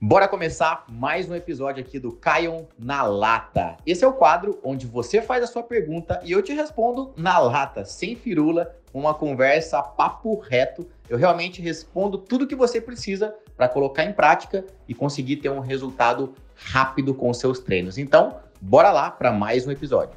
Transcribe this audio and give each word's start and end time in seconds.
Bora 0.00 0.28
começar 0.28 0.84
mais 0.88 1.28
um 1.28 1.34
episódio 1.34 1.82
aqui 1.82 1.98
do 1.98 2.12
Caion 2.12 2.66
na 2.78 3.02
Lata. 3.02 3.76
Esse 3.84 4.04
é 4.04 4.06
o 4.06 4.12
quadro 4.12 4.60
onde 4.62 4.86
você 4.86 5.20
faz 5.20 5.42
a 5.42 5.46
sua 5.48 5.64
pergunta 5.64 6.20
e 6.22 6.30
eu 6.30 6.40
te 6.40 6.52
respondo 6.52 7.12
na 7.16 7.36
lata, 7.40 7.84
sem 7.84 8.14
firula, 8.14 8.76
uma 8.94 9.12
conversa 9.12 9.82
papo 9.82 10.38
reto. 10.38 10.88
Eu 11.08 11.18
realmente 11.18 11.60
respondo 11.60 12.16
tudo 12.16 12.46
que 12.46 12.54
você 12.54 12.80
precisa 12.80 13.34
para 13.56 13.68
colocar 13.68 14.04
em 14.04 14.12
prática 14.12 14.64
e 14.86 14.94
conseguir 14.94 15.38
ter 15.38 15.48
um 15.48 15.58
resultado 15.58 16.32
rápido 16.54 17.12
com 17.12 17.28
os 17.28 17.38
seus 17.38 17.58
treinos. 17.58 17.98
Então, 17.98 18.40
bora 18.60 18.92
lá 18.92 19.10
para 19.10 19.32
mais 19.32 19.66
um 19.66 19.72
episódio. 19.72 20.16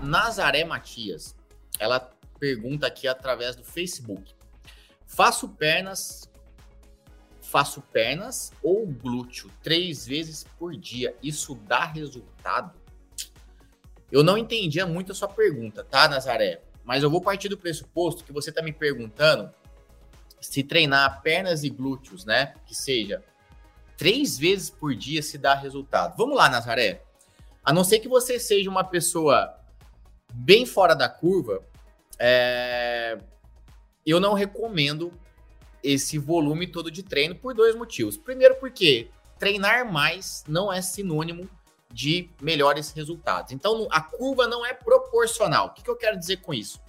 Nazaré 0.00 0.64
Matias, 0.64 1.36
ela 1.78 2.10
pergunta 2.40 2.86
aqui 2.86 3.06
através 3.06 3.54
do 3.54 3.62
Facebook. 3.62 4.35
Faço 5.16 5.48
pernas, 5.48 6.30
faço 7.40 7.80
pernas 7.80 8.52
ou 8.62 8.86
glúteo 8.86 9.50
três 9.62 10.06
vezes 10.06 10.44
por 10.58 10.76
dia. 10.76 11.16
Isso 11.22 11.54
dá 11.54 11.86
resultado? 11.86 12.78
Eu 14.12 14.22
não 14.22 14.36
entendia 14.36 14.84
muito 14.84 15.12
a 15.12 15.14
sua 15.14 15.28
pergunta, 15.28 15.82
tá, 15.82 16.06
Nazaré? 16.06 16.60
Mas 16.84 17.02
eu 17.02 17.08
vou 17.08 17.22
partir 17.22 17.48
do 17.48 17.56
pressuposto 17.56 18.24
que 18.24 18.32
você 18.32 18.50
está 18.50 18.60
me 18.60 18.74
perguntando 18.74 19.50
se 20.38 20.62
treinar 20.62 21.22
pernas 21.22 21.64
e 21.64 21.70
glúteos, 21.70 22.26
né? 22.26 22.52
Que 22.66 22.74
seja 22.74 23.24
três 23.96 24.36
vezes 24.36 24.68
por 24.68 24.94
dia 24.94 25.22
se 25.22 25.38
dá 25.38 25.54
resultado. 25.54 26.14
Vamos 26.18 26.36
lá, 26.36 26.50
Nazaré. 26.50 27.02
A 27.64 27.72
não 27.72 27.84
ser 27.84 28.00
que 28.00 28.08
você 28.08 28.38
seja 28.38 28.68
uma 28.68 28.84
pessoa 28.84 29.58
bem 30.34 30.66
fora 30.66 30.94
da 30.94 31.08
curva, 31.08 31.64
é 32.18 33.18
eu 34.06 34.20
não 34.20 34.34
recomendo 34.34 35.12
esse 35.82 36.18
volume 36.18 36.66
todo 36.66 36.90
de 36.90 37.02
treino 37.02 37.34
por 37.34 37.54
dois 37.54 37.74
motivos. 37.74 38.16
Primeiro, 38.16 38.56
porque 38.56 39.10
treinar 39.38 39.90
mais 39.90 40.44
não 40.48 40.72
é 40.72 40.80
sinônimo 40.80 41.48
de 41.92 42.30
melhores 42.40 42.90
resultados. 42.92 43.52
Então, 43.52 43.88
a 43.90 44.00
curva 44.00 44.46
não 44.46 44.64
é 44.64 44.74
proporcional. 44.74 45.68
O 45.68 45.70
que, 45.70 45.88
eu 45.88 45.96
quero 45.96 46.18
dizer 46.18 46.38
com 46.38 46.52
isso? 46.52 46.80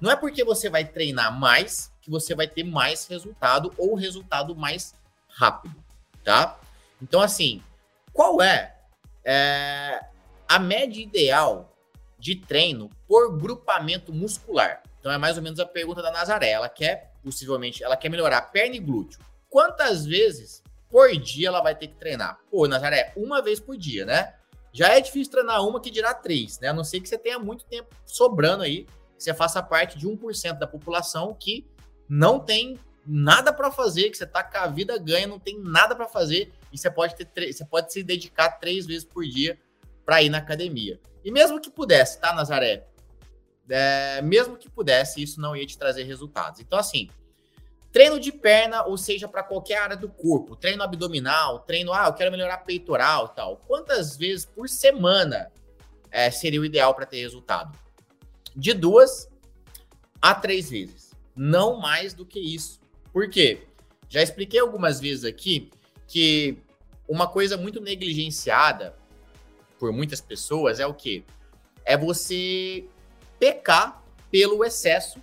Não 0.00 0.10
é 0.10 0.16
porque 0.16 0.44
você 0.44 0.70
vai 0.70 0.84
treinar 0.84 1.36
mais 1.38 1.92
que 2.00 2.10
você 2.10 2.34
vai 2.34 2.48
ter 2.48 2.64
mais 2.64 3.06
resultado 3.06 3.72
ou 3.76 3.94
resultado 3.94 4.54
mais 4.56 4.94
rápido, 5.28 5.74
tá? 6.24 6.58
Então, 7.02 7.20
assim, 7.20 7.62
qual 8.12 8.40
é, 8.40 8.76
é 9.24 10.00
a 10.48 10.58
média 10.58 11.00
ideal 11.02 11.76
de 12.18 12.36
treino 12.36 12.90
por 13.06 13.36
grupamento 13.36 14.12
muscular? 14.12 14.82
Então 15.00 15.12
é 15.12 15.18
mais 15.18 15.36
ou 15.36 15.42
menos 15.42 15.60
a 15.60 15.66
pergunta 15.66 16.02
da 16.02 16.10
Nazaré. 16.10 16.50
Ela 16.50 16.68
quer, 16.68 17.12
possivelmente, 17.22 17.82
ela 17.82 17.96
quer 17.96 18.08
melhorar 18.08 18.42
perna 18.42 18.76
e 18.76 18.80
glúteo. 18.80 19.20
Quantas 19.48 20.04
vezes 20.04 20.62
por 20.90 21.10
dia 21.16 21.48
ela 21.48 21.62
vai 21.62 21.74
ter 21.74 21.88
que 21.88 21.96
treinar? 21.96 22.38
Pô, 22.50 22.66
Nazaré, 22.66 23.12
uma 23.16 23.42
vez 23.42 23.60
por 23.60 23.76
dia, 23.76 24.04
né? 24.04 24.34
Já 24.72 24.88
é 24.88 25.00
difícil 25.00 25.32
treinar 25.32 25.66
uma 25.66 25.80
que 25.80 25.90
dirá 25.90 26.12
três, 26.14 26.58
né? 26.60 26.68
A 26.68 26.72
não 26.72 26.84
ser 26.84 27.00
que 27.00 27.08
você 27.08 27.18
tenha 27.18 27.38
muito 27.38 27.64
tempo 27.64 27.94
sobrando 28.04 28.62
aí, 28.62 28.84
que 29.16 29.24
você 29.24 29.34
faça 29.34 29.62
parte 29.62 29.98
de 29.98 30.06
1% 30.06 30.58
da 30.58 30.66
população 30.66 31.34
que 31.34 31.66
não 32.08 32.38
tem 32.38 32.78
nada 33.06 33.52
para 33.52 33.70
fazer, 33.70 34.10
que 34.10 34.16
você 34.16 34.26
tá 34.26 34.42
com 34.42 34.58
a 34.58 34.66
vida 34.66 34.98
ganha, 34.98 35.26
não 35.26 35.38
tem 35.38 35.58
nada 35.58 35.96
para 35.96 36.06
fazer 36.06 36.52
e 36.70 36.76
você 36.76 36.90
pode 36.90 37.16
ter 37.16 37.52
você 37.52 37.64
pode 37.64 37.92
se 37.92 38.02
dedicar 38.02 38.50
três 38.52 38.86
vezes 38.86 39.04
por 39.04 39.24
dia 39.24 39.58
para 40.04 40.22
ir 40.22 40.28
na 40.28 40.38
academia. 40.38 41.00
E 41.24 41.30
mesmo 41.30 41.60
que 41.60 41.70
pudesse, 41.70 42.20
tá, 42.20 42.32
Nazaré? 42.34 42.86
É, 43.68 44.20
mesmo 44.22 44.56
que 44.56 44.68
pudesse, 44.68 45.22
isso 45.22 45.40
não 45.40 45.54
ia 45.54 45.66
te 45.66 45.76
trazer 45.76 46.04
resultados. 46.04 46.60
Então, 46.60 46.78
assim, 46.78 47.08
treino 47.92 48.18
de 48.18 48.32
perna, 48.32 48.84
ou 48.84 48.96
seja, 48.96 49.28
para 49.28 49.42
qualquer 49.42 49.78
área 49.78 49.96
do 49.96 50.08
corpo, 50.08 50.56
treino 50.56 50.82
abdominal, 50.82 51.60
treino, 51.60 51.92
ah, 51.92 52.06
eu 52.06 52.12
quero 52.12 52.30
melhorar 52.30 52.58
peitoral 52.58 53.28
tal. 53.28 53.56
Quantas 53.66 54.16
vezes 54.16 54.44
por 54.44 54.68
semana 54.68 55.50
é, 56.10 56.30
seria 56.30 56.60
o 56.60 56.64
ideal 56.64 56.94
para 56.94 57.06
ter 57.06 57.20
resultado? 57.20 57.76
De 58.54 58.72
duas 58.72 59.28
a 60.20 60.34
três 60.34 60.70
vezes. 60.70 61.14
Não 61.34 61.78
mais 61.78 62.14
do 62.14 62.26
que 62.26 62.40
isso. 62.40 62.80
Por 63.12 63.28
quê? 63.28 63.66
Já 64.08 64.22
expliquei 64.22 64.58
algumas 64.58 65.00
vezes 65.00 65.24
aqui 65.24 65.70
que 66.06 66.58
uma 67.06 67.26
coisa 67.26 67.56
muito 67.56 67.80
negligenciada 67.80 68.96
por 69.78 69.92
muitas 69.92 70.20
pessoas 70.20 70.80
é 70.80 70.86
o 70.86 70.94
quê? 70.94 71.22
É 71.84 71.96
você 71.96 72.86
pecar 73.38 74.02
pelo 74.30 74.64
excesso 74.64 75.20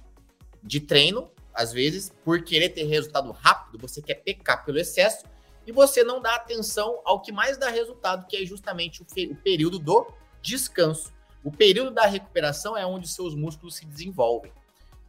de 0.63 0.79
treino, 0.79 1.29
às 1.53 1.71
vezes, 1.71 2.11
por 2.23 2.43
querer 2.43 2.69
ter 2.69 2.83
resultado 2.83 3.31
rápido, 3.31 3.77
você 3.77 4.01
quer 4.01 4.15
pecar 4.15 4.65
pelo 4.65 4.77
excesso 4.77 5.25
e 5.65 5.71
você 5.71 6.03
não 6.03 6.21
dá 6.21 6.35
atenção 6.35 6.99
ao 7.05 7.21
que 7.21 7.31
mais 7.31 7.57
dá 7.57 7.69
resultado, 7.69 8.27
que 8.27 8.37
é 8.37 8.45
justamente 8.45 9.01
o, 9.01 9.05
o 9.31 9.35
período 9.37 9.79
do 9.79 10.07
descanso. 10.41 11.13
O 11.43 11.51
período 11.51 11.91
da 11.91 12.05
recuperação 12.05 12.75
é 12.75 12.85
onde 12.85 13.07
seus 13.07 13.35
músculos 13.35 13.75
se 13.75 13.85
desenvolvem. 13.85 14.51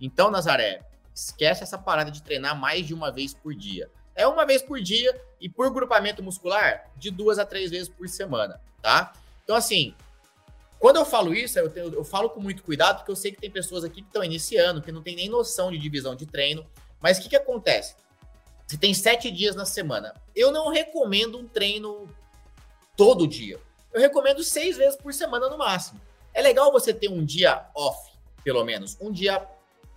Então, 0.00 0.30
Nazaré, 0.30 0.82
esquece 1.14 1.62
essa 1.62 1.78
parada 1.78 2.10
de 2.10 2.22
treinar 2.22 2.58
mais 2.58 2.86
de 2.86 2.94
uma 2.94 3.10
vez 3.10 3.32
por 3.32 3.54
dia. 3.54 3.90
É 4.14 4.26
uma 4.26 4.46
vez 4.46 4.62
por 4.62 4.80
dia 4.80 5.18
e 5.40 5.48
por 5.48 5.70
grupamento 5.72 6.22
muscular, 6.22 6.90
de 6.96 7.10
duas 7.10 7.38
a 7.38 7.46
três 7.46 7.70
vezes 7.70 7.88
por 7.88 8.08
semana, 8.08 8.60
tá? 8.82 9.12
Então, 9.44 9.56
assim, 9.56 9.94
quando 10.78 10.96
eu 10.96 11.04
falo 11.04 11.34
isso, 11.34 11.58
eu, 11.58 11.70
tenho, 11.70 11.92
eu 11.94 12.04
falo 12.04 12.30
com 12.30 12.40
muito 12.40 12.62
cuidado, 12.62 12.98
porque 12.98 13.10
eu 13.10 13.16
sei 13.16 13.32
que 13.32 13.40
tem 13.40 13.50
pessoas 13.50 13.84
aqui 13.84 14.02
que 14.02 14.08
estão 14.08 14.22
iniciando, 14.22 14.82
que 14.82 14.92
não 14.92 15.02
tem 15.02 15.16
nem 15.16 15.28
noção 15.28 15.70
de 15.70 15.78
divisão 15.78 16.14
de 16.14 16.26
treino. 16.26 16.66
Mas 17.00 17.18
o 17.18 17.22
que, 17.22 17.30
que 17.30 17.36
acontece? 17.36 17.96
Você 18.66 18.76
tem 18.76 18.92
sete 18.92 19.30
dias 19.30 19.54
na 19.54 19.64
semana. 19.64 20.14
Eu 20.34 20.50
não 20.50 20.68
recomendo 20.68 21.38
um 21.38 21.46
treino 21.46 22.08
todo 22.96 23.26
dia. 23.26 23.58
Eu 23.92 24.00
recomendo 24.00 24.42
seis 24.42 24.76
vezes 24.76 24.96
por 24.96 25.14
semana 25.14 25.48
no 25.48 25.56
máximo. 25.56 26.00
É 26.34 26.42
legal 26.42 26.70
você 26.70 26.92
ter 26.92 27.08
um 27.08 27.24
dia 27.24 27.66
off, 27.74 28.12
pelo 28.44 28.64
menos. 28.64 28.96
Um 29.00 29.10
dia 29.10 29.46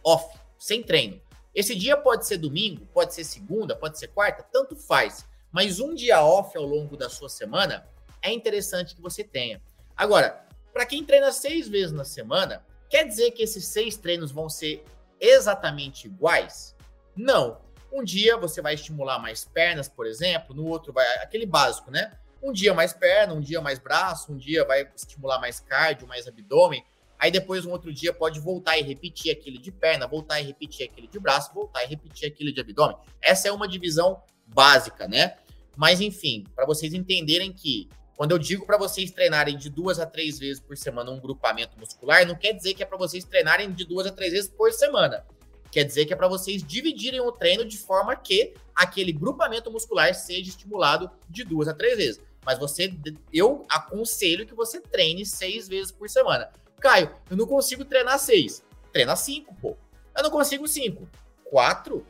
off, 0.03 0.38
sem 0.57 0.81
treino. 0.81 1.19
Esse 1.53 1.75
dia 1.75 1.97
pode 1.97 2.25
ser 2.25 2.38
domingo, 2.38 2.85
pode 2.94 3.13
ser 3.13 3.23
segunda, 3.23 3.75
pode 3.75 4.00
ser 4.00 4.07
quarta, 4.09 4.44
tanto 4.44 4.75
faz. 4.75 5.25
Mas 5.51 5.79
um 5.79 5.94
dia 5.94 6.23
off 6.23 6.56
ao 6.56 6.63
longo 6.63 6.95
da 6.95 7.09
sua 7.09 7.28
semana 7.28 7.88
é 8.22 8.31
interessante 8.31 8.95
que 8.95 9.01
você 9.01 9.23
tenha. 9.23 9.62
Agora, 9.97 10.47
para 10.74 10.85
quem 10.85 11.03
treina 11.03 11.31
seis 11.31 11.68
vezes 11.68 11.91
na 11.91 12.03
semana, 12.03 12.66
quer 12.90 13.03
dizer 13.06 13.31
que 13.31 13.44
esses 13.44 13.66
seis 13.66 13.97
treinos 13.97 14.31
vão 14.31 14.50
ser 14.50 14.84
exatamente 15.19 16.07
iguais? 16.07 16.75
Não. 17.16 17.59
Um 17.91 18.03
dia 18.03 18.38
você 18.38 18.62
vai 18.62 18.75
estimular 18.75 19.18
mais 19.18 19.44
pernas, 19.46 19.90
por 19.90 20.06
exemplo, 20.06 20.56
no 20.56 20.66
outro 20.68 20.94
vai 20.94 21.06
aquele 21.18 21.46
básico, 21.46 21.90
né? 21.90 22.18
Um 22.41 22.53
dia 22.53 22.74
mais 22.74 22.94
perna, 22.94 23.34
um 23.34 23.41
dia 23.41 23.59
mais 23.59 23.80
braço, 23.80 24.31
um 24.31 24.38
dia 24.38 24.63
vai 24.63 24.90
estimular 24.96 25.40
mais 25.40 25.59
cardio, 25.59 26.07
mais 26.07 26.28
abdômen. 26.28 26.84
Aí 27.18 27.31
depois 27.31 27.66
um 27.66 27.72
outro 27.72 27.91
dia 27.91 28.13
pode 28.13 28.40
voltar 28.40 28.78
e 28.78 28.81
repetir 28.81 29.31
aquele 29.31 29.57
de 29.57 29.72
perna, 29.72 30.07
voltar 30.07 30.40
e 30.40 30.46
repetir 30.46 30.88
aquele 30.88 31.07
de 31.07 31.19
braço, 31.19 31.53
voltar 31.53 31.84
e 31.84 31.88
repetir 31.88 32.30
aquele 32.30 32.53
de 32.53 32.62
abdômen. 32.62 32.96
Essa 33.22 33.50
é 33.50 33.51
uma 33.51 33.68
divisão 33.68 34.22
básica, 34.46 35.07
né? 35.07 35.38
Mas 35.75 36.00
enfim, 36.00 36.46
para 36.56 36.66
vocês 36.66 36.94
entenderem 36.94 37.51
que 37.51 37.90
quando 38.19 38.31
eu 38.31 38.38
digo 38.38 38.66
para 38.66 38.78
vocês 38.78 39.12
treinarem 39.12 39.56
de 39.56 39.69
duas 39.69 39.97
a 39.97 40.06
três 40.06 40.38
vezes 40.38 40.59
por 40.59 40.75
semana 40.75 41.09
um 41.09 41.22
grupamento 41.22 41.80
muscular, 41.80 42.28
não 42.28 42.35
quer 42.35 42.52
dizer 42.52 42.74
que 42.74 42.84
é 42.84 42.85
para 42.85 42.97
vocês 42.97 43.24
treinarem 43.24 43.72
de 43.72 43.85
duas 43.85 44.06
a 44.06 44.12
três 44.12 44.34
vezes 44.34 44.50
por 44.50 44.74
semana. 44.74 45.25
Quer 45.72 45.85
dizer 45.85 46.06
que 46.06 46.12
é 46.12 46.18
para 46.18 46.28
vocês 46.28 46.62
dividirem 46.62 47.22
o 47.22 47.31
treino 47.31 47.63
de 47.63 47.78
forma 47.78 48.13
que 48.18 48.56
aquele 48.75 49.13
grupamento 49.13 49.72
muscular 49.72 50.13
seja 50.13 50.50
estimulado 50.50 51.09
de 51.30 51.46
duas 51.46 51.69
a 51.69 51.74
três 51.74 51.96
vezes. 51.96 52.22
Mas 52.46 52.59
você, 52.59 52.94
eu 53.31 53.66
aconselho 53.69 54.46
que 54.46 54.53
você 54.53 54.81
treine 54.81 55.25
seis 55.25 55.69
vezes 55.69 55.90
por 55.90 56.09
semana. 56.09 56.51
Caio, 56.81 57.16
eu 57.30 57.38
não 57.38 57.47
consigo 57.47 57.86
treinar 57.86 58.19
seis. 58.19 58.62
Treina 58.91 59.16
cinco, 59.16 59.56
pô. 59.62 59.78
Eu 60.13 60.24
não 60.24 60.30
consigo 60.30 60.68
cinco. 60.68 61.07
Quatro? 61.46 62.06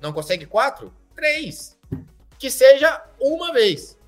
Não 0.00 0.12
consegue 0.12 0.46
quatro? 0.46 0.94
Três. 1.12 1.76
Que 2.38 2.48
seja 2.52 3.04
uma 3.18 3.52
vez 3.52 3.98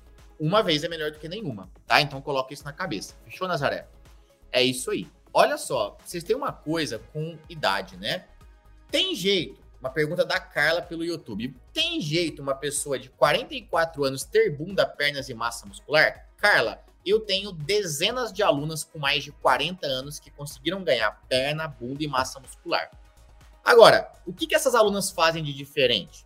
uma 0.45 0.61
vez 0.61 0.83
é 0.83 0.89
melhor 0.89 1.09
do 1.09 1.19
que 1.19 1.29
nenhuma, 1.29 1.69
tá? 1.87 2.01
Então 2.01 2.21
coloca 2.21 2.53
isso 2.53 2.65
na 2.65 2.73
cabeça. 2.73 3.15
Fechou, 3.23 3.47
Nazaré? 3.47 3.87
É 4.51 4.61
isso 4.61 4.91
aí. 4.91 5.07
Olha 5.33 5.57
só, 5.57 5.97
vocês 6.03 6.21
têm 6.21 6.35
uma 6.35 6.51
coisa 6.51 6.99
com 7.13 7.37
idade, 7.47 7.95
né? 7.95 8.25
Tem 8.91 9.15
jeito, 9.15 9.61
uma 9.79 9.89
pergunta 9.89 10.25
da 10.25 10.41
Carla 10.41 10.81
pelo 10.81 11.05
YouTube. 11.05 11.55
Tem 11.71 12.01
jeito 12.01 12.41
uma 12.41 12.53
pessoa 12.53 12.99
de 12.99 13.09
44 13.09 14.03
anos 14.03 14.25
ter 14.25 14.49
bunda, 14.49 14.85
pernas 14.85 15.29
e 15.29 15.33
massa 15.33 15.65
muscular? 15.65 16.27
Carla, 16.35 16.83
eu 17.05 17.21
tenho 17.21 17.53
dezenas 17.53 18.33
de 18.33 18.43
alunas 18.43 18.83
com 18.83 18.99
mais 18.99 19.23
de 19.23 19.31
40 19.31 19.87
anos 19.87 20.19
que 20.19 20.29
conseguiram 20.29 20.83
ganhar 20.83 21.21
perna, 21.29 21.69
bunda 21.69 22.03
e 22.03 22.07
massa 22.07 22.41
muscular. 22.41 22.91
Agora, 23.63 24.11
o 24.25 24.33
que, 24.33 24.45
que 24.45 24.55
essas 24.55 24.75
alunas 24.75 25.09
fazem 25.09 25.41
de 25.41 25.53
diferente? 25.53 26.25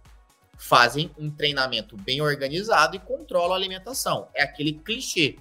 Fazem 0.58 1.12
um 1.18 1.30
treinamento 1.30 1.96
bem 1.96 2.22
organizado 2.22 2.96
e 2.96 3.00
controlam 3.00 3.54
a 3.54 3.56
alimentação. 3.56 4.28
É 4.34 4.44
aquele 4.44 4.74
clichê. 4.74 5.38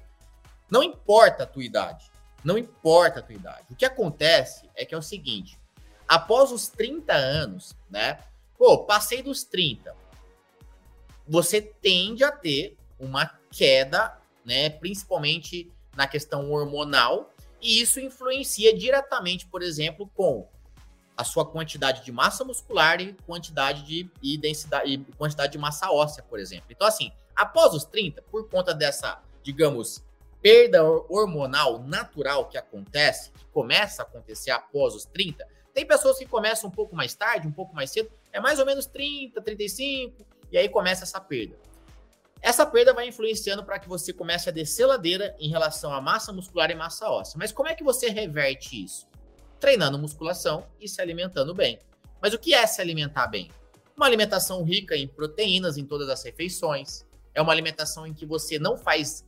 Não 0.70 0.82
importa 0.82 1.44
a 1.44 1.46
tua 1.46 1.64
idade. 1.64 2.10
Não 2.44 2.58
importa 2.58 3.20
a 3.20 3.22
tua 3.22 3.34
idade. 3.34 3.66
O 3.70 3.74
que 3.74 3.84
acontece 3.84 4.68
é 4.74 4.84
que 4.84 4.94
é 4.94 4.98
o 4.98 5.02
seguinte: 5.02 5.58
após 6.06 6.52
os 6.52 6.68
30 6.68 7.12
anos, 7.12 7.74
né? 7.90 8.20
Pô, 8.58 8.84
passei 8.84 9.22
dos 9.22 9.42
30. 9.44 9.94
Você 11.26 11.60
tende 11.60 12.22
a 12.22 12.30
ter 12.30 12.76
uma 12.98 13.26
queda, 13.50 14.16
né, 14.44 14.70
principalmente 14.70 15.70
na 15.94 16.06
questão 16.06 16.50
hormonal, 16.50 17.34
e 17.60 17.80
isso 17.80 18.00
influencia 18.00 18.74
diretamente, 18.74 19.46
por 19.46 19.62
exemplo, 19.62 20.10
com 20.14 20.48
a 21.16 21.24
sua 21.24 21.46
quantidade 21.46 22.04
de 22.04 22.12
massa 22.12 22.44
muscular 22.44 23.00
e 23.00 23.14
quantidade 23.26 23.82
de 23.84 24.10
e 24.22 24.36
densidade 24.36 24.92
e 24.92 24.98
quantidade 25.16 25.52
de 25.52 25.58
massa 25.58 25.90
óssea, 25.90 26.22
por 26.22 26.38
exemplo. 26.38 26.66
Então, 26.70 26.86
assim, 26.86 27.10
após 27.34 27.72
os 27.72 27.84
30, 27.84 28.22
por 28.22 28.48
conta 28.48 28.74
dessa, 28.74 29.22
digamos, 29.42 30.04
perda 30.42 30.84
hormonal 30.84 31.82
natural 31.82 32.46
que 32.46 32.58
acontece, 32.58 33.32
que 33.32 33.46
começa 33.46 34.02
a 34.02 34.04
acontecer 34.04 34.50
após 34.50 34.94
os 34.94 35.04
30, 35.06 35.46
tem 35.72 35.86
pessoas 35.86 36.18
que 36.18 36.26
começam 36.26 36.68
um 36.68 36.72
pouco 36.72 36.94
mais 36.94 37.14
tarde, 37.14 37.48
um 37.48 37.52
pouco 37.52 37.74
mais 37.74 37.90
cedo, 37.90 38.10
é 38.32 38.40
mais 38.40 38.58
ou 38.58 38.66
menos 38.66 38.86
30, 38.86 39.40
35, 39.40 40.26
e 40.52 40.58
aí 40.58 40.68
começa 40.68 41.04
essa 41.04 41.20
perda. 41.20 41.56
Essa 42.40 42.64
perda 42.64 42.94
vai 42.94 43.08
influenciando 43.08 43.64
para 43.64 43.78
que 43.78 43.88
você 43.88 44.12
comece 44.12 44.48
a 44.48 44.52
descer 44.52 44.86
ladeira 44.86 45.34
em 45.38 45.48
relação 45.48 45.92
à 45.92 46.00
massa 46.00 46.32
muscular 46.32 46.70
e 46.70 46.74
massa 46.74 47.10
óssea. 47.10 47.36
Mas 47.38 47.50
como 47.50 47.68
é 47.68 47.74
que 47.74 47.82
você 47.82 48.08
reverte 48.08 48.84
isso? 48.84 49.06
Treinando 49.60 49.98
musculação 49.98 50.66
e 50.80 50.88
se 50.88 51.00
alimentando 51.00 51.54
bem. 51.54 51.78
Mas 52.20 52.34
o 52.34 52.38
que 52.38 52.54
é 52.54 52.66
se 52.66 52.80
alimentar 52.80 53.26
bem? 53.26 53.50
Uma 53.96 54.06
alimentação 54.06 54.62
rica 54.62 54.96
em 54.96 55.08
proteínas 55.08 55.76
em 55.76 55.84
todas 55.84 56.08
as 56.08 56.22
refeições. 56.22 57.06
É 57.34 57.40
uma 57.40 57.52
alimentação 57.52 58.06
em 58.06 58.12
que 58.12 58.26
você 58.26 58.58
não 58.58 58.76
faz 58.76 59.24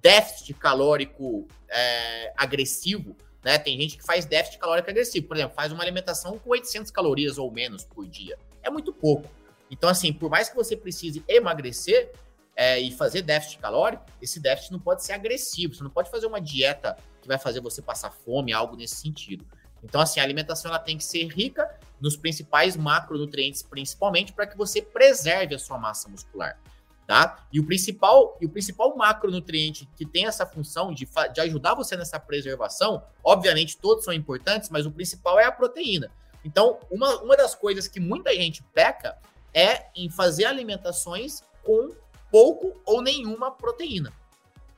déficit 0.00 0.54
calórico 0.54 1.46
é, 1.68 2.32
agressivo. 2.36 3.16
Né? 3.44 3.58
Tem 3.58 3.80
gente 3.80 3.96
que 3.96 4.04
faz 4.04 4.24
déficit 4.24 4.58
calórico 4.58 4.90
agressivo. 4.90 5.26
Por 5.26 5.36
exemplo, 5.36 5.54
faz 5.54 5.72
uma 5.72 5.82
alimentação 5.82 6.38
com 6.38 6.50
800 6.50 6.90
calorias 6.90 7.38
ou 7.38 7.50
menos 7.50 7.84
por 7.84 8.06
dia. 8.06 8.38
É 8.62 8.70
muito 8.70 8.92
pouco. 8.92 9.28
Então, 9.70 9.88
assim, 9.88 10.12
por 10.12 10.30
mais 10.30 10.48
que 10.48 10.54
você 10.54 10.76
precise 10.76 11.24
emagrecer, 11.26 12.12
é, 12.54 12.78
e 12.78 12.90
fazer 12.90 13.22
déficit 13.22 13.58
calórico, 13.58 14.04
esse 14.20 14.38
déficit 14.38 14.72
não 14.72 14.78
pode 14.78 15.04
ser 15.04 15.12
agressivo. 15.12 15.74
Você 15.74 15.82
não 15.82 15.90
pode 15.90 16.10
fazer 16.10 16.26
uma 16.26 16.40
dieta 16.40 16.96
que 17.20 17.28
vai 17.28 17.38
fazer 17.38 17.60
você 17.60 17.80
passar 17.80 18.10
fome, 18.10 18.52
algo 18.52 18.76
nesse 18.76 18.96
sentido. 18.96 19.44
Então, 19.82 20.00
assim, 20.00 20.20
a 20.20 20.22
alimentação 20.22 20.70
ela 20.70 20.78
tem 20.78 20.96
que 20.96 21.04
ser 21.04 21.26
rica 21.26 21.68
nos 22.00 22.16
principais 22.16 22.76
macronutrientes, 22.76 23.62
principalmente 23.62 24.32
para 24.32 24.46
que 24.46 24.56
você 24.56 24.80
preserve 24.80 25.54
a 25.54 25.58
sua 25.58 25.78
massa 25.78 26.08
muscular, 26.08 26.58
tá? 27.06 27.46
E 27.52 27.60
o 27.60 27.66
principal, 27.66 28.36
e 28.40 28.46
o 28.46 28.48
principal 28.48 28.96
macronutriente 28.96 29.88
que 29.96 30.04
tem 30.04 30.26
essa 30.26 30.46
função 30.46 30.92
de, 30.92 31.08
de 31.32 31.40
ajudar 31.40 31.74
você 31.74 31.96
nessa 31.96 32.18
preservação, 32.18 33.02
obviamente 33.22 33.76
todos 33.76 34.04
são 34.04 34.12
importantes, 34.12 34.70
mas 34.70 34.86
o 34.86 34.90
principal 34.90 35.38
é 35.38 35.44
a 35.44 35.52
proteína. 35.52 36.10
Então, 36.44 36.78
uma, 36.90 37.22
uma 37.22 37.36
das 37.36 37.54
coisas 37.54 37.86
que 37.86 38.00
muita 38.00 38.34
gente 38.34 38.62
peca 38.74 39.16
é 39.54 39.86
em 39.94 40.10
fazer 40.10 40.44
alimentações 40.44 41.42
com 41.62 41.92
pouco 42.30 42.80
ou 42.84 43.02
nenhuma 43.02 43.50
proteína. 43.50 44.12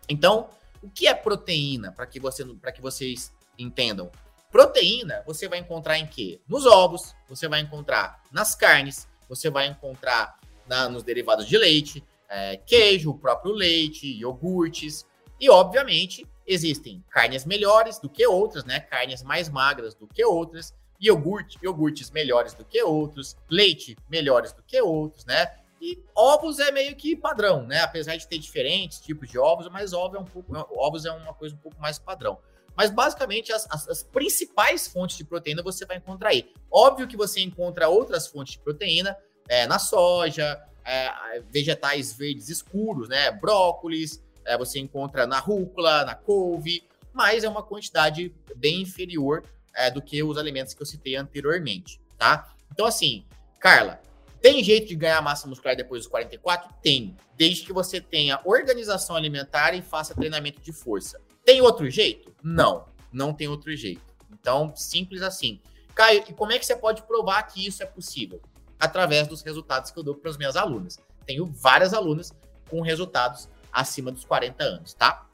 Então, 0.08 0.48
o 0.82 0.90
que 0.90 1.06
é 1.06 1.14
proteína? 1.14 1.92
Para 1.92 2.06
que, 2.06 2.20
você, 2.20 2.44
que 2.74 2.82
vocês 2.82 3.32
entendam. 3.58 4.10
Proteína 4.54 5.20
você 5.26 5.48
vai 5.48 5.58
encontrar 5.58 5.98
em 5.98 6.06
quê? 6.06 6.40
Nos 6.46 6.64
ovos, 6.64 7.12
você 7.28 7.48
vai 7.48 7.58
encontrar 7.58 8.22
nas 8.30 8.54
carnes, 8.54 9.08
você 9.28 9.50
vai 9.50 9.66
encontrar 9.66 10.38
na, 10.64 10.88
nos 10.88 11.02
derivados 11.02 11.48
de 11.48 11.58
leite, 11.58 12.04
é, 12.28 12.56
queijo, 12.58 13.10
o 13.10 13.18
próprio 13.18 13.52
leite, 13.52 14.06
iogurtes. 14.06 15.04
E, 15.40 15.50
obviamente, 15.50 16.24
existem 16.46 17.04
carnes 17.10 17.44
melhores 17.44 17.98
do 17.98 18.08
que 18.08 18.24
outras, 18.28 18.64
né? 18.64 18.78
Carnes 18.78 19.24
mais 19.24 19.48
magras 19.48 19.92
do 19.92 20.06
que 20.06 20.24
outras, 20.24 20.72
iogurte, 21.00 21.58
iogurtes 21.60 22.12
melhores 22.12 22.54
do 22.54 22.64
que 22.64 22.80
outros, 22.80 23.36
leite 23.50 23.96
melhores 24.08 24.52
do 24.52 24.62
que 24.62 24.80
outros, 24.80 25.24
né? 25.24 25.52
E 25.80 26.00
ovos 26.14 26.60
é 26.60 26.70
meio 26.70 26.94
que 26.94 27.16
padrão, 27.16 27.66
né? 27.66 27.80
Apesar 27.80 28.14
de 28.16 28.28
ter 28.28 28.38
diferentes 28.38 29.00
tipos 29.00 29.28
de 29.28 29.36
ovos, 29.36 29.68
mas 29.68 29.92
ovo 29.92 30.16
é 30.16 30.20
um 30.20 30.24
pouco, 30.24 30.54
ovos 30.78 31.04
é 31.04 31.10
uma 31.10 31.34
coisa 31.34 31.56
um 31.56 31.58
pouco 31.58 31.80
mais 31.80 31.98
padrão. 31.98 32.38
Mas 32.76 32.90
basicamente 32.90 33.52
as, 33.52 33.66
as, 33.70 33.88
as, 33.88 34.02
principais 34.02 34.88
fontes 34.88 35.16
de 35.16 35.24
proteína 35.24 35.62
você 35.62 35.84
vai 35.86 35.96
encontrar 35.96 36.30
aí. 36.30 36.52
Óbvio 36.70 37.06
que 37.06 37.16
você 37.16 37.40
encontra 37.40 37.88
outras 37.88 38.26
fontes 38.26 38.54
de 38.54 38.58
proteína 38.60 39.16
é, 39.48 39.66
na 39.66 39.78
soja, 39.78 40.60
é, 40.84 41.40
vegetais 41.50 42.12
verdes 42.12 42.48
escuros, 42.48 43.08
né? 43.08 43.30
Brócolis, 43.30 44.22
é, 44.44 44.58
você 44.58 44.78
encontra 44.78 45.26
na 45.26 45.38
rúcula, 45.38 46.04
na 46.04 46.14
couve, 46.14 46.84
mas 47.12 47.44
é 47.44 47.48
uma 47.48 47.62
quantidade 47.62 48.34
bem 48.56 48.82
inferior 48.82 49.44
é, 49.74 49.90
do 49.90 50.02
que 50.02 50.22
os 50.22 50.36
alimentos 50.36 50.74
que 50.74 50.82
eu 50.82 50.86
citei 50.86 51.16
anteriormente, 51.16 52.00
tá? 52.18 52.52
Então, 52.72 52.86
assim, 52.86 53.24
Carla, 53.60 54.00
tem 54.42 54.62
jeito 54.62 54.88
de 54.88 54.96
ganhar 54.96 55.22
massa 55.22 55.48
muscular 55.48 55.74
depois 55.74 56.02
dos 56.02 56.10
44? 56.10 56.74
Tem. 56.82 57.16
Desde 57.36 57.64
que 57.64 57.72
você 57.72 58.00
tenha 58.00 58.40
organização 58.44 59.16
alimentar 59.16 59.74
e 59.74 59.80
faça 59.80 60.14
treinamento 60.14 60.60
de 60.60 60.70
força. 60.70 61.18
Tem 61.44 61.60
outro 61.60 61.88
jeito? 61.90 62.34
Não. 62.42 62.86
Não 63.12 63.32
tem 63.32 63.48
outro 63.48 63.74
jeito. 63.76 64.02
Então, 64.32 64.74
simples 64.74 65.22
assim. 65.22 65.60
Caio, 65.94 66.24
e 66.28 66.32
como 66.32 66.52
é 66.52 66.58
que 66.58 66.66
você 66.66 66.74
pode 66.74 67.02
provar 67.02 67.42
que 67.44 67.64
isso 67.66 67.82
é 67.82 67.86
possível? 67.86 68.40
Através 68.78 69.28
dos 69.28 69.42
resultados 69.42 69.90
que 69.90 69.98
eu 69.98 70.02
dou 70.02 70.14
para 70.14 70.30
as 70.30 70.36
minhas 70.36 70.56
alunas. 70.56 70.98
Tenho 71.24 71.46
várias 71.46 71.94
alunas 71.94 72.32
com 72.68 72.80
resultados 72.80 73.48
acima 73.72 74.10
dos 74.10 74.24
40 74.24 74.62
anos, 74.62 74.94
tá? 74.94 75.28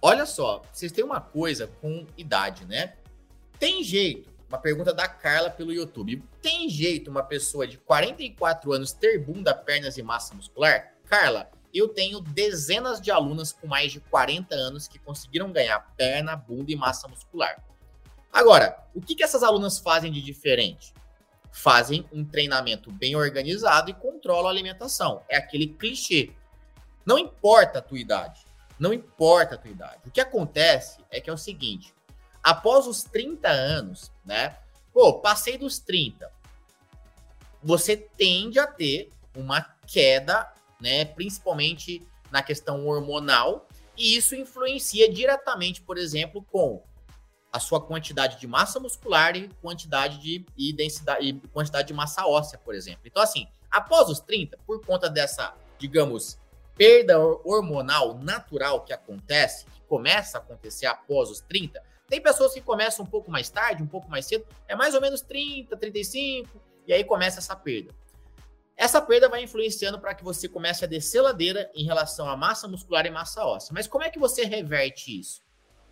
Olha 0.00 0.26
só, 0.26 0.62
vocês 0.72 0.92
têm 0.92 1.04
uma 1.04 1.20
coisa 1.20 1.66
com 1.80 2.06
idade, 2.16 2.66
né? 2.66 2.96
Tem 3.58 3.82
jeito 3.82 4.34
uma 4.48 4.58
pergunta 4.58 4.94
da 4.94 5.08
Carla 5.08 5.50
pelo 5.50 5.72
YouTube. 5.72 6.22
Tem 6.40 6.68
jeito 6.68 7.10
uma 7.10 7.22
pessoa 7.22 7.66
de 7.66 7.78
44 7.78 8.72
anos 8.72 8.92
ter 8.92 9.18
bunda, 9.18 9.54
pernas 9.54 9.96
e 9.98 10.02
massa 10.02 10.34
muscular? 10.34 10.94
Carla, 11.06 11.50
eu 11.74 11.88
tenho 11.88 12.20
dezenas 12.20 13.00
de 13.00 13.10
alunas 13.10 13.52
com 13.52 13.66
mais 13.66 13.90
de 13.90 14.00
40 14.00 14.54
anos 14.54 14.86
que 14.86 14.98
conseguiram 14.98 15.50
ganhar 15.50 15.80
perna, 15.96 16.36
bunda 16.36 16.70
e 16.70 16.76
massa 16.76 17.08
muscular. 17.08 17.62
Agora, 18.32 18.78
o 18.94 19.00
que, 19.00 19.14
que 19.14 19.24
essas 19.24 19.42
alunas 19.42 19.78
fazem 19.78 20.10
de 20.10 20.22
diferente? 20.22 20.94
Fazem 21.52 22.08
um 22.12 22.24
treinamento 22.24 22.90
bem 22.90 23.14
organizado 23.14 23.90
e 23.90 23.94
controlam 23.94 24.48
a 24.48 24.50
alimentação. 24.50 25.22
É 25.28 25.36
aquele 25.36 25.68
clichê. 25.68 26.32
Não 27.06 27.18
importa 27.18 27.78
a 27.78 27.82
tua 27.82 27.98
idade. 27.98 28.44
Não 28.78 28.92
importa 28.92 29.54
a 29.54 29.58
tua 29.58 29.70
idade. 29.70 30.00
O 30.06 30.10
que 30.10 30.20
acontece 30.20 30.98
é 31.10 31.20
que 31.20 31.30
é 31.30 31.32
o 31.32 31.38
seguinte: 31.38 31.94
após 32.42 32.86
os 32.86 33.04
30 33.04 33.48
anos, 33.48 34.12
né? 34.24 34.58
Pô, 34.92 35.20
passei 35.20 35.56
dos 35.56 35.78
30. 35.78 36.30
Você 37.62 37.96
tende 37.96 38.58
a 38.58 38.66
ter 38.66 39.10
uma 39.36 39.62
queda, 39.86 40.52
né? 40.84 41.06
Principalmente 41.06 42.06
na 42.30 42.42
questão 42.42 42.86
hormonal, 42.86 43.66
e 43.96 44.16
isso 44.16 44.34
influencia 44.34 45.10
diretamente, 45.10 45.80
por 45.80 45.96
exemplo, 45.96 46.44
com 46.52 46.82
a 47.50 47.58
sua 47.58 47.80
quantidade 47.80 48.38
de 48.38 48.46
massa 48.46 48.78
muscular 48.78 49.34
e 49.34 49.48
quantidade 49.62 50.18
de 50.18 50.44
e 50.56 50.72
densidade 50.72 51.26
e 51.26 51.32
quantidade 51.48 51.88
de 51.88 51.94
massa 51.94 52.26
óssea, 52.26 52.58
por 52.58 52.74
exemplo. 52.74 53.02
Então, 53.06 53.22
assim, 53.22 53.46
após 53.70 54.10
os 54.10 54.20
30, 54.20 54.58
por 54.66 54.84
conta 54.84 55.08
dessa, 55.08 55.54
digamos, 55.78 56.38
perda 56.76 57.18
hormonal 57.18 58.18
natural 58.18 58.84
que 58.84 58.92
acontece, 58.92 59.64
que 59.66 59.80
começa 59.88 60.36
a 60.36 60.40
acontecer 60.40 60.86
após 60.86 61.30
os 61.30 61.40
30, 61.40 61.80
tem 62.08 62.20
pessoas 62.20 62.52
que 62.52 62.60
começam 62.60 63.04
um 63.04 63.08
pouco 63.08 63.30
mais 63.30 63.48
tarde, 63.48 63.82
um 63.82 63.86
pouco 63.86 64.10
mais 64.10 64.26
cedo, 64.26 64.44
é 64.68 64.76
mais 64.76 64.94
ou 64.94 65.00
menos 65.00 65.22
30, 65.22 65.76
35, 65.76 66.60
e 66.86 66.92
aí 66.92 67.04
começa 67.04 67.38
essa 67.38 67.56
perda. 67.56 67.94
Essa 68.76 69.00
perda 69.00 69.28
vai 69.28 69.42
influenciando 69.42 70.00
para 70.00 70.14
que 70.14 70.24
você 70.24 70.48
comece 70.48 70.84
a 70.84 70.88
descer 70.88 71.20
ladeira 71.20 71.70
em 71.74 71.84
relação 71.84 72.28
à 72.28 72.36
massa 72.36 72.66
muscular 72.66 73.06
e 73.06 73.10
massa 73.10 73.44
óssea. 73.44 73.72
Mas 73.72 73.86
como 73.86 74.04
é 74.04 74.10
que 74.10 74.18
você 74.18 74.44
reverte 74.44 75.18
isso? 75.18 75.42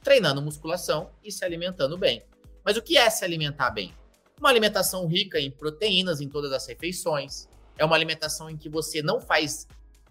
Treinando 0.02 0.42
musculação 0.42 1.10
e 1.22 1.30
se 1.30 1.44
alimentando 1.44 1.96
bem. 1.96 2.24
Mas 2.64 2.76
o 2.76 2.82
que 2.82 2.96
é 2.96 3.08
se 3.08 3.24
alimentar 3.24 3.70
bem? 3.70 3.94
Uma 4.38 4.48
alimentação 4.48 5.06
rica 5.06 5.38
em 5.38 5.50
proteínas 5.50 6.20
em 6.20 6.28
todas 6.28 6.52
as 6.52 6.66
refeições. 6.66 7.48
É 7.78 7.84
uma 7.84 7.94
alimentação 7.94 8.50
em 8.50 8.56
que 8.56 8.68
você 8.68 9.00
não 9.00 9.20
faz 9.20 9.68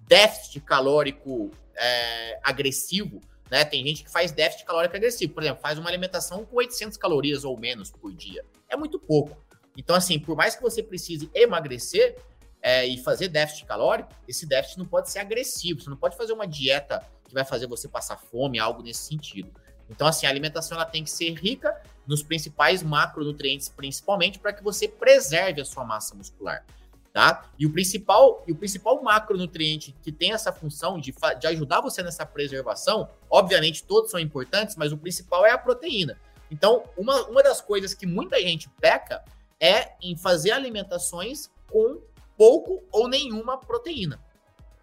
déficit 0.07 0.61
calórico 0.61 1.51
é, 1.75 2.39
agressivo, 2.41 3.19
né? 3.49 3.65
Tem 3.65 3.85
gente 3.85 4.05
que 4.05 4.09
faz 4.09 4.31
déficit 4.31 4.65
calórico 4.65 4.95
agressivo, 4.95 5.33
por 5.33 5.43
exemplo, 5.43 5.61
faz 5.61 5.77
uma 5.77 5.89
alimentação 5.89 6.45
com 6.45 6.55
800 6.55 6.97
calorias 6.97 7.43
ou 7.43 7.57
menos 7.59 7.91
por 7.91 8.13
dia. 8.13 8.45
É 8.69 8.77
muito 8.77 8.97
pouco. 8.97 9.37
Então, 9.77 9.95
assim, 9.95 10.17
por 10.17 10.35
mais 10.35 10.55
que 10.55 10.61
você 10.61 10.81
precise 10.81 11.29
emagrecer 11.33 12.15
é, 12.61 12.85
e 12.85 12.97
fazer 12.97 13.27
déficit 13.27 13.65
calórico, 13.65 14.13
esse 14.27 14.45
déficit 14.45 14.77
não 14.77 14.85
pode 14.85 15.09
ser 15.09 15.19
agressivo. 15.19 15.81
Você 15.81 15.89
não 15.89 15.97
pode 15.97 16.15
fazer 16.15 16.33
uma 16.33 16.47
dieta 16.47 17.03
que 17.27 17.33
vai 17.33 17.43
fazer 17.43 17.67
você 17.67 17.87
passar 17.87 18.17
fome, 18.17 18.59
algo 18.59 18.83
nesse 18.83 19.03
sentido. 19.03 19.51
Então, 19.89 20.07
assim, 20.07 20.25
a 20.25 20.29
alimentação 20.29 20.77
ela 20.77 20.85
tem 20.85 21.03
que 21.03 21.11
ser 21.11 21.33
rica 21.33 21.75
nos 22.07 22.23
principais 22.23 22.81
macronutrientes, 22.81 23.69
principalmente 23.69 24.39
para 24.39 24.53
que 24.53 24.63
você 24.63 24.87
preserve 24.87 25.61
a 25.61 25.65
sua 25.65 25.83
massa 25.83 26.15
muscular 26.15 26.65
tá? 27.13 27.49
E 27.59 27.65
o 27.65 27.71
principal, 27.71 28.43
e 28.47 28.51
o 28.51 28.55
principal 28.55 29.01
macronutriente 29.03 29.95
que 30.01 30.11
tem 30.11 30.33
essa 30.33 30.51
função 30.51 30.99
de, 30.99 31.13
de 31.39 31.47
ajudar 31.47 31.81
você 31.81 32.01
nessa 32.01 32.25
preservação, 32.25 33.09
obviamente 33.29 33.83
todos 33.83 34.11
são 34.11 34.19
importantes, 34.19 34.75
mas 34.75 34.91
o 34.91 34.97
principal 34.97 35.45
é 35.45 35.51
a 35.51 35.57
proteína. 35.57 36.17
Então, 36.49 36.83
uma, 36.97 37.27
uma 37.27 37.43
das 37.43 37.61
coisas 37.61 37.93
que 37.93 38.05
muita 38.05 38.39
gente 38.39 38.69
peca 38.79 39.23
é 39.59 39.93
em 40.01 40.17
fazer 40.17 40.51
alimentações 40.51 41.49
com 41.69 42.01
pouco 42.41 42.83
ou 42.91 43.07
nenhuma 43.07 43.55
proteína. 43.55 44.19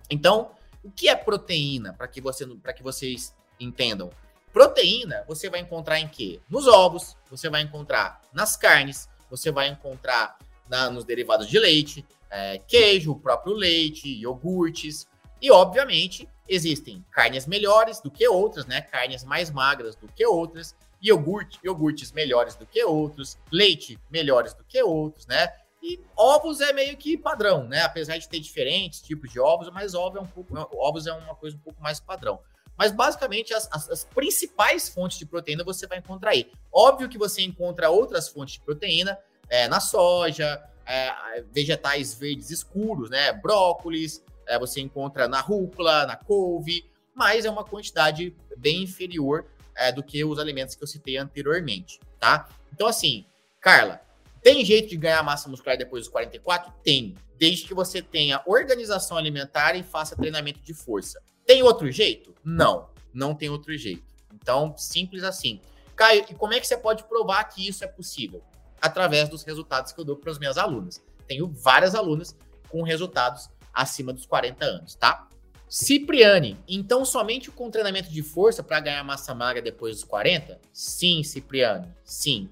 Então, 0.09 0.53
o 0.85 0.93
que 0.93 1.09
é 1.09 1.17
proteína 1.17 1.93
para 1.93 2.07
que, 2.07 2.21
você, 2.21 2.47
que 2.47 2.85
vocês 2.85 3.35
entendam? 3.59 4.11
Proteína 4.53 5.25
você 5.27 5.51
vai 5.51 5.59
encontrar 5.59 5.99
em 5.99 6.07
quê? 6.07 6.41
Nos 6.49 6.69
ovos, 6.69 7.17
você 7.29 7.51
vai 7.51 7.63
encontrar 7.63 8.23
nas 8.33 8.57
carnes, 8.57 9.09
você 9.29 9.51
vai 9.51 9.67
encontrar 9.67 10.39
na, 10.69 10.89
nos 10.89 11.05
derivados 11.05 11.49
de 11.49 11.59
leite, 11.59 12.07
é, 12.31 12.59
queijo, 12.59 13.17
próprio 13.17 13.55
leite, 13.55 14.09
iogurtes. 14.09 15.09
E, 15.43 15.51
obviamente, 15.51 16.29
existem 16.49 17.05
carnes 17.11 17.45
melhores 17.45 18.01
do 18.01 18.09
que 18.09 18.29
outras, 18.29 18.67
né? 18.67 18.83
Carnes 18.83 19.25
mais 19.25 19.51
magras 19.51 19.97
do 19.97 20.07
que 20.07 20.25
outras, 20.25 20.77
iogurte, 21.03 21.59
iogurtes 21.65 22.13
melhores 22.13 22.55
do 22.55 22.65
que 22.65 22.85
outros, 22.85 23.37
leite 23.51 23.99
melhores 24.09 24.55
do 24.55 24.63
que 24.63 24.81
outros, 24.81 25.27
né? 25.27 25.49
E 25.83 26.01
ovos 26.17 26.61
é 26.61 26.73
meio 26.73 26.97
que 26.97 27.17
padrão, 27.17 27.65
né? 27.65 27.83
Apesar 27.83 28.19
de 28.19 28.29
ter 28.29 28.41
diferentes 28.41 29.01
tipos 29.01 29.31
de 29.31 29.39
ovos, 29.39 29.71
mas 29.71 29.95
ovo 29.95 30.19
é 30.19 30.21
um 30.21 30.27
pouco, 30.27 30.55
ovos 30.73 31.07
é 31.07 31.13
uma 31.13 31.35
coisa 31.35 31.57
um 31.57 31.61
pouco 31.61 31.81
mais 31.83 32.01
padrão. 32.01 32.41
Mas 32.77 32.93
basicamente 32.93 33.53
as, 33.53 33.69
as, 33.73 33.91
as, 33.91 34.05
principais 34.05 34.89
fontes 34.89 35.19
de 35.19 35.27
proteína 35.27 35.65
você 35.65 35.87
vai 35.87 35.99
encontrar 35.99 36.31
aí. 36.31 36.51
Óbvio 36.73 37.09
que 37.09 37.19
você 37.19 37.43
encontra 37.43 37.91
outras 37.91 38.29
fontes 38.29 38.55
de 38.55 38.61
proteína 38.61 39.19
é, 39.49 39.67
na 39.67 39.81
soja, 39.81 40.63
é, 40.87 41.43
vegetais 41.53 42.15
verdes 42.15 42.51
escuros, 42.51 43.11
né? 43.11 43.33
Brócolis, 43.33 44.23
é, 44.47 44.59
você 44.59 44.81
encontra 44.81 45.27
na 45.29 45.41
rúcula, 45.41 46.07
na 46.07 46.17
couve, 46.17 46.89
mas 47.15 47.45
é 47.45 47.51
uma 47.51 47.65
quantidade 47.65 48.35
bem 48.57 48.83
inferior 48.83 49.47
é, 49.77 49.93
do 49.93 50.03
que 50.03 50.25
os 50.25 50.39
alimentos 50.39 50.75
que 50.75 50.83
eu 50.83 50.89
citei 50.89 51.17
anteriormente, 51.17 52.01
tá? 52.19 52.49
Então, 52.73 52.87
assim, 52.87 53.27
Carla, 53.61 54.01
tem 54.43 54.65
jeito 54.65 54.89
de 54.89 54.97
ganhar 54.97 55.23
massa 55.23 55.49
muscular 55.49 55.77
depois 55.77 56.05
dos 56.05 56.13
44? 56.13 56.73
Tem, 56.83 57.15
desde 57.39 57.67
que 57.67 57.75
você 57.75 58.01
tenha 58.01 58.43
organização 58.47 59.17
alimentar 59.17 59.75
e 59.75 59.83
faça 59.83 60.17
treinamento 60.17 60.61
de 60.61 60.75
força. 60.75 61.21
Tem 61.47 61.63
outro 61.63 61.91
jeito? 61.91 62.35
Não, 62.45 62.89
não 63.13 63.35
tem 63.35 63.49
outro 63.49 63.77
jeito. 63.77 64.05
Então, 64.35 64.75
simples 64.77 65.25
assim. 65.25 65.61
Caio, 65.97 66.25
e 66.29 66.35
como 66.35 66.53
é 66.53 66.61
que 66.61 66.67
você 66.67 66.77
pode 66.77 67.05
provar 67.05 67.45
que 67.45 67.67
isso 67.67 67.83
é 67.85 67.89
possível? 67.89 68.43
Através 68.81 69.29
dos 69.29 69.43
resultados 69.43 69.93
que 69.93 70.01
eu 70.01 70.05
dou 70.05 70.17
para 70.17 70.31
as 70.31 70.39
minhas 70.39 70.57
alunas. 70.57 71.03
Tenho 71.27 71.49
várias 71.49 71.95
alunas 71.95 72.37
com 72.69 72.83
resultados 72.83 73.49
acima 73.73 74.13
dos 74.13 74.27
40 74.27 74.65
anos, 74.65 74.95
tá? 74.95 75.29
Cipriane, 75.69 76.57
então 76.67 77.05
somente 77.05 77.51
com 77.51 77.71
treinamento 77.71 78.11
de 78.11 78.23
força 78.23 78.63
para 78.63 78.81
ganhar 78.81 79.05
massa 79.05 79.35
magra 79.35 79.61
depois 79.61 79.97
dos 79.97 80.05
40? 80.05 80.59
Sim, 80.73 81.23
Cipriane, 81.23 81.93
sim. 82.05 82.49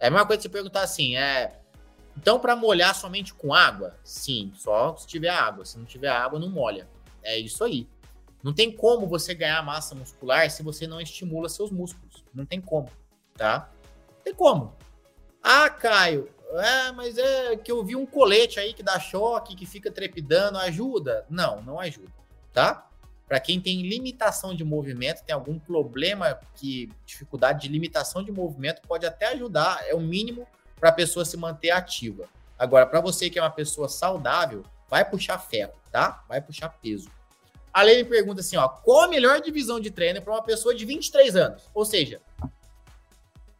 É 0.00 0.08
a 0.08 0.10
mesma 0.10 0.26
coisa 0.26 0.38
que 0.38 0.42
você 0.42 0.48
perguntar 0.48 0.82
assim, 0.82 1.16
é. 1.16 1.60
Então, 2.16 2.38
para 2.38 2.56
molhar 2.56 2.94
somente 2.94 3.32
com 3.32 3.54
água? 3.54 3.96
Sim, 4.02 4.52
só 4.54 4.96
se 4.96 5.06
tiver 5.06 5.28
água. 5.28 5.64
Se 5.64 5.78
não 5.78 5.84
tiver 5.84 6.08
água, 6.08 6.38
não 6.38 6.50
molha. 6.50 6.88
É 7.22 7.38
isso 7.38 7.62
aí. 7.64 7.88
Não 8.42 8.52
tem 8.52 8.70
como 8.70 9.06
você 9.06 9.34
ganhar 9.34 9.62
massa 9.62 9.94
muscular 9.94 10.50
se 10.50 10.62
você 10.62 10.86
não 10.86 11.00
estimula 11.00 11.48
seus 11.48 11.70
músculos. 11.70 12.24
Não 12.32 12.46
tem 12.46 12.60
como, 12.60 12.88
tá? 13.36 13.70
Não 14.16 14.22
tem 14.24 14.34
como. 14.34 14.76
Ah, 15.42 15.68
Caio, 15.70 16.28
é, 16.52 16.92
mas 16.92 17.18
é 17.18 17.56
que 17.56 17.70
eu 17.70 17.84
vi 17.84 17.94
um 17.94 18.06
colete 18.06 18.58
aí 18.58 18.72
que 18.72 18.82
dá 18.82 18.98
choque, 18.98 19.54
que 19.54 19.66
fica 19.66 19.90
trepidando, 19.90 20.58
ajuda? 20.58 21.26
Não, 21.28 21.60
não 21.62 21.78
ajuda, 21.78 22.12
tá? 22.52 22.87
Para 23.28 23.38
quem 23.38 23.60
tem 23.60 23.82
limitação 23.82 24.54
de 24.54 24.64
movimento, 24.64 25.22
tem 25.22 25.34
algum 25.34 25.58
problema 25.58 26.40
que 26.54 26.90
dificuldade 27.04 27.62
de 27.62 27.68
limitação 27.68 28.24
de 28.24 28.32
movimento 28.32 28.80
pode 28.88 29.04
até 29.04 29.26
ajudar, 29.28 29.84
é 29.86 29.94
o 29.94 30.00
mínimo 30.00 30.48
para 30.80 30.88
a 30.88 30.92
pessoa 30.92 31.26
se 31.26 31.36
manter 31.36 31.70
ativa. 31.70 32.26
Agora, 32.58 32.86
para 32.86 33.02
você 33.02 33.28
que 33.28 33.38
é 33.38 33.42
uma 33.42 33.50
pessoa 33.50 33.88
saudável, 33.88 34.64
vai 34.88 35.08
puxar 35.08 35.38
ferro, 35.38 35.74
tá? 35.92 36.24
Vai 36.26 36.40
puxar 36.40 36.70
peso. 36.70 37.10
A 37.72 37.82
Lei 37.82 38.02
me 38.02 38.08
pergunta 38.08 38.40
assim, 38.40 38.56
ó, 38.56 38.66
qual 38.66 39.02
a 39.02 39.08
melhor 39.08 39.40
divisão 39.42 39.78
de 39.78 39.90
treino 39.90 40.22
para 40.22 40.32
uma 40.32 40.42
pessoa 40.42 40.74
de 40.74 40.86
23 40.86 41.36
anos? 41.36 41.62
Ou 41.74 41.84
seja, 41.84 42.22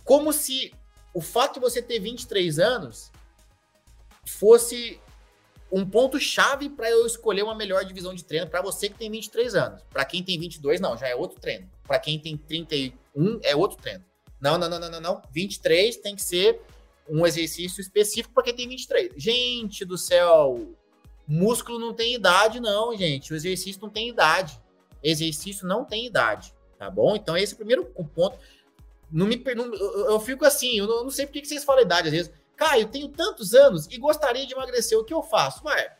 como 0.02 0.32
se 0.32 0.72
o 1.12 1.20
fato 1.20 1.54
de 1.54 1.60
você 1.60 1.82
ter 1.82 1.98
23 2.00 2.58
anos 2.58 3.12
fosse 4.24 4.98
um 5.70 5.84
ponto 5.84 6.18
chave 6.18 6.68
para 6.70 6.90
eu 6.90 7.06
escolher 7.06 7.42
uma 7.42 7.54
melhor 7.54 7.84
divisão 7.84 8.14
de 8.14 8.24
treino 8.24 8.46
para 8.46 8.62
você 8.62 8.88
que 8.88 8.96
tem 8.96 9.10
23 9.10 9.54
anos. 9.54 9.82
Para 9.90 10.04
quem 10.04 10.22
tem 10.22 10.38
22, 10.38 10.80
não, 10.80 10.96
já 10.96 11.08
é 11.08 11.14
outro 11.14 11.40
treino. 11.40 11.68
Para 11.86 11.98
quem 11.98 12.18
tem 12.18 12.36
31, 12.36 13.40
é 13.42 13.54
outro 13.54 13.76
treino. 13.78 14.04
Não, 14.40 14.56
não, 14.56 14.68
não, 14.68 14.78
não, 14.78 14.90
não, 14.90 15.00
não. 15.00 15.22
23 15.32 15.96
tem 15.96 16.16
que 16.16 16.22
ser 16.22 16.60
um 17.08 17.26
exercício 17.26 17.80
específico 17.80 18.34
para 18.34 18.44
quem 18.44 18.54
tem 18.54 18.68
23. 18.68 19.12
Gente 19.16 19.84
do 19.84 19.98
céu, 19.98 20.74
Músculo 21.26 21.78
não 21.78 21.92
tem 21.92 22.14
idade, 22.14 22.58
não, 22.58 22.96
gente. 22.96 23.32
O 23.32 23.36
exercício 23.36 23.80
não 23.82 23.90
tem 23.90 24.08
idade. 24.08 24.58
Exercício 25.02 25.66
não 25.66 25.84
tem 25.84 26.06
idade, 26.06 26.54
tá 26.78 26.90
bom? 26.90 27.14
Então, 27.14 27.36
esse 27.36 27.52
é 27.52 27.54
o 27.54 27.58
primeiro 27.58 27.84
ponto. 27.84 28.38
Não 29.10 29.26
me, 29.26 29.36
não, 29.54 29.74
eu, 29.74 30.18
fico 30.20 30.44
assim, 30.44 30.78
eu 30.78 30.86
não, 30.86 30.96
eu 30.96 31.04
não 31.04 31.10
sei 31.10 31.26
por 31.26 31.32
que 31.32 31.46
vocês 31.46 31.64
falam 31.64 31.82
idade 31.82 32.08
às 32.08 32.14
vezes. 32.14 32.32
Caio, 32.58 32.88
tenho 32.88 33.08
tantos 33.08 33.54
anos 33.54 33.86
e 33.86 33.96
gostaria 33.98 34.44
de 34.44 34.52
emagrecer. 34.52 34.98
O 34.98 35.04
que 35.04 35.14
eu 35.14 35.22
faço? 35.22 35.64
Ué, 35.64 35.96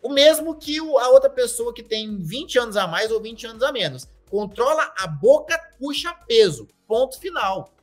o 0.00 0.08
mesmo 0.08 0.54
que 0.54 0.78
a 0.78 1.08
outra 1.08 1.28
pessoa 1.28 1.74
que 1.74 1.82
tem 1.82 2.16
20 2.16 2.60
anos 2.60 2.76
a 2.76 2.86
mais 2.86 3.10
ou 3.10 3.20
20 3.20 3.48
anos 3.48 3.62
a 3.64 3.72
menos. 3.72 4.06
Controla 4.30 4.94
a 4.96 5.06
boca, 5.08 5.58
puxa 5.80 6.14
peso. 6.28 6.68
Ponto 6.86 7.18
final. 7.18 7.74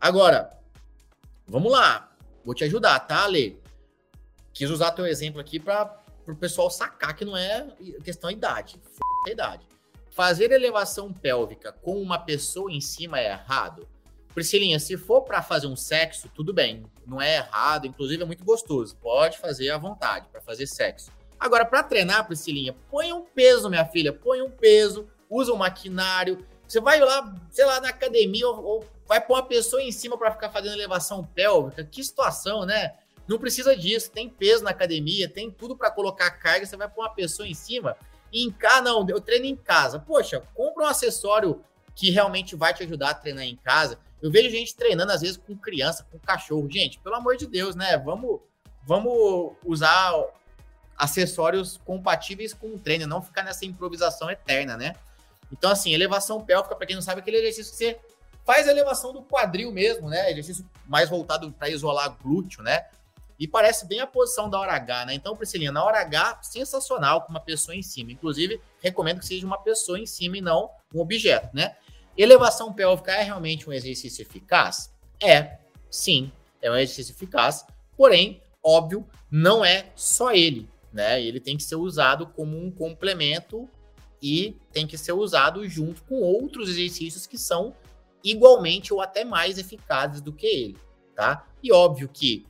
Agora, 0.00 0.58
vamos 1.46 1.70
lá. 1.70 2.12
Vou 2.44 2.52
te 2.52 2.64
ajudar, 2.64 2.98
tá, 2.98 3.24
Ale? 3.24 3.62
Quis 4.52 4.68
usar 4.68 4.90
teu 4.90 5.06
exemplo 5.06 5.40
aqui 5.40 5.60
para 5.60 6.02
o 6.26 6.34
pessoal 6.34 6.68
sacar 6.68 7.14
que 7.14 7.24
não 7.24 7.36
é 7.36 7.68
questão 8.02 8.28
de 8.28 8.36
idade. 8.36 8.80
F 8.84 9.30
idade. 9.30 9.64
Fazer 10.10 10.50
elevação 10.50 11.12
pélvica 11.12 11.72
com 11.72 12.02
uma 12.02 12.18
pessoa 12.18 12.72
em 12.72 12.80
cima 12.80 13.20
é 13.20 13.30
errado? 13.30 13.88
Priscilinha, 14.34 14.78
se 14.78 14.96
for 14.96 15.22
para 15.22 15.42
fazer 15.42 15.66
um 15.66 15.76
sexo, 15.76 16.28
tudo 16.34 16.52
bem, 16.52 16.84
não 17.06 17.20
é 17.20 17.36
errado, 17.36 17.86
inclusive 17.86 18.22
é 18.22 18.26
muito 18.26 18.44
gostoso, 18.44 18.96
pode 18.96 19.38
fazer 19.38 19.70
à 19.70 19.78
vontade 19.78 20.28
para 20.30 20.40
fazer 20.40 20.66
sexo. 20.66 21.10
Agora, 21.38 21.64
para 21.64 21.82
treinar, 21.82 22.26
Priscilinha, 22.26 22.74
põe 22.90 23.12
um 23.12 23.22
peso, 23.22 23.68
minha 23.68 23.84
filha, 23.84 24.12
põe 24.12 24.40
um 24.40 24.50
peso, 24.50 25.08
usa 25.28 25.52
um 25.52 25.56
maquinário. 25.56 26.46
Você 26.66 26.80
vai 26.80 27.00
lá, 27.00 27.34
sei 27.50 27.64
lá, 27.64 27.80
na 27.80 27.88
academia 27.88 28.46
ou, 28.48 28.64
ou 28.64 28.86
vai 29.06 29.20
pôr 29.20 29.34
uma 29.34 29.42
pessoa 29.42 29.82
em 29.82 29.90
cima 29.90 30.16
para 30.16 30.30
ficar 30.30 30.50
fazendo 30.50 30.74
elevação 30.74 31.24
pélvica. 31.24 31.84
Que 31.84 32.02
situação, 32.02 32.64
né? 32.64 32.94
Não 33.26 33.38
precisa 33.38 33.76
disso, 33.76 34.10
tem 34.10 34.28
peso 34.28 34.62
na 34.62 34.70
academia, 34.70 35.28
tem 35.28 35.50
tudo 35.50 35.76
para 35.76 35.90
colocar 35.90 36.30
carga, 36.30 36.64
você 36.64 36.76
vai 36.76 36.88
pôr 36.88 37.02
uma 37.02 37.14
pessoa 37.14 37.46
em 37.46 37.54
cima 37.54 37.96
e 38.32 38.44
em 38.44 38.50
casa, 38.50 38.82
não, 38.82 39.06
eu 39.08 39.20
treino 39.20 39.46
em 39.46 39.56
casa. 39.56 39.98
Poxa, 39.98 40.42
compra 40.54 40.84
um 40.84 40.86
acessório 40.86 41.62
que 41.94 42.10
realmente 42.10 42.56
vai 42.56 42.72
te 42.72 42.82
ajudar 42.82 43.10
a 43.10 43.14
treinar 43.14 43.44
em 43.44 43.56
casa. 43.56 43.98
Eu 44.22 44.30
vejo 44.30 44.48
gente 44.50 44.74
treinando 44.76 45.10
às 45.10 45.20
vezes 45.20 45.36
com 45.36 45.56
criança, 45.56 46.06
com 46.10 46.18
cachorro. 46.18 46.70
Gente, 46.70 46.98
pelo 47.00 47.16
amor 47.16 47.36
de 47.36 47.46
Deus, 47.46 47.74
né? 47.74 47.98
Vamos, 47.98 48.40
vamos 48.86 49.52
usar 49.64 50.14
acessórios 50.96 51.80
compatíveis 51.84 52.54
com 52.54 52.68
o 52.68 52.78
treino, 52.78 53.06
não 53.06 53.20
ficar 53.20 53.42
nessa 53.42 53.66
improvisação 53.66 54.30
eterna, 54.30 54.76
né? 54.76 54.94
Então, 55.50 55.70
assim, 55.70 55.92
elevação 55.92 56.40
pélvica, 56.40 56.74
para 56.76 56.86
quem 56.86 56.94
não 56.94 57.02
sabe, 57.02 57.20
é 57.20 57.22
aquele 57.22 57.38
exercício 57.38 57.72
que 57.72 57.78
você 57.78 58.00
faz 58.44 58.68
a 58.68 58.70
elevação 58.70 59.12
do 59.12 59.22
quadril 59.22 59.72
mesmo, 59.72 60.08
né? 60.08 60.30
Exercício 60.30 60.64
mais 60.86 61.10
voltado 61.10 61.50
para 61.52 61.68
isolar 61.68 62.16
glúteo, 62.22 62.62
né? 62.62 62.86
E 63.38 63.48
parece 63.48 63.86
bem 63.86 63.98
a 63.98 64.06
posição 64.06 64.48
da 64.48 64.58
hora 64.58 64.72
H, 64.74 65.06
né? 65.06 65.14
Então, 65.14 65.36
Priscilinha, 65.36 65.72
na 65.72 65.82
hora 65.82 66.00
H, 66.00 66.40
sensacional 66.42 67.22
com 67.22 67.30
uma 67.30 67.40
pessoa 67.40 67.74
em 67.74 67.82
cima. 67.82 68.12
Inclusive, 68.12 68.60
recomendo 68.80 69.18
que 69.18 69.26
seja 69.26 69.44
uma 69.44 69.58
pessoa 69.58 69.98
em 69.98 70.06
cima 70.06 70.38
e 70.38 70.40
não 70.40 70.70
um 70.94 71.00
objeto, 71.00 71.48
né? 71.52 71.76
Elevação 72.16 72.72
pélvica 72.72 73.12
é 73.12 73.22
realmente 73.22 73.68
um 73.68 73.72
exercício 73.72 74.22
eficaz? 74.22 74.92
É, 75.20 75.58
sim, 75.90 76.30
é 76.60 76.70
um 76.70 76.76
exercício 76.76 77.12
eficaz. 77.12 77.64
Porém, 77.96 78.42
óbvio, 78.62 79.06
não 79.30 79.64
é 79.64 79.90
só 79.96 80.32
ele, 80.32 80.68
né? 80.92 81.22
Ele 81.22 81.40
tem 81.40 81.56
que 81.56 81.62
ser 81.62 81.76
usado 81.76 82.26
como 82.26 82.58
um 82.58 82.70
complemento 82.70 83.68
e 84.22 84.56
tem 84.72 84.86
que 84.86 84.98
ser 84.98 85.12
usado 85.12 85.66
junto 85.68 86.02
com 86.04 86.20
outros 86.20 86.68
exercícios 86.68 87.26
que 87.26 87.38
são 87.38 87.74
igualmente 88.22 88.92
ou 88.92 89.00
até 89.00 89.24
mais 89.24 89.58
eficazes 89.58 90.20
do 90.20 90.32
que 90.32 90.46
ele, 90.46 90.78
tá? 91.14 91.46
E 91.62 91.72
óbvio 91.72 92.08
que 92.08 92.46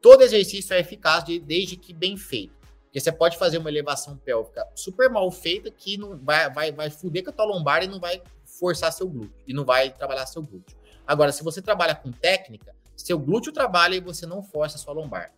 todo 0.00 0.22
exercício 0.22 0.74
é 0.74 0.80
eficaz 0.80 1.24
de, 1.24 1.40
desde 1.40 1.76
que 1.76 1.92
bem 1.92 2.16
feito. 2.16 2.54
Porque 2.84 3.00
você 3.00 3.10
pode 3.10 3.36
fazer 3.36 3.58
uma 3.58 3.68
elevação 3.68 4.16
pélvica 4.16 4.64
super 4.74 5.10
mal 5.10 5.30
feita 5.30 5.70
que 5.70 5.96
não 5.96 6.16
vai, 6.16 6.50
vai, 6.52 6.72
vai 6.72 6.90
fuder 6.90 7.24
com 7.24 7.30
a 7.30 7.32
tua 7.32 7.44
lombar 7.44 7.82
e 7.82 7.88
não 7.88 7.98
vai 7.98 8.22
forçar 8.58 8.92
seu 8.92 9.08
glúteo. 9.08 9.34
E 9.46 9.52
não 9.52 9.64
vai 9.64 9.90
trabalhar 9.90 10.26
seu 10.26 10.42
glúteo. 10.42 10.76
Agora, 11.06 11.32
se 11.32 11.42
você 11.42 11.62
trabalha 11.62 11.94
com 11.94 12.10
técnica, 12.10 12.74
seu 12.96 13.18
glúteo 13.18 13.52
trabalha 13.52 13.94
e 13.94 14.00
você 14.00 14.26
não 14.26 14.42
força 14.42 14.78
sua 14.78 14.94
lombar. 14.94 15.32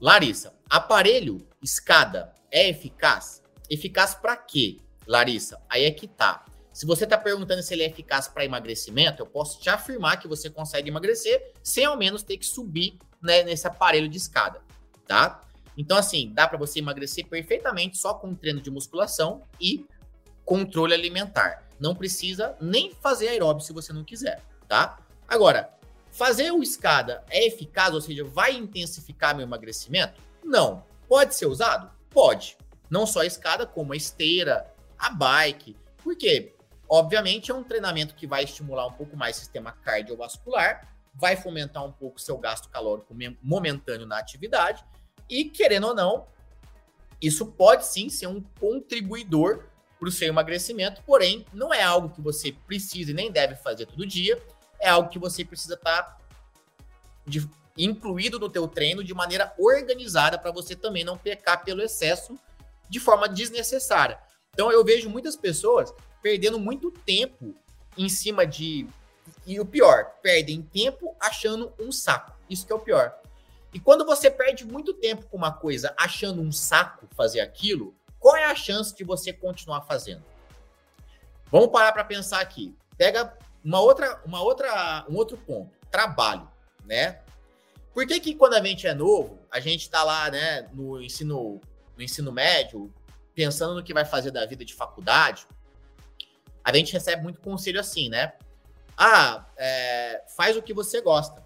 Larissa, 0.00 0.52
aparelho, 0.68 1.46
escada, 1.62 2.32
é 2.50 2.68
eficaz? 2.68 3.42
Eficaz 3.70 4.14
para 4.14 4.36
quê, 4.36 4.78
Larissa? 5.06 5.60
Aí 5.68 5.84
é 5.84 5.90
que 5.90 6.06
tá. 6.06 6.44
Se 6.72 6.84
você 6.84 7.04
está 7.04 7.16
perguntando 7.16 7.62
se 7.62 7.72
ele 7.72 7.84
é 7.84 7.86
eficaz 7.86 8.26
para 8.26 8.44
emagrecimento, 8.44 9.22
eu 9.22 9.26
posso 9.26 9.60
te 9.60 9.70
afirmar 9.70 10.18
que 10.18 10.26
você 10.26 10.50
consegue 10.50 10.90
emagrecer 10.90 11.52
sem 11.62 11.84
ao 11.84 11.96
menos 11.96 12.24
ter 12.24 12.36
que 12.36 12.44
subir 12.44 12.98
né, 13.22 13.44
nesse 13.44 13.66
aparelho 13.66 14.08
de 14.08 14.18
escada, 14.18 14.60
tá? 15.06 15.40
Então, 15.78 15.96
assim, 15.96 16.32
dá 16.34 16.48
para 16.48 16.58
você 16.58 16.80
emagrecer 16.80 17.26
perfeitamente 17.28 17.96
só 17.96 18.14
com 18.14 18.34
treino 18.34 18.60
de 18.60 18.70
musculação 18.70 19.44
e 19.60 19.86
controle 20.44 20.94
alimentar. 20.94 21.63
Não 21.84 21.94
precisa 21.94 22.56
nem 22.62 22.94
fazer 22.94 23.28
aeróbio 23.28 23.62
se 23.62 23.70
você 23.70 23.92
não 23.92 24.02
quiser, 24.02 24.40
tá? 24.66 24.98
Agora, 25.28 25.68
fazer 26.10 26.50
o 26.50 26.62
escada 26.62 27.22
é 27.28 27.46
eficaz, 27.46 27.92
ou 27.92 28.00
seja, 28.00 28.24
vai 28.24 28.56
intensificar 28.56 29.36
meu 29.36 29.44
emagrecimento? 29.44 30.18
Não. 30.42 30.82
Pode 31.06 31.34
ser 31.34 31.44
usado? 31.44 31.90
Pode. 32.08 32.56
Não 32.88 33.06
só 33.06 33.20
a 33.20 33.26
escada, 33.26 33.66
como 33.66 33.92
a 33.92 33.96
esteira, 33.96 34.72
a 34.98 35.10
bike. 35.10 35.76
Por 36.02 36.16
quê? 36.16 36.54
Obviamente 36.88 37.50
é 37.50 37.54
um 37.54 37.62
treinamento 37.62 38.14
que 38.14 38.26
vai 38.26 38.44
estimular 38.44 38.86
um 38.86 38.92
pouco 38.92 39.14
mais 39.14 39.36
o 39.36 39.40
sistema 39.40 39.72
cardiovascular, 39.72 40.88
vai 41.14 41.36
fomentar 41.36 41.84
um 41.84 41.92
pouco 41.92 42.16
o 42.16 42.20
seu 42.20 42.38
gasto 42.38 42.70
calórico 42.70 43.14
momentâneo 43.42 44.06
na 44.06 44.16
atividade 44.18 44.82
e, 45.28 45.50
querendo 45.50 45.88
ou 45.88 45.94
não, 45.94 46.28
isso 47.20 47.44
pode 47.44 47.84
sim 47.84 48.08
ser 48.08 48.28
um 48.28 48.40
contribuidor 48.58 49.73
para 50.04 50.10
o 50.10 50.12
seu 50.12 50.28
emagrecimento, 50.28 51.02
porém, 51.06 51.46
não 51.50 51.72
é 51.72 51.82
algo 51.82 52.10
que 52.10 52.20
você 52.20 52.52
precisa 52.52 53.10
e 53.10 53.14
nem 53.14 53.32
deve 53.32 53.56
fazer 53.56 53.86
todo 53.86 54.06
dia, 54.06 54.38
é 54.78 54.86
algo 54.86 55.08
que 55.08 55.18
você 55.18 55.42
precisa 55.42 55.74
estar 55.74 56.02
tá 56.02 56.18
incluído 57.76 58.38
no 58.38 58.50
teu 58.50 58.68
treino 58.68 59.02
de 59.02 59.14
maneira 59.14 59.54
organizada 59.58 60.38
para 60.38 60.52
você 60.52 60.76
também 60.76 61.04
não 61.04 61.16
pecar 61.16 61.64
pelo 61.64 61.80
excesso 61.80 62.38
de 62.86 63.00
forma 63.00 63.26
desnecessária. 63.26 64.18
Então 64.52 64.70
eu 64.70 64.84
vejo 64.84 65.08
muitas 65.08 65.36
pessoas 65.36 65.90
perdendo 66.22 66.60
muito 66.60 66.90
tempo 66.90 67.54
em 67.96 68.08
cima 68.10 68.46
de 68.46 68.86
e 69.46 69.58
o 69.58 69.64
pior, 69.64 70.16
perdem 70.22 70.60
tempo 70.60 71.16
achando 71.18 71.72
um 71.78 71.90
saco. 71.90 72.36
Isso 72.48 72.66
que 72.66 72.72
é 72.72 72.76
o 72.76 72.80
pior. 72.80 73.18
E 73.72 73.80
quando 73.80 74.04
você 74.04 74.30
perde 74.30 74.66
muito 74.66 74.92
tempo 74.92 75.26
com 75.26 75.36
uma 75.38 75.52
coisa 75.52 75.94
achando 75.96 76.42
um 76.42 76.52
saco 76.52 77.08
fazer 77.16 77.40
aquilo, 77.40 77.94
qual 78.24 78.36
é 78.38 78.46
a 78.46 78.54
chance 78.54 78.96
de 78.96 79.04
você 79.04 79.34
continuar 79.34 79.82
fazendo? 79.82 80.24
Vamos 81.52 81.68
parar 81.68 81.92
para 81.92 82.02
pensar 82.02 82.40
aqui. 82.40 82.74
Pega 82.96 83.36
uma 83.62 83.80
outra, 83.80 84.18
uma 84.24 84.40
outra, 84.40 85.04
um 85.10 85.14
outro 85.14 85.36
ponto, 85.36 85.76
trabalho, 85.90 86.50
né? 86.86 87.20
Por 87.92 88.06
que, 88.06 88.18
que 88.18 88.34
quando 88.34 88.54
a 88.54 88.64
gente 88.64 88.86
é 88.86 88.94
novo, 88.94 89.38
a 89.50 89.60
gente 89.60 89.82
está 89.82 90.02
lá, 90.02 90.30
né, 90.30 90.66
no 90.72 91.02
ensino, 91.02 91.60
no 91.94 92.02
ensino 92.02 92.32
médio, 92.32 92.90
pensando 93.34 93.74
no 93.74 93.84
que 93.84 93.92
vai 93.92 94.06
fazer 94.06 94.30
da 94.30 94.46
vida 94.46 94.64
de 94.64 94.72
faculdade, 94.72 95.46
a 96.64 96.74
gente 96.74 96.94
recebe 96.94 97.22
muito 97.22 97.42
conselho 97.42 97.78
assim, 97.78 98.08
né? 98.08 98.32
Ah, 98.96 99.44
é, 99.58 100.24
faz 100.34 100.56
o 100.56 100.62
que 100.62 100.72
você 100.72 101.02
gosta 101.02 101.44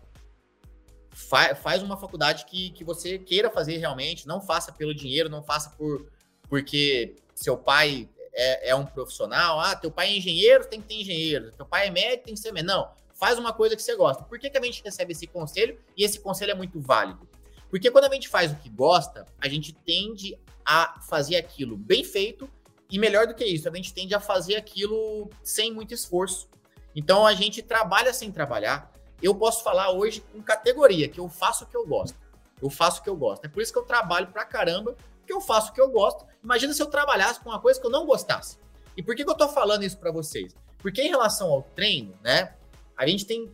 fa 1.19 1.53
faz 1.57 1.83
uma 1.83 1.97
faculdade 1.97 2.45
que, 2.45 2.71
que 2.71 2.85
você 2.85 3.19
queira 3.19 3.51
fazer 3.51 3.79
realmente, 3.79 4.29
não 4.29 4.41
faça 4.41 4.71
pelo 4.71 4.95
dinheiro, 4.95 5.29
não 5.29 5.43
faça 5.43 5.71
por 5.71 6.07
porque 6.49 7.17
seu 7.35 7.57
pai 7.57 8.09
é, 8.33 8.71
é, 8.71 8.75
um 8.75 8.87
profissional, 8.87 9.61
ah, 9.61 9.75
teu 9.75 9.91
pai 9.91 10.09
é 10.09 10.17
engenheiro, 10.17 10.67
tem 10.67 10.81
que 10.81 10.89
ter 10.89 10.95
engenheiro, 10.95 11.53
teu 11.53 11.67
pai 11.67 11.89
é 11.89 11.91
médico, 11.91 12.25
tem 12.25 12.35
que 12.35 12.41
ser 12.41 12.53
médico. 12.53 12.73
Não, 12.73 12.91
faz 13.15 13.39
uma 13.39 13.53
coisa 13.53 13.75
que 13.75 13.83
você 13.83 13.97
gosta. 13.97 14.23
Por 14.23 14.39
que, 14.39 14.49
que 14.49 14.57
a 14.57 14.63
gente 14.63 14.83
recebe 14.83 15.13
esse 15.13 15.27
conselho? 15.27 15.79
E 15.97 16.05
esse 16.05 16.21
conselho 16.21 16.53
é 16.53 16.55
muito 16.55 16.81
válido. 16.81 17.29
Porque 17.69 17.91
quando 17.91 18.05
a 18.05 18.15
gente 18.15 18.29
faz 18.29 18.53
o 18.53 18.57
que 18.57 18.69
gosta, 18.69 19.27
a 19.41 19.49
gente 19.49 19.73
tende 19.73 20.39
a 20.65 21.01
fazer 21.09 21.37
aquilo 21.37 21.77
bem 21.77 22.05
feito 22.05 22.49
e 22.91 22.99
melhor 22.99 23.27
do 23.27 23.35
que 23.35 23.45
isso, 23.45 23.69
a 23.69 23.75
gente 23.75 23.93
tende 23.93 24.15
a 24.15 24.21
fazer 24.21 24.57
aquilo 24.57 25.29
sem 25.43 25.73
muito 25.73 25.93
esforço. 25.93 26.49
Então 26.95 27.27
a 27.27 27.35
gente 27.35 27.63
trabalha 27.63 28.15
sem 28.15 28.33
trabalhar, 28.33 28.91
eu 29.23 29.35
posso 29.35 29.63
falar 29.63 29.91
hoje 29.91 30.23
com 30.33 30.41
categoria, 30.41 31.09
que 31.09 31.21
eu 31.21 31.29
faço 31.29 31.65
o 31.65 31.67
que 31.67 31.77
eu 31.77 31.87
gosto. 31.87 32.17
Eu 32.63 32.71
faço 32.71 33.01
o 33.01 33.05
que 33.05 33.11
eu 33.11 33.17
gosto. 33.17 33.45
É 33.45 33.49
por 33.49 33.63
isso 33.63 33.73
que 33.73 33.79
eu 33.79 33.85
trabalho 33.85 34.29
pra 34.29 34.45
caramba, 34.45 34.97
que 35.29 35.33
eu 35.33 35.41
faço 35.43 35.71
o 35.71 35.75
que 35.75 35.81
eu 35.81 35.91
gosto. 35.91 36.27
Imagina 36.43 36.73
se 36.73 36.83
eu 36.83 36.87
trabalhasse 36.87 37.39
com 37.39 37.51
uma 37.51 37.61
coisa 37.61 37.79
que 37.79 37.87
eu 37.87 37.91
não 37.91 38.07
gostasse. 38.07 38.59
E 38.97 39.03
por 39.03 39.15
que, 39.15 39.23
que 39.23 39.31
eu 39.31 39.37
tô 39.37 39.47
falando 39.49 39.85
isso 39.85 39.99
para 39.99 40.11
vocês? 40.11 40.57
Porque 40.79 41.03
em 41.03 41.09
relação 41.09 41.53
ao 41.53 41.63
treino, 41.63 42.19
né, 42.23 42.55
a 42.97 43.07
gente 43.07 43.27
tem, 43.27 43.53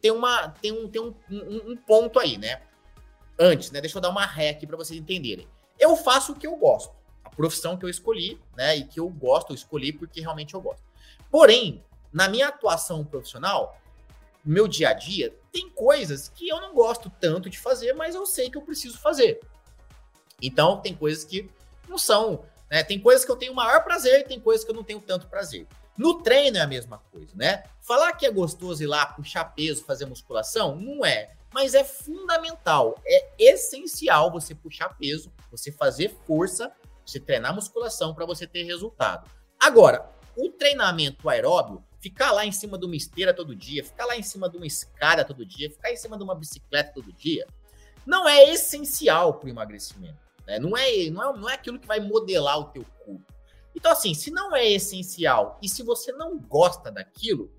tem, 0.00 0.10
uma, 0.10 0.50
tem, 0.50 0.72
um, 0.72 0.88
tem 0.88 1.00
um, 1.00 1.14
um, 1.30 1.72
um 1.72 1.76
ponto 1.76 2.20
aí, 2.20 2.36
né? 2.36 2.60
Antes, 3.38 3.70
né? 3.70 3.80
Deixa 3.80 3.96
eu 3.96 4.02
dar 4.02 4.10
uma 4.10 4.26
ré 4.26 4.50
aqui 4.50 4.66
para 4.66 4.76
vocês 4.76 5.00
entenderem. 5.00 5.48
Eu 5.78 5.96
faço 5.96 6.32
o 6.32 6.36
que 6.36 6.46
eu 6.46 6.54
gosto. 6.56 6.94
A 7.24 7.30
profissão 7.30 7.76
que 7.76 7.84
eu 7.84 7.88
escolhi, 7.88 8.38
né? 8.54 8.76
E 8.76 8.84
que 8.84 9.00
eu 9.00 9.08
gosto, 9.08 9.50
eu 9.50 9.54
escolhi 9.54 9.92
porque 9.92 10.20
realmente 10.20 10.54
eu 10.54 10.60
gosto. 10.60 10.84
Porém, 11.30 11.82
na 12.12 12.28
minha 12.28 12.48
atuação 12.48 13.04
profissional, 13.04 13.80
meu 14.44 14.68
dia 14.68 14.90
a 14.90 14.92
dia, 14.92 15.34
tem 15.50 15.68
coisas 15.70 16.28
que 16.28 16.48
eu 16.48 16.60
não 16.60 16.74
gosto 16.74 17.10
tanto 17.18 17.48
de 17.48 17.58
fazer, 17.58 17.94
mas 17.94 18.14
eu 18.14 18.26
sei 18.26 18.50
que 18.50 18.56
eu 18.56 18.62
preciso 18.62 18.98
fazer. 18.98 19.40
Então, 20.42 20.80
tem 20.80 20.94
coisas 20.94 21.24
que 21.24 21.50
não 21.88 21.98
são. 21.98 22.44
Né? 22.70 22.82
Tem 22.82 22.98
coisas 22.98 23.24
que 23.24 23.30
eu 23.30 23.36
tenho 23.36 23.54
maior 23.54 23.82
prazer, 23.84 24.26
tem 24.26 24.40
coisas 24.40 24.64
que 24.64 24.70
eu 24.70 24.74
não 24.74 24.84
tenho 24.84 25.00
tanto 25.00 25.26
prazer. 25.26 25.66
No 25.96 26.22
treino 26.22 26.58
é 26.58 26.60
a 26.60 26.66
mesma 26.66 26.98
coisa, 27.10 27.32
né? 27.34 27.64
Falar 27.80 28.12
que 28.12 28.26
é 28.26 28.30
gostoso 28.30 28.82
ir 28.82 28.86
lá 28.86 29.06
puxar 29.06 29.44
peso, 29.46 29.84
fazer 29.84 30.04
musculação, 30.04 30.76
não 30.76 31.04
é. 31.06 31.34
Mas 31.54 31.72
é 31.72 31.82
fundamental, 31.82 33.00
é 33.06 33.30
essencial 33.38 34.30
você 34.30 34.54
puxar 34.54 34.90
peso, 34.90 35.32
você 35.50 35.72
fazer 35.72 36.14
força, 36.26 36.70
você 37.04 37.18
treinar 37.18 37.54
musculação 37.54 38.14
para 38.14 38.26
você 38.26 38.46
ter 38.46 38.64
resultado. 38.64 39.30
Agora, 39.58 40.10
o 40.36 40.50
treinamento 40.50 41.30
aeróbio 41.30 41.82
ficar 41.98 42.30
lá 42.30 42.44
em 42.44 42.52
cima 42.52 42.78
de 42.78 42.84
uma 42.84 42.94
esteira 42.94 43.32
todo 43.32 43.56
dia, 43.56 43.82
ficar 43.82 44.04
lá 44.04 44.16
em 44.16 44.22
cima 44.22 44.50
de 44.50 44.58
uma 44.58 44.66
escada 44.66 45.24
todo 45.24 45.46
dia, 45.46 45.70
ficar 45.70 45.90
em 45.90 45.96
cima 45.96 46.18
de 46.18 46.24
uma 46.24 46.34
bicicleta 46.34 46.92
todo 46.92 47.10
dia, 47.12 47.46
não 48.04 48.28
é 48.28 48.44
essencial 48.52 49.34
para 49.34 49.46
o 49.46 49.50
emagrecimento. 49.50 50.25
Né? 50.46 50.58
Não, 50.58 50.76
é, 50.76 51.10
não, 51.10 51.22
é, 51.22 51.38
não 51.38 51.50
é 51.50 51.54
aquilo 51.54 51.78
que 51.78 51.86
vai 51.86 52.00
modelar 52.00 52.58
o 52.58 52.64
teu 52.66 52.84
corpo. 53.04 53.24
Então, 53.74 53.92
assim, 53.92 54.14
se 54.14 54.30
não 54.30 54.54
é 54.54 54.66
essencial 54.70 55.58
e 55.62 55.68
se 55.68 55.82
você 55.82 56.12
não 56.12 56.38
gosta 56.38 56.90
daquilo, 56.90 57.52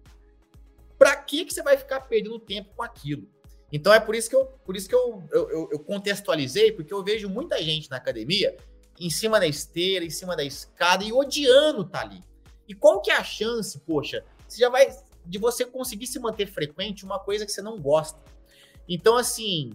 para 0.98 1.16
que, 1.16 1.46
que 1.46 1.54
você 1.54 1.62
vai 1.62 1.78
ficar 1.78 2.02
perdendo 2.02 2.40
tempo 2.40 2.74
com 2.76 2.84
aquilo? 2.84 3.28
Então 3.72 3.94
é 3.94 4.00
por 4.00 4.16
isso 4.16 4.30
que 4.30 4.36
eu, 4.36 4.46
por 4.66 4.76
isso 4.76 4.88
que 4.88 4.96
eu, 4.96 5.24
eu, 5.32 5.70
eu 5.72 5.80
contextualizei, 5.80 6.72
porque 6.72 6.94
eu 6.94 7.04
vejo 7.04 7.30
muita 7.30 7.62
gente 7.62 7.90
na 7.90 7.98
academia 7.98 8.56
em 9.00 9.10
cima 9.10 9.40
da 9.40 9.46
esteira, 9.46 10.06
em 10.06 10.10
cima 10.10 10.36
da 10.36 10.44
escada 10.44 11.04
e 11.04 11.12
odiando 11.12 11.84
tá 11.84 12.02
ali. 12.02 12.22
E 12.68 12.74
qual 12.74 13.02
que 13.02 13.12
é 13.12 13.16
a 13.16 13.24
chance, 13.24 13.78
poxa, 13.80 14.26
você 14.48 14.60
já 14.60 14.70
vai 14.70 14.90
de 15.26 15.38
você 15.38 15.66
conseguir 15.66 16.08
se 16.08 16.20
manter 16.20 16.48
frequente 16.48 17.06
uma 17.06 17.20
coisa 17.20 17.46
que 17.46 17.52
você 17.52 17.62
não 17.62 17.80
gosta. 17.80 18.20
Então, 18.88 19.18
assim, 19.18 19.72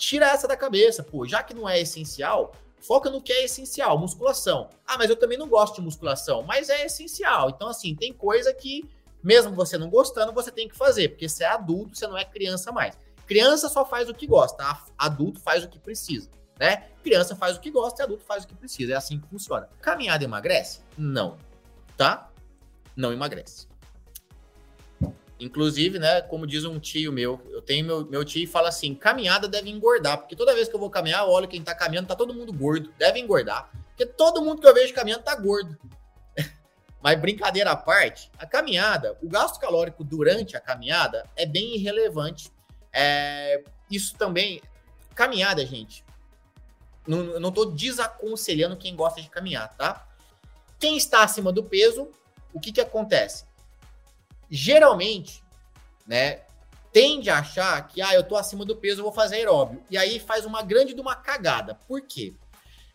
tira 0.00 0.26
essa 0.26 0.48
da 0.48 0.56
cabeça, 0.56 1.02
pô, 1.02 1.26
já 1.26 1.42
que 1.42 1.52
não 1.52 1.68
é 1.68 1.78
essencial, 1.78 2.52
foca 2.80 3.10
no 3.10 3.20
que 3.20 3.32
é 3.32 3.44
essencial, 3.44 3.98
musculação. 3.98 4.70
Ah, 4.86 4.96
mas 4.96 5.10
eu 5.10 5.16
também 5.16 5.36
não 5.36 5.46
gosto 5.46 5.76
de 5.76 5.82
musculação, 5.82 6.42
mas 6.42 6.70
é 6.70 6.86
essencial. 6.86 7.50
Então, 7.50 7.68
assim, 7.68 7.94
tem 7.94 8.12
coisa 8.12 8.52
que, 8.54 8.88
mesmo 9.22 9.54
você 9.54 9.76
não 9.76 9.90
gostando, 9.90 10.32
você 10.32 10.50
tem 10.50 10.66
que 10.66 10.74
fazer, 10.76 11.10
porque 11.10 11.28
você 11.28 11.44
é 11.44 11.48
adulto, 11.48 11.96
você 11.96 12.06
não 12.06 12.16
é 12.16 12.24
criança 12.24 12.72
mais. 12.72 12.96
Criança 13.26 13.68
só 13.68 13.84
faz 13.84 14.08
o 14.08 14.14
que 14.14 14.26
gosta, 14.26 14.64
adulto 14.96 15.38
faz 15.38 15.62
o 15.62 15.68
que 15.68 15.78
precisa, 15.78 16.30
né? 16.58 16.88
Criança 17.02 17.36
faz 17.36 17.58
o 17.58 17.60
que 17.60 17.70
gosta 17.70 18.02
e 18.02 18.04
adulto 18.04 18.24
faz 18.24 18.44
o 18.44 18.48
que 18.48 18.54
precisa. 18.54 18.94
É 18.94 18.96
assim 18.96 19.20
que 19.20 19.28
funciona. 19.28 19.68
Caminhada 19.80 20.24
emagrece? 20.24 20.80
Não, 20.96 21.36
tá? 21.96 22.30
Não 22.96 23.12
emagrece. 23.12 23.68
Inclusive, 25.40 25.98
né, 25.98 26.20
como 26.20 26.46
diz 26.46 26.64
um 26.64 26.78
tio 26.78 27.10
meu, 27.10 27.40
eu 27.50 27.62
tenho 27.62 27.86
meu, 27.86 28.04
meu 28.04 28.24
tio 28.24 28.42
e 28.42 28.46
fala 28.46 28.68
assim: 28.68 28.94
caminhada 28.94 29.48
deve 29.48 29.70
engordar, 29.70 30.18
porque 30.18 30.36
toda 30.36 30.54
vez 30.54 30.68
que 30.68 30.74
eu 30.74 30.78
vou 30.78 30.90
caminhar, 30.90 31.24
eu 31.24 31.30
olho 31.30 31.48
quem 31.48 31.62
tá 31.62 31.74
caminhando, 31.74 32.08
tá 32.08 32.14
todo 32.14 32.34
mundo 32.34 32.52
gordo, 32.52 32.92
deve 32.98 33.18
engordar. 33.18 33.70
Porque 33.88 34.04
todo 34.04 34.42
mundo 34.42 34.60
que 34.60 34.68
eu 34.68 34.74
vejo 34.74 34.92
caminhando 34.92 35.22
tá 35.22 35.34
gordo. 35.34 35.78
Mas 37.02 37.18
brincadeira 37.18 37.70
à 37.70 37.76
parte, 37.76 38.30
a 38.38 38.46
caminhada, 38.46 39.16
o 39.22 39.28
gasto 39.28 39.58
calórico 39.58 40.04
durante 40.04 40.56
a 40.56 40.60
caminhada 40.60 41.24
é 41.34 41.46
bem 41.46 41.74
irrelevante. 41.74 42.52
É, 42.92 43.64
isso 43.90 44.14
também. 44.16 44.60
Caminhada, 45.14 45.64
gente. 45.64 46.04
Não, 47.06 47.40
não 47.40 47.50
tô 47.50 47.64
desaconselhando 47.64 48.76
quem 48.76 48.94
gosta 48.94 49.22
de 49.22 49.30
caminhar, 49.30 49.74
tá? 49.74 50.06
Quem 50.78 50.96
está 50.96 51.22
acima 51.22 51.50
do 51.50 51.64
peso, 51.64 52.10
o 52.52 52.60
que 52.60 52.72
que 52.72 52.80
acontece? 52.80 53.44
Geralmente, 54.50 55.42
né, 56.06 56.40
tende 56.92 57.30
a 57.30 57.38
achar 57.38 57.86
que, 57.86 58.02
ah, 58.02 58.14
eu 58.14 58.22
tô 58.22 58.36
acima 58.36 58.64
do 58.64 58.76
peso, 58.76 59.00
eu 59.00 59.04
vou 59.04 59.12
fazer 59.12 59.36
aeróbio. 59.36 59.82
E 59.88 59.96
aí 59.96 60.18
faz 60.18 60.44
uma 60.44 60.62
grande 60.62 60.94
de 60.94 61.00
uma 61.00 61.14
cagada. 61.14 61.76
Por 61.86 62.00
quê? 62.02 62.34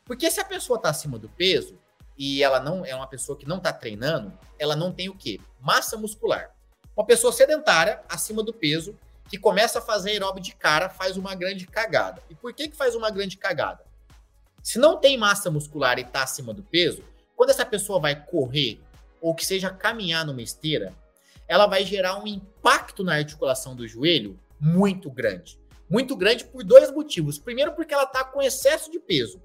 Porque 0.03 0.29
se 0.29 0.39
a 0.39 0.45
pessoa 0.45 0.79
tá 0.79 0.89
acima 0.89 1.17
do 1.17 1.29
peso 1.29 1.77
e 2.17 2.43
ela 2.43 2.59
não 2.59 2.85
é 2.85 2.93
uma 2.93 3.07
pessoa 3.07 3.37
que 3.37 3.47
não 3.47 3.59
tá 3.59 3.71
treinando, 3.71 4.33
ela 4.59 4.75
não 4.75 4.91
tem 4.91 5.09
o 5.09 5.15
quê? 5.15 5.39
Massa 5.59 5.97
muscular. 5.97 6.51
Uma 6.95 7.05
pessoa 7.05 7.33
sedentária, 7.33 8.01
acima 8.07 8.43
do 8.43 8.53
peso, 8.53 8.95
que 9.27 9.37
começa 9.37 9.79
a 9.79 9.81
fazer 9.81 10.11
aeróbio 10.11 10.41
de 10.41 10.55
cara, 10.55 10.89
faz 10.89 11.17
uma 11.17 11.33
grande 11.33 11.65
cagada. 11.65 12.21
E 12.29 12.35
por 12.35 12.53
que 12.53 12.69
que 12.69 12.75
faz 12.75 12.95
uma 12.95 13.09
grande 13.09 13.37
cagada? 13.37 13.83
Se 14.61 14.79
não 14.79 14.97
tem 14.97 15.17
massa 15.17 15.51
muscular 15.51 15.99
e 15.99 16.03
tá 16.03 16.23
acima 16.23 16.53
do 16.53 16.63
peso, 16.63 17.03
quando 17.35 17.49
essa 17.49 17.65
pessoa 17.65 17.99
vai 17.99 18.15
correr 18.15 18.79
ou 19.19 19.33
que 19.33 19.45
seja 19.45 19.69
caminhar 19.69 20.25
numa 20.25 20.41
esteira, 20.41 20.93
ela 21.47 21.67
vai 21.67 21.85
gerar 21.85 22.17
um 22.17 22.27
impacto 22.27 23.03
na 23.03 23.15
articulação 23.15 23.75
do 23.75 23.87
joelho 23.87 24.39
muito 24.59 25.09
grande. 25.09 25.59
muito 25.87 26.15
grande 26.15 26.45
por 26.45 26.63
dois 26.63 26.91
motivos. 26.91 27.37
Primeiro, 27.37 27.73
porque 27.73 27.93
ela 27.93 28.05
está 28.05 28.23
com 28.23 28.41
excesso 28.41 28.91
de 28.91 28.99
peso. 28.99 29.39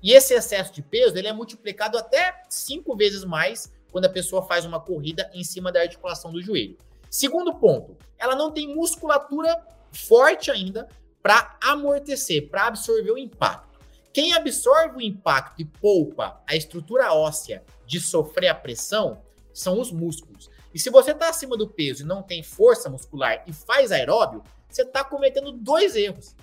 E 0.00 0.12
esse 0.12 0.34
excesso 0.34 0.72
de 0.72 0.82
peso 0.82 1.16
ele 1.16 1.26
é 1.26 1.32
multiplicado 1.32 1.98
até 1.98 2.42
cinco 2.48 2.96
vezes 2.96 3.24
mais 3.24 3.72
quando 3.90 4.04
a 4.04 4.10
pessoa 4.10 4.42
faz 4.42 4.64
uma 4.64 4.78
corrida 4.78 5.30
em 5.34 5.42
cima 5.42 5.72
da 5.72 5.80
articulação 5.80 6.30
do 6.30 6.42
joelho. 6.42 6.76
Segundo 7.10 7.54
ponto, 7.54 7.96
ela 8.18 8.36
não 8.36 8.50
tem 8.50 8.74
musculatura 8.74 9.66
forte 9.92 10.50
ainda 10.50 10.88
para 11.22 11.56
amortecer, 11.62 12.48
para 12.48 12.66
absorver 12.66 13.10
o 13.10 13.18
impacto. 13.18 13.78
Quem 14.12 14.32
absorve 14.32 14.98
o 14.98 15.00
impacto 15.00 15.60
e 15.60 15.64
poupa 15.64 16.42
a 16.46 16.54
estrutura 16.54 17.12
óssea 17.12 17.64
de 17.86 17.98
sofrer 17.98 18.48
a 18.48 18.54
pressão 18.54 19.22
são 19.52 19.80
os 19.80 19.90
músculos. 19.90 20.50
E 20.74 20.78
se 20.78 20.90
você 20.90 21.12
está 21.12 21.28
acima 21.28 21.56
do 21.56 21.68
peso 21.68 22.02
e 22.02 22.06
não 22.06 22.20
tem 22.20 22.42
força 22.42 22.90
muscular 22.90 23.44
e 23.46 23.52
faz 23.52 23.92
aeróbio, 23.92 24.42
você 24.68 24.82
está 24.82 25.04
cometendo 25.04 25.52
dois 25.52 25.94
erros. 25.94 26.34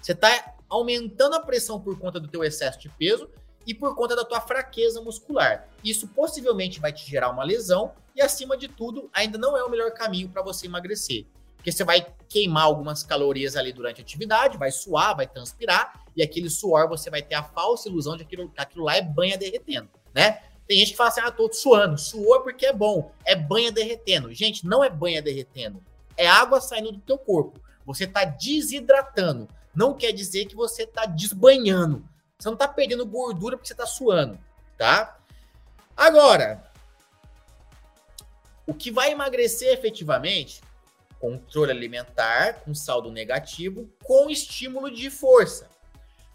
Você 0.00 0.12
está 0.12 0.54
aumentando 0.68 1.36
a 1.36 1.40
pressão 1.40 1.78
por 1.78 1.98
conta 1.98 2.18
do 2.18 2.28
teu 2.28 2.42
excesso 2.42 2.78
de 2.78 2.88
peso 2.88 3.28
e 3.66 3.74
por 3.74 3.94
conta 3.94 4.16
da 4.16 4.24
tua 4.24 4.40
fraqueza 4.40 5.02
muscular. 5.02 5.68
Isso 5.84 6.08
possivelmente 6.08 6.80
vai 6.80 6.92
te 6.92 7.08
gerar 7.08 7.28
uma 7.28 7.44
lesão 7.44 7.92
e, 8.14 8.22
acima 8.22 8.56
de 8.56 8.68
tudo, 8.68 9.10
ainda 9.12 9.36
não 9.36 9.56
é 9.56 9.62
o 9.62 9.70
melhor 9.70 9.90
caminho 9.90 10.30
para 10.30 10.40
você 10.40 10.66
emagrecer. 10.66 11.26
Porque 11.56 11.70
você 11.70 11.84
vai 11.84 12.06
queimar 12.28 12.64
algumas 12.64 13.02
calorias 13.02 13.56
ali 13.56 13.72
durante 13.72 14.00
a 14.00 14.04
atividade, 14.04 14.56
vai 14.56 14.70
suar, 14.70 15.16
vai 15.16 15.26
transpirar, 15.26 16.04
e 16.16 16.22
aquele 16.22 16.48
suor 16.48 16.88
você 16.88 17.10
vai 17.10 17.20
ter 17.20 17.34
a 17.34 17.42
falsa 17.42 17.88
ilusão 17.88 18.16
de 18.16 18.24
que 18.24 18.34
aquilo, 18.34 18.52
aquilo 18.56 18.84
lá 18.84 18.96
é 18.96 19.02
banha 19.02 19.36
derretendo, 19.36 19.90
né? 20.14 20.42
Tem 20.66 20.78
gente 20.78 20.90
que 20.90 20.96
fala 20.96 21.10
assim, 21.10 21.20
ah, 21.20 21.30
tô 21.30 21.52
suando. 21.52 21.96
Suou 21.96 22.40
porque 22.40 22.66
é 22.66 22.72
bom. 22.72 23.12
É 23.24 23.36
banha 23.36 23.70
derretendo. 23.70 24.32
Gente, 24.34 24.66
não 24.66 24.82
é 24.82 24.90
banha 24.90 25.22
derretendo. 25.22 25.82
É 26.16 26.26
água 26.26 26.60
saindo 26.60 26.92
do 26.92 27.00
teu 27.00 27.16
corpo. 27.16 27.60
Você 27.84 28.04
está 28.04 28.24
desidratando. 28.24 29.48
Não 29.74 29.94
quer 29.94 30.12
dizer 30.12 30.46
que 30.46 30.56
você 30.56 30.82
está 30.82 31.06
desbanhando. 31.06 32.08
Você 32.38 32.48
não 32.48 32.54
está 32.54 32.66
perdendo 32.66 33.06
gordura 33.06 33.56
porque 33.56 33.68
você 33.68 33.74
está 33.74 33.86
suando, 33.86 34.38
tá? 34.76 35.18
Agora, 35.96 36.70
o 38.66 38.74
que 38.74 38.90
vai 38.90 39.12
emagrecer 39.12 39.72
efetivamente? 39.72 40.60
Controle 41.18 41.70
alimentar 41.70 42.60
com 42.60 42.74
saldo 42.74 43.10
negativo 43.10 43.88
com 44.04 44.28
estímulo 44.28 44.90
de 44.90 45.08
força. 45.08 45.70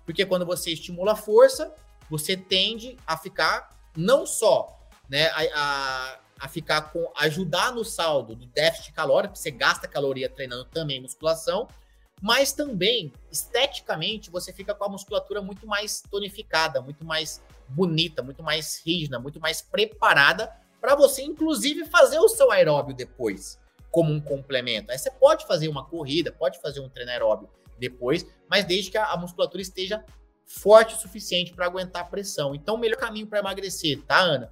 Porque 0.06 0.26
quando 0.26 0.46
você 0.46 0.72
estimula 0.72 1.12
a 1.12 1.16
força, 1.16 1.74
você 2.10 2.36
tende 2.36 2.98
a 3.06 3.16
ficar 3.16 3.70
não 3.96 4.26
só 4.26 4.80
né, 5.10 5.28
a, 5.28 5.42
a, 5.54 6.20
a, 6.42 6.48
ficar 6.48 6.94
com 6.94 7.12
ajudar 7.18 7.74
no 7.74 7.84
saldo 7.84 8.36
do 8.36 8.46
déficit 8.46 8.94
calórico, 8.94 9.36
você 9.36 9.52
gasta 9.52 9.88
caloria 9.88 10.30
treinando 10.30 10.66
também 10.66 11.02
musculação, 11.02 11.68
mas 12.22 12.54
também 12.54 13.12
esteticamente 13.32 14.30
você 14.30 14.54
fica 14.54 14.74
com 14.74 14.86
a 14.86 14.90
musculatura 14.90 15.42
muito 15.42 15.66
mais 15.66 16.02
tonificada, 16.10 16.82
muito 16.82 17.04
mais 17.04 17.44
bonita, 17.68 18.22
muito 18.22 18.44
mais 18.44 18.82
rígida, 18.86 19.20
muito 19.20 19.40
mais 19.40 19.62
preparada 19.62 20.54
para 20.80 20.96
você 20.96 21.24
inclusive 21.24 21.86
fazer 21.86 22.20
o 22.20 22.30
seu 22.30 22.52
aeróbio 22.52 22.96
depois 22.96 23.60
como 23.92 24.12
um 24.12 24.22
complemento. 24.22 24.92
Aí 24.92 24.98
você 24.98 25.12
pode 25.12 25.46
fazer 25.46 25.68
uma 25.68 25.86
corrida, 25.86 26.32
pode 26.32 26.60
fazer 26.62 26.80
um 26.80 26.90
treino 26.90 27.12
aeróbio 27.12 27.50
depois, 27.78 28.26
mas 28.50 28.64
desde 28.64 28.92
que 28.92 28.98
a, 28.98 29.08
a 29.08 29.18
musculatura 29.18 29.62
esteja 29.62 30.04
forte 30.60 30.96
o 30.96 30.98
suficiente 30.98 31.54
para 31.54 31.66
aguentar 31.66 32.02
a 32.02 32.06
pressão. 32.06 32.54
Então, 32.54 32.76
o 32.76 32.78
melhor 32.78 32.98
caminho 32.98 33.28
para 33.28 33.40
emagrecer, 33.40 34.02
tá, 34.04 34.20
Ana? 34.20 34.52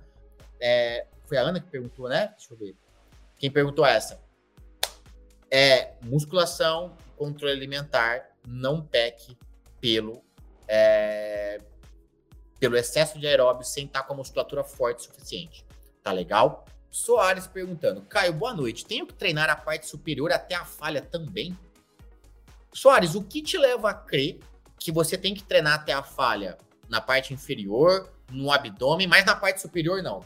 É, 0.59 1.05
foi 1.25 1.37
a 1.37 1.41
Ana 1.41 1.59
que 1.59 1.69
perguntou, 1.69 2.07
né? 2.07 2.27
Deixa 2.37 2.53
eu 2.53 2.57
ver. 2.57 2.75
Quem 3.37 3.51
perguntou 3.51 3.85
essa? 3.85 4.21
É 5.51 5.93
musculação, 6.03 6.95
controle 7.17 7.53
alimentar, 7.53 8.29
não 8.47 8.81
peque 8.81 9.37
pelo, 9.81 10.23
é, 10.67 11.59
pelo 12.59 12.77
excesso 12.77 13.19
de 13.19 13.27
aeróbio 13.27 13.65
sem 13.65 13.85
estar 13.85 14.03
com 14.03 14.13
a 14.13 14.17
musculatura 14.17 14.63
forte 14.63 14.99
o 14.99 15.03
suficiente. 15.03 15.65
Tá 16.01 16.11
legal? 16.11 16.65
Soares 16.89 17.45
perguntando: 17.45 18.01
Caio, 18.03 18.33
boa 18.33 18.53
noite. 18.53 18.85
Tenho 18.85 19.05
que 19.05 19.13
treinar 19.13 19.49
a 19.49 19.55
parte 19.55 19.87
superior 19.87 20.31
até 20.31 20.55
a 20.55 20.65
falha 20.65 21.01
também? 21.01 21.57
Soares, 22.73 23.15
o 23.15 23.23
que 23.23 23.41
te 23.41 23.57
leva 23.57 23.89
a 23.89 23.93
crer 23.93 24.39
que 24.79 24.91
você 24.91 25.17
tem 25.17 25.33
que 25.33 25.43
treinar 25.43 25.73
até 25.73 25.93
a 25.93 26.01
falha 26.01 26.57
na 26.87 27.01
parte 27.01 27.33
inferior, 27.33 28.09
no 28.31 28.51
abdômen, 28.51 29.07
mas 29.07 29.25
na 29.25 29.35
parte 29.35 29.61
superior 29.61 30.01
não. 30.01 30.23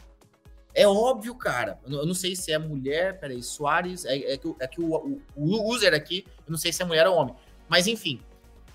É 0.74 0.86
óbvio, 0.88 1.34
cara. 1.34 1.78
Eu 1.86 2.06
não 2.06 2.14
sei 2.14 2.34
se 2.34 2.52
é 2.52 2.58
mulher, 2.58 3.20
peraí, 3.20 3.42
Soares, 3.42 4.04
é, 4.04 4.32
é 4.32 4.36
que, 4.36 4.54
é 4.58 4.66
que 4.66 4.80
o, 4.80 4.94
o, 4.94 5.22
o, 5.36 5.72
user 5.72 5.94
aqui, 5.94 6.24
eu 6.46 6.50
não 6.50 6.58
sei 6.58 6.72
se 6.72 6.82
é 6.82 6.84
mulher 6.84 7.06
ou 7.06 7.14
homem. 7.14 7.34
Mas 7.68 7.86
enfim, 7.86 8.20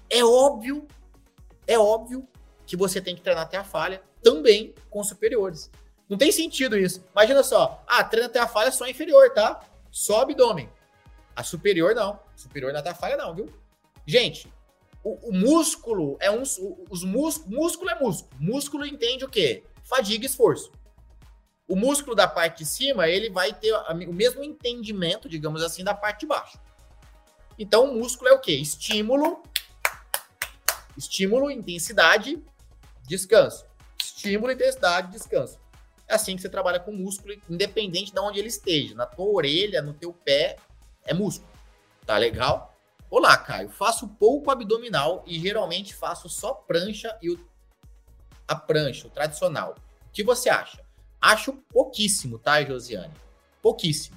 é 0.09 0.23
óbvio, 0.23 0.87
é 1.67 1.77
óbvio 1.77 2.27
que 2.65 2.77
você 2.77 3.01
tem 3.01 3.15
que 3.15 3.21
treinar 3.21 3.43
até 3.43 3.57
a 3.57 3.63
falha 3.63 4.01
também 4.23 4.73
com 4.89 5.03
superiores. 5.03 5.69
Não 6.07 6.17
tem 6.17 6.31
sentido 6.31 6.77
isso. 6.77 7.03
Imagina 7.11 7.43
só, 7.43 7.83
ah, 7.87 8.03
treina 8.03 8.27
até 8.27 8.39
a 8.39 8.47
falha 8.47 8.71
só 8.71 8.87
inferior, 8.87 9.31
tá? 9.33 9.59
Só 9.91 10.21
abdômen. 10.21 10.69
A 11.35 11.43
superior 11.43 11.93
não. 11.93 12.19
Superior 12.35 12.71
não 12.71 12.79
até 12.79 12.89
a 12.89 12.95
falha 12.95 13.17
não, 13.17 13.35
viu? 13.35 13.47
Gente, 14.05 14.51
o, 15.03 15.29
o 15.29 15.33
músculo 15.33 16.17
é 16.19 16.29
um. 16.29 16.41
Os 16.41 17.03
músculo, 17.03 17.55
músculo 17.55 17.89
é 17.89 17.99
músculo. 17.99 18.31
Músculo 18.39 18.85
entende 18.85 19.25
o 19.25 19.29
quê? 19.29 19.63
Fadiga 19.83 20.25
e 20.25 20.27
esforço. 20.27 20.71
O 21.67 21.75
músculo 21.75 22.15
da 22.15 22.27
parte 22.27 22.59
de 22.59 22.65
cima, 22.65 23.07
ele 23.07 23.29
vai 23.29 23.53
ter 23.53 23.73
o 23.73 24.13
mesmo 24.13 24.43
entendimento, 24.43 25.29
digamos 25.29 25.61
assim, 25.61 25.83
da 25.83 25.93
parte 25.93 26.21
de 26.21 26.25
baixo. 26.25 26.59
Então, 27.57 27.91
o 27.91 27.95
músculo 27.99 28.29
é 28.29 28.33
o 28.33 28.39
quê? 28.39 28.53
Estímulo, 28.53 29.43
estímulo, 30.97 31.51
intensidade, 31.51 32.43
descanso. 33.07 33.65
Estímulo, 34.01 34.51
intensidade, 34.51 35.11
descanso. 35.11 35.59
É 36.07 36.15
assim 36.15 36.35
que 36.35 36.41
você 36.41 36.49
trabalha 36.49 36.79
com 36.79 36.91
músculo, 36.91 37.35
independente 37.47 38.11
de 38.11 38.19
onde 38.19 38.39
ele 38.39 38.47
esteja. 38.47 38.95
Na 38.95 39.05
tua 39.05 39.25
orelha, 39.25 39.81
no 39.81 39.93
teu 39.93 40.11
pé, 40.11 40.57
é 41.05 41.13
músculo. 41.13 41.51
Tá 42.03 42.17
legal? 42.17 42.68
Olá, 43.09 43.35
Caio. 43.37 43.69
Faço 43.69 44.07
pouco 44.07 44.51
abdominal 44.51 45.23
e 45.25 45.39
geralmente 45.39 45.95
faço 45.95 46.29
só 46.29 46.53
prancha 46.53 47.17
e 47.23 47.31
o, 47.31 47.49
a 48.47 48.55
prancha, 48.55 49.07
o 49.07 49.09
tradicional. 49.09 49.73
O 50.07 50.11
que 50.11 50.23
você 50.23 50.47
acha? 50.47 50.85
Acho 51.19 51.53
pouquíssimo, 51.53 52.37
tá, 52.37 52.63
Josiane? 52.63 53.13
Pouquíssimo. 53.63 54.15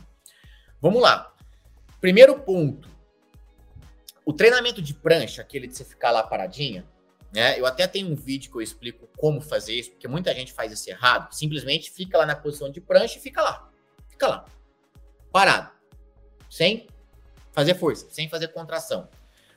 Vamos 0.78 1.00
lá. 1.00 1.35
Primeiro 2.02 2.38
ponto. 2.40 2.87
O 4.26 4.33
treinamento 4.33 4.83
de 4.83 4.92
prancha, 4.92 5.40
aquele 5.40 5.66
de 5.66 5.74
você 5.74 5.85
ficar 5.85 6.11
lá 6.11 6.22
paradinha, 6.22 6.87
né? 7.33 7.59
Eu 7.59 7.64
até 7.64 7.87
tenho 7.87 8.12
um 8.12 8.14
vídeo 8.14 8.50
que 8.50 8.59
eu 8.59 8.62
explico 8.62 9.09
como 9.16 9.40
fazer 9.40 9.72
isso, 9.72 9.92
porque 9.92 10.07
muita 10.07 10.35
gente 10.35 10.52
faz 10.52 10.70
isso 10.70 10.90
errado. 10.90 11.33
Simplesmente 11.33 11.90
fica 11.90 12.18
lá 12.18 12.26
na 12.26 12.37
posição 12.37 12.70
de 12.70 12.81
prancha 12.81 13.16
e 13.16 13.22
fica 13.22 13.40
lá. 13.40 13.70
Fica 14.11 14.28
lá. 14.28 14.44
Parado. 15.33 15.72
Sem 16.50 16.87
fazer 17.53 17.75
força, 17.75 18.07
sem 18.11 18.29
fazer 18.29 18.49
contração. 18.49 19.09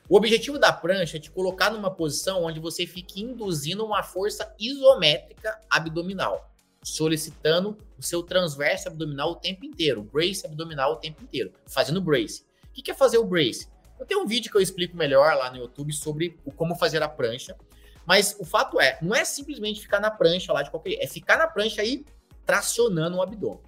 O 0.08 0.16
objetivo 0.16 0.58
da 0.58 0.72
prancha 0.72 1.16
é 1.16 1.20
te 1.20 1.30
colocar 1.30 1.70
numa 1.70 1.90
posição 1.90 2.44
onde 2.44 2.60
você 2.60 2.86
fique 2.86 3.20
induzindo 3.20 3.84
uma 3.84 4.04
força 4.04 4.54
isométrica 4.58 5.58
abdominal, 5.68 6.48
solicitando 6.84 7.76
o 7.98 8.02
seu 8.02 8.22
transverso 8.22 8.86
abdominal 8.86 9.32
o 9.32 9.34
tempo 9.34 9.64
inteiro, 9.64 10.04
brace 10.04 10.46
abdominal 10.46 10.92
o 10.92 10.96
tempo 10.96 11.22
inteiro, 11.22 11.52
fazendo 11.66 12.00
brace. 12.00 12.44
O 12.68 12.82
que 12.82 12.90
é 12.90 12.94
fazer 12.94 13.18
o 13.18 13.24
brace? 13.24 13.68
Eu 13.98 14.06
tenho 14.06 14.20
um 14.20 14.26
vídeo 14.26 14.50
que 14.50 14.56
eu 14.56 14.60
explico 14.60 14.96
melhor 14.96 15.34
lá 15.34 15.50
no 15.50 15.56
YouTube 15.56 15.92
sobre 15.92 16.38
o 16.44 16.52
como 16.52 16.76
fazer 16.76 17.02
a 17.02 17.08
prancha, 17.08 17.56
mas 18.04 18.36
o 18.38 18.44
fato 18.44 18.80
é, 18.80 18.98
não 19.02 19.14
é 19.14 19.24
simplesmente 19.24 19.80
ficar 19.80 19.98
na 19.98 20.10
prancha 20.10 20.52
lá 20.52 20.62
de 20.62 20.70
qualquer 20.70 20.90
jeito, 20.90 21.02
é 21.02 21.06
ficar 21.08 21.36
na 21.36 21.48
prancha 21.48 21.82
aí 21.82 22.04
tracionando 22.44 23.16
o 23.16 23.22
abdômen, 23.22 23.64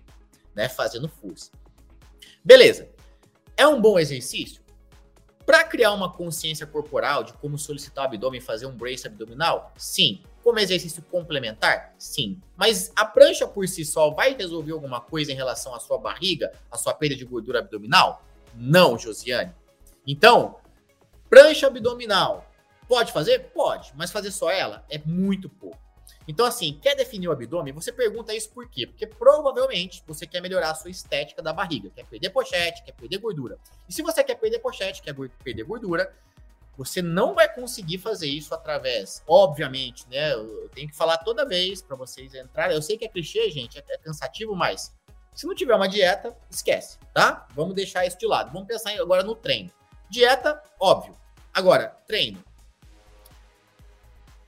né, 0.55 0.69
fazendo 0.69 1.09
força. 1.09 1.51
Beleza. 2.45 2.89
É 3.59 3.67
um 3.67 3.81
bom 3.81 3.99
exercício? 3.99 4.63
Para 5.45 5.65
criar 5.65 5.93
uma 5.93 6.13
consciência 6.13 6.65
corporal 6.65 7.25
de 7.25 7.33
como 7.33 7.59
solicitar 7.59 8.05
o 8.05 8.07
abdômen 8.07 8.39
e 8.39 8.41
fazer 8.41 8.67
um 8.67 8.77
brace 8.77 9.09
abdominal? 9.09 9.73
Sim. 9.77 10.23
Como 10.45 10.61
exercício 10.61 11.03
complementar? 11.11 11.93
Sim. 11.99 12.41
Mas 12.57 12.93
a 12.95 13.05
prancha 13.05 13.49
por 13.49 13.67
si 13.67 13.85
só 13.85 14.11
vai 14.11 14.37
resolver 14.37 14.71
alguma 14.71 15.01
coisa 15.01 15.33
em 15.33 15.35
relação 15.35 15.75
à 15.75 15.81
sua 15.81 15.99
barriga, 15.99 16.53
à 16.71 16.79
sua 16.79 16.95
perda 16.95 17.17
de 17.17 17.25
gordura 17.25 17.59
abdominal? 17.59 18.23
Não, 18.55 18.97
Josiane. 18.97 19.53
Então, 20.07 20.59
prancha 21.29 21.67
abdominal. 21.67 22.49
Pode 22.87 23.11
fazer? 23.11 23.51
Pode, 23.53 23.93
mas 23.97 24.13
fazer 24.13 24.31
só 24.31 24.53
ela 24.53 24.85
é 24.89 24.99
muito 25.05 25.49
pouco. 25.49 25.88
Então, 26.29 26.45
assim, 26.45 26.79
quer 26.83 26.95
definir 26.95 27.27
o 27.27 27.33
abdômen? 27.33 27.73
Você 27.73 27.91
pergunta 27.91 28.35
isso 28.35 28.51
por 28.51 28.69
quê? 28.69 28.87
Porque 28.87 29.07
provavelmente 29.07 30.05
você 30.07 30.27
quer 30.27 30.43
melhorar 30.43 30.73
a 30.73 30.75
sua 30.75 30.91
estética 30.91 31.41
da 31.41 31.55
barriga, 31.55 31.89
quer 31.89 32.05
perder 32.05 32.29
pochete, 32.29 32.85
quer 32.85 32.93
perder 32.93 33.17
gordura. 33.17 33.59
E 33.89 33.95
se 33.95 34.03
você 34.03 34.23
quer 34.23 34.35
perder 34.35 34.59
pochete, 34.59 35.01
quer 35.01 35.15
perder 35.43 35.65
gordura, 35.65 36.15
você 36.77 37.01
não 37.01 37.35
vai 37.35 37.53
conseguir 37.53 37.97
fazer 37.97 38.29
isso 38.29 38.55
através, 38.55 39.23
obviamente, 39.27 40.07
né? 40.09 40.35
Eu 40.35 40.69
tenho 40.75 40.89
que 40.89 40.95
falar 40.95 41.17
toda 41.17 41.47
vez 41.47 41.81
para 41.81 41.97
vocês 41.97 42.35
entrarem. 42.35 42.77
Eu 42.77 42.83
sei 42.83 42.99
que 42.99 43.07
é 43.07 43.09
clichê, 43.09 43.51
gente, 43.51 43.79
é, 43.79 43.85
é 43.89 43.97
cansativo, 43.97 44.55
mas 44.55 44.95
se 45.35 45.47
não 45.47 45.55
tiver 45.55 45.75
uma 45.75 45.89
dieta, 45.89 46.37
esquece, 46.51 46.99
tá? 47.15 47.49
Vamos 47.55 47.75
deixar 47.75 48.05
isso 48.05 48.19
de 48.19 48.27
lado. 48.27 48.53
Vamos 48.53 48.69
pensar 48.69 48.93
agora 49.01 49.23
no 49.23 49.35
treino. 49.35 49.73
Dieta, 50.11 50.63
óbvio. 50.79 51.15
Agora, 51.55 51.97
treino. 52.07 52.45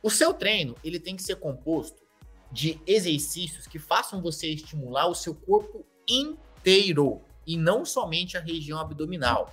O 0.02 0.10
seu 0.10 0.32
treino, 0.32 0.76
ele 0.82 0.98
tem 0.98 1.16
que 1.16 1.22
ser 1.22 1.36
composto 1.36 2.02
de 2.50 2.80
exercícios 2.86 3.66
que 3.66 3.78
façam 3.78 4.22
você 4.22 4.48
estimular 4.48 5.06
o 5.06 5.14
seu 5.14 5.34
corpo 5.34 5.84
inteiro 6.08 7.22
e 7.46 7.56
não 7.56 7.84
somente 7.84 8.36
a 8.36 8.40
região 8.40 8.78
abdominal. 8.78 9.52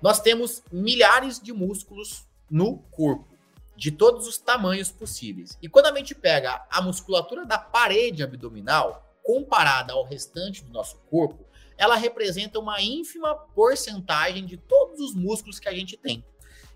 Nós 0.00 0.20
temos 0.20 0.62
milhares 0.70 1.40
de 1.40 1.52
músculos 1.52 2.26
no 2.50 2.78
corpo, 2.90 3.36
de 3.76 3.90
todos 3.90 4.26
os 4.26 4.38
tamanhos 4.38 4.90
possíveis. 4.90 5.58
E 5.60 5.68
quando 5.68 5.86
a 5.86 5.96
gente 5.96 6.14
pega 6.14 6.66
a 6.70 6.80
musculatura 6.80 7.44
da 7.44 7.58
parede 7.58 8.22
abdominal, 8.22 9.04
comparada 9.22 9.94
ao 9.94 10.04
restante 10.04 10.62
do 10.62 10.70
nosso 10.70 10.98
corpo, 11.10 11.46
ela 11.76 11.96
representa 11.96 12.58
uma 12.58 12.80
ínfima 12.80 13.34
porcentagem 13.34 14.44
de 14.44 14.56
todos 14.56 15.00
os 15.00 15.14
músculos 15.14 15.58
que 15.58 15.68
a 15.68 15.74
gente 15.74 15.96
tem. 15.96 16.24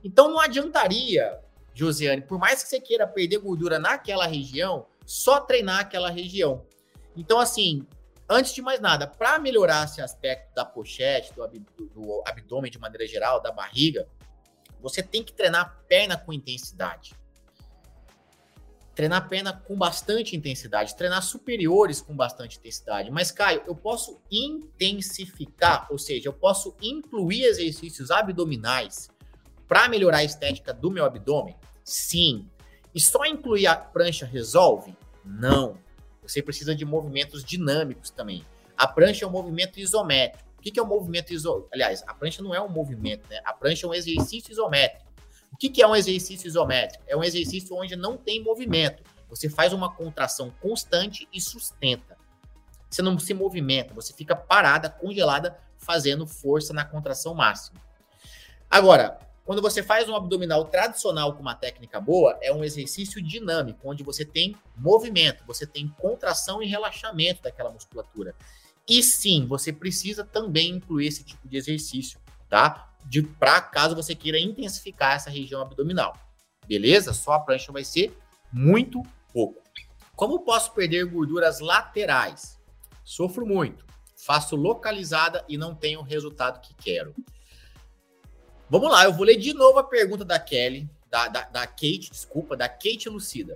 Então 0.03 0.29
não 0.29 0.41
adiantaria, 0.41 1.39
Josiane, 1.79 2.23
por 2.23 2.41
mais 2.41 2.61
que 2.61 2.69
você 2.69 2.81
queira 2.81 3.07
perder 3.07 3.39
gordura 3.39 3.79
naquela 3.79 4.27
região, 4.27 4.87
só 5.07 5.39
treinar 5.39 5.79
aquela 5.79 6.11
região. 6.11 6.67
Então, 7.17 7.39
assim, 7.39 7.87
antes 8.29 8.53
de 8.53 8.61
mais 8.61 8.81
nada, 8.81 9.07
para 9.07 9.39
melhorar 9.39 9.85
esse 9.85 10.01
aspecto 10.01 10.53
da 10.57 10.65
pochete, 10.65 11.33
do, 11.35 11.45
ab 11.45 11.57
do 11.95 12.23
abdômen 12.27 12.69
de 12.69 12.81
maneira 12.81 13.07
geral, 13.07 13.41
da 13.41 13.53
barriga, 13.53 14.09
você 14.81 15.05
tem 15.05 15.23
que 15.23 15.33
treinar 15.33 15.79
perna 15.87 16.17
com 16.17 16.33
intensidade. 16.33 17.15
Treinar 18.93 19.29
perna 19.29 19.53
com 19.53 19.77
bastante 19.77 20.35
intensidade, 20.35 20.97
treinar 20.97 21.23
superiores 21.23 22.01
com 22.01 22.17
bastante 22.17 22.59
intensidade. 22.59 23.09
Mas, 23.09 23.31
Caio, 23.31 23.63
eu 23.69 23.77
posso 23.77 24.21
intensificar, 24.29 25.87
ou 25.93 25.97
seja, 25.97 26.29
eu 26.29 26.33
posso 26.33 26.75
incluir 26.83 27.45
exercícios 27.45 28.11
abdominais 28.11 29.09
para 29.69 29.89
melhorar 29.89 30.19
a 30.19 30.25
estética 30.25 30.75
do 30.75 30.91
meu 30.91 31.05
abdômen? 31.05 31.55
Sim. 31.89 32.47
E 32.95 33.01
só 33.01 33.25
incluir 33.25 33.67
a 33.67 33.75
prancha 33.75 34.27
resolve? 34.27 34.95
Não. 35.25 35.79
Você 36.23 36.43
precisa 36.43 36.75
de 36.75 36.85
movimentos 36.85 37.43
dinâmicos 37.43 38.11
também. 38.11 38.45
A 38.77 38.87
prancha 38.87 39.25
é 39.25 39.29
um 39.29 39.31
movimento 39.31 39.81
isométrico. 39.81 40.47
O 40.59 40.61
que, 40.61 40.79
é 40.79 40.83
um 40.83 40.87
movimento 40.87 41.33
isométrico? 41.33 41.71
Aliás, 41.73 42.03
a 42.07 42.13
prancha 42.13 42.43
não 42.43 42.55
é 42.55 42.61
um 42.61 42.69
movimento, 42.69 43.27
né? 43.31 43.41
A 43.43 43.55
prancha 43.55 43.87
é 43.87 43.89
um 43.89 43.95
exercício 43.95 44.53
isométrico. 44.53 45.07
O 45.51 45.57
que, 45.57 45.81
é 45.81 45.87
um 45.87 45.97
exercício 45.97 46.47
isométrico? 46.47 47.03
É 47.07 47.17
um 47.17 47.25
exercício 47.25 47.75
onde 47.75 47.97
não 47.97 48.19
tem 48.19 48.43
movimento. 48.43 49.03
Você 49.31 49.49
faz 49.49 49.73
uma 49.73 49.91
contração 49.91 50.53
constante 50.61 51.27
e 51.33 51.41
sustenta. 51.41 52.19
Você 52.91 53.01
não 53.01 53.19
se 53.19 53.33
movimenta, 53.33 53.95
você 53.95 54.13
fica 54.13 54.37
parada, 54.37 54.91
congelada, 54.91 55.59
fazendo 55.79 56.27
força 56.27 56.75
na 56.75 56.85
contração 56.85 57.35
máxima. 57.35 57.81
Agora, 58.71 59.19
quando 59.49 59.63
você 59.63 59.83
faz 59.83 60.07
um 60.11 60.15
abdominal 60.15 60.67
tradicional 60.67 61.33
com 61.33 61.41
uma 61.41 61.55
técnica 61.55 61.99
boa, 61.99 62.39
é 62.43 62.53
um 62.53 62.63
exercício 62.63 63.23
dinâmico, 63.23 63.81
onde 63.83 64.05
você 64.05 64.23
tem 64.23 64.55
movimento, 64.77 65.43
você 65.47 65.67
tem 65.67 65.89
contração 65.89 66.63
e 66.63 66.67
relaxamento 66.67 67.41
daquela 67.41 67.71
musculatura. 67.71 68.35
E 68.87 69.03
sim, 69.03 69.47
você 69.47 69.73
precisa 69.73 70.23
também 70.23 70.73
incluir 70.73 71.07
esse 71.07 71.25
tipo 71.25 71.49
de 71.49 71.57
exercício, 71.57 72.21
tá? 72.47 72.93
De 73.07 73.23
para 73.23 73.59
caso 73.63 73.97
você 73.97 74.15
queira 74.15 74.39
intensificar 74.39 75.15
essa 75.15 75.31
região 75.31 75.63
abdominal. 75.63 76.15
Beleza? 76.67 77.15
Só 77.15 77.33
a 77.33 77.41
prancha 77.41 77.73
vai 77.73 77.85
ser 77.85 78.15
muito 78.53 79.03
pouco. 79.33 79.63
Como 80.15 80.41
posso 80.41 80.75
perder 80.75 81.07
gorduras 81.07 81.59
laterais? 81.59 82.61
Sofro 83.03 83.47
muito, 83.47 83.87
faço 84.15 84.57
localizada 84.57 85.43
e 85.49 85.57
não 85.57 85.75
tenho 85.75 86.01
o 86.01 86.05
resultado 86.05 86.61
que 86.61 86.75
quero. 86.75 87.15
Vamos 88.71 88.91
lá, 88.91 89.05
eu 89.05 89.15
vou 89.15 89.25
ler 89.25 89.37
de 89.37 89.55
novo 89.55 89.79
a 89.79 89.85
pergunta 89.85 90.27
da 90.27 90.39
Kelly, 90.39 90.91
da, 91.09 91.27
da, 91.29 91.45
da 91.45 91.67
Kate, 91.67 92.11
desculpa, 92.11 92.55
da 92.55 92.69
Kate 92.69 93.09
Lucida. 93.09 93.55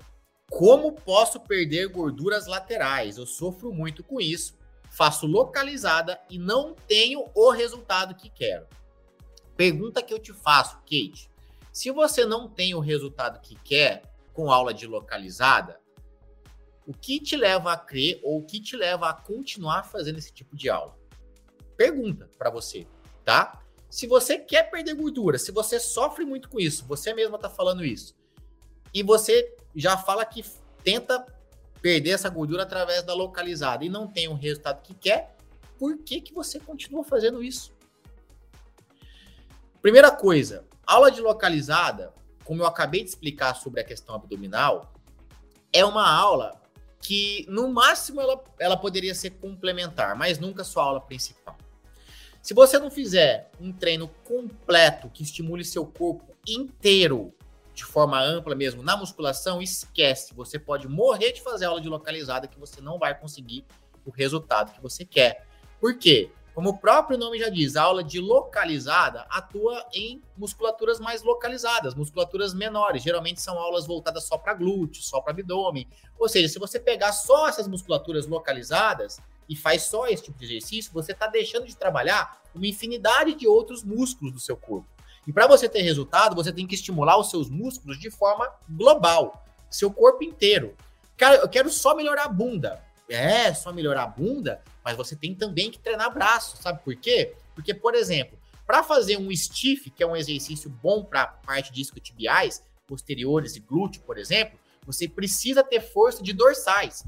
Como 0.50 0.92
posso 0.92 1.38
perder 1.38 1.88
gorduras 1.88 2.46
laterais? 2.46 3.18
Eu 3.18 3.26
sofro 3.26 3.74
muito 3.74 4.02
com 4.02 4.18
isso, 4.18 4.56
faço 4.90 5.26
localizada 5.26 6.18
e 6.30 6.38
não 6.38 6.74
tenho 6.74 7.28
o 7.34 7.50
resultado 7.50 8.14
que 8.14 8.30
quero. 8.30 8.66
Pergunta 9.54 10.02
que 10.02 10.14
eu 10.14 10.18
te 10.18 10.32
faço, 10.32 10.76
Kate. 10.78 11.30
Se 11.70 11.90
você 11.90 12.24
não 12.24 12.48
tem 12.48 12.74
o 12.74 12.80
resultado 12.80 13.38
que 13.40 13.54
quer 13.56 14.02
com 14.32 14.50
aula 14.50 14.72
de 14.72 14.86
localizada, 14.86 15.78
o 16.86 16.94
que 16.94 17.20
te 17.20 17.36
leva 17.36 17.72
a 17.72 17.76
crer 17.76 18.18
ou 18.22 18.38
o 18.38 18.44
que 18.44 18.58
te 18.60 18.76
leva 18.76 19.10
a 19.10 19.14
continuar 19.14 19.84
fazendo 19.84 20.18
esse 20.18 20.32
tipo 20.32 20.56
de 20.56 20.70
aula? 20.70 20.96
Pergunta 21.76 22.30
para 22.38 22.48
você, 22.48 22.86
tá? 23.24 23.61
Se 23.92 24.06
você 24.06 24.38
quer 24.38 24.70
perder 24.70 24.94
gordura, 24.94 25.38
se 25.38 25.52
você 25.52 25.78
sofre 25.78 26.24
muito 26.24 26.48
com 26.48 26.58
isso, 26.58 26.86
você 26.86 27.12
mesma 27.12 27.36
está 27.36 27.50
falando 27.50 27.84
isso, 27.84 28.16
e 28.94 29.02
você 29.02 29.54
já 29.76 29.98
fala 29.98 30.24
que 30.24 30.42
tenta 30.82 31.26
perder 31.82 32.12
essa 32.12 32.30
gordura 32.30 32.62
através 32.62 33.02
da 33.02 33.12
localizada 33.12 33.84
e 33.84 33.90
não 33.90 34.08
tem 34.08 34.28
o 34.28 34.34
resultado 34.34 34.80
que 34.80 34.94
quer, 34.94 35.36
por 35.78 35.98
que, 35.98 36.22
que 36.22 36.32
você 36.32 36.58
continua 36.58 37.04
fazendo 37.04 37.44
isso? 37.44 37.70
Primeira 39.82 40.10
coisa, 40.10 40.64
aula 40.86 41.10
de 41.10 41.20
localizada, 41.20 42.14
como 42.44 42.62
eu 42.62 42.66
acabei 42.66 43.02
de 43.02 43.10
explicar 43.10 43.54
sobre 43.56 43.82
a 43.82 43.84
questão 43.84 44.14
abdominal, 44.14 44.90
é 45.70 45.84
uma 45.84 46.10
aula 46.10 46.58
que, 46.98 47.44
no 47.46 47.70
máximo, 47.70 48.22
ela, 48.22 48.42
ela 48.58 48.76
poderia 48.78 49.14
ser 49.14 49.32
complementar, 49.32 50.16
mas 50.16 50.38
nunca 50.38 50.64
sua 50.64 50.82
aula 50.82 51.00
principal. 51.02 51.58
Se 52.42 52.54
você 52.54 52.76
não 52.76 52.90
fizer 52.90 53.48
um 53.60 53.72
treino 53.72 54.08
completo 54.24 55.08
que 55.08 55.22
estimule 55.22 55.64
seu 55.64 55.86
corpo 55.86 56.34
inteiro 56.46 57.32
de 57.72 57.84
forma 57.84 58.20
ampla 58.20 58.56
mesmo 58.56 58.82
na 58.82 58.96
musculação, 58.96 59.62
esquece. 59.62 60.34
Você 60.34 60.58
pode 60.58 60.88
morrer 60.88 61.30
de 61.32 61.40
fazer 61.40 61.66
aula 61.66 61.80
de 61.80 61.88
localizada 61.88 62.48
que 62.48 62.58
você 62.58 62.80
não 62.80 62.98
vai 62.98 63.18
conseguir 63.18 63.64
o 64.04 64.10
resultado 64.10 64.72
que 64.72 64.82
você 64.82 65.04
quer. 65.04 65.46
Por 65.80 65.96
quê? 65.96 66.32
Como 66.52 66.70
o 66.70 66.76
próprio 66.76 67.16
nome 67.16 67.38
já 67.38 67.48
diz, 67.48 67.76
a 67.76 67.82
aula 67.82 68.04
de 68.04 68.20
localizada 68.20 69.24
atua 69.30 69.86
em 69.94 70.20
musculaturas 70.36 70.98
mais 70.98 71.22
localizadas, 71.22 71.94
musculaturas 71.94 72.52
menores. 72.52 73.04
Geralmente 73.04 73.40
são 73.40 73.56
aulas 73.56 73.86
voltadas 73.86 74.24
só 74.24 74.36
para 74.36 74.52
glúteo, 74.52 75.00
só 75.02 75.20
para 75.20 75.32
abdômen. 75.32 75.88
Ou 76.18 76.28
seja, 76.28 76.48
se 76.48 76.58
você 76.58 76.78
pegar 76.78 77.12
só 77.12 77.48
essas 77.48 77.68
musculaturas 77.68 78.26
localizadas, 78.26 79.18
e 79.48 79.56
faz 79.56 79.82
só 79.82 80.06
esse 80.06 80.24
tipo 80.24 80.38
de 80.38 80.44
exercício, 80.44 80.92
você 80.92 81.12
está 81.12 81.26
deixando 81.26 81.66
de 81.66 81.76
trabalhar 81.76 82.42
uma 82.54 82.66
infinidade 82.66 83.34
de 83.34 83.46
outros 83.46 83.82
músculos 83.82 84.32
do 84.32 84.40
seu 84.40 84.56
corpo. 84.56 84.88
E 85.26 85.32
para 85.32 85.46
você 85.46 85.68
ter 85.68 85.82
resultado, 85.82 86.34
você 86.34 86.52
tem 86.52 86.66
que 86.66 86.74
estimular 86.74 87.18
os 87.18 87.30
seus 87.30 87.48
músculos 87.48 87.98
de 87.98 88.10
forma 88.10 88.50
global, 88.68 89.44
seu 89.70 89.90
corpo 89.90 90.24
inteiro. 90.24 90.76
Cara, 91.16 91.36
eu 91.36 91.48
quero 91.48 91.70
só 91.70 91.94
melhorar 91.94 92.24
a 92.24 92.28
bunda. 92.28 92.82
É, 93.08 93.52
só 93.52 93.72
melhorar 93.72 94.04
a 94.04 94.06
bunda, 94.06 94.62
mas 94.82 94.96
você 94.96 95.14
tem 95.14 95.34
também 95.34 95.70
que 95.70 95.78
treinar 95.78 96.12
braço, 96.12 96.56
sabe 96.56 96.82
por 96.82 96.96
quê? 96.96 97.34
Porque, 97.54 97.74
por 97.74 97.94
exemplo, 97.94 98.38
para 98.66 98.82
fazer 98.82 99.18
um 99.18 99.30
stiff, 99.34 99.90
que 99.90 100.02
é 100.02 100.06
um 100.06 100.16
exercício 100.16 100.70
bom 100.70 101.04
para 101.04 101.26
parte 101.26 101.72
disco-tibiais, 101.72 102.62
posteriores 102.86 103.54
e 103.54 103.60
glúteo, 103.60 104.02
por 104.02 104.16
exemplo, 104.16 104.58
você 104.86 105.06
precisa 105.06 105.62
ter 105.62 105.80
força 105.80 106.22
de 106.22 106.32
dorsais. 106.32 107.04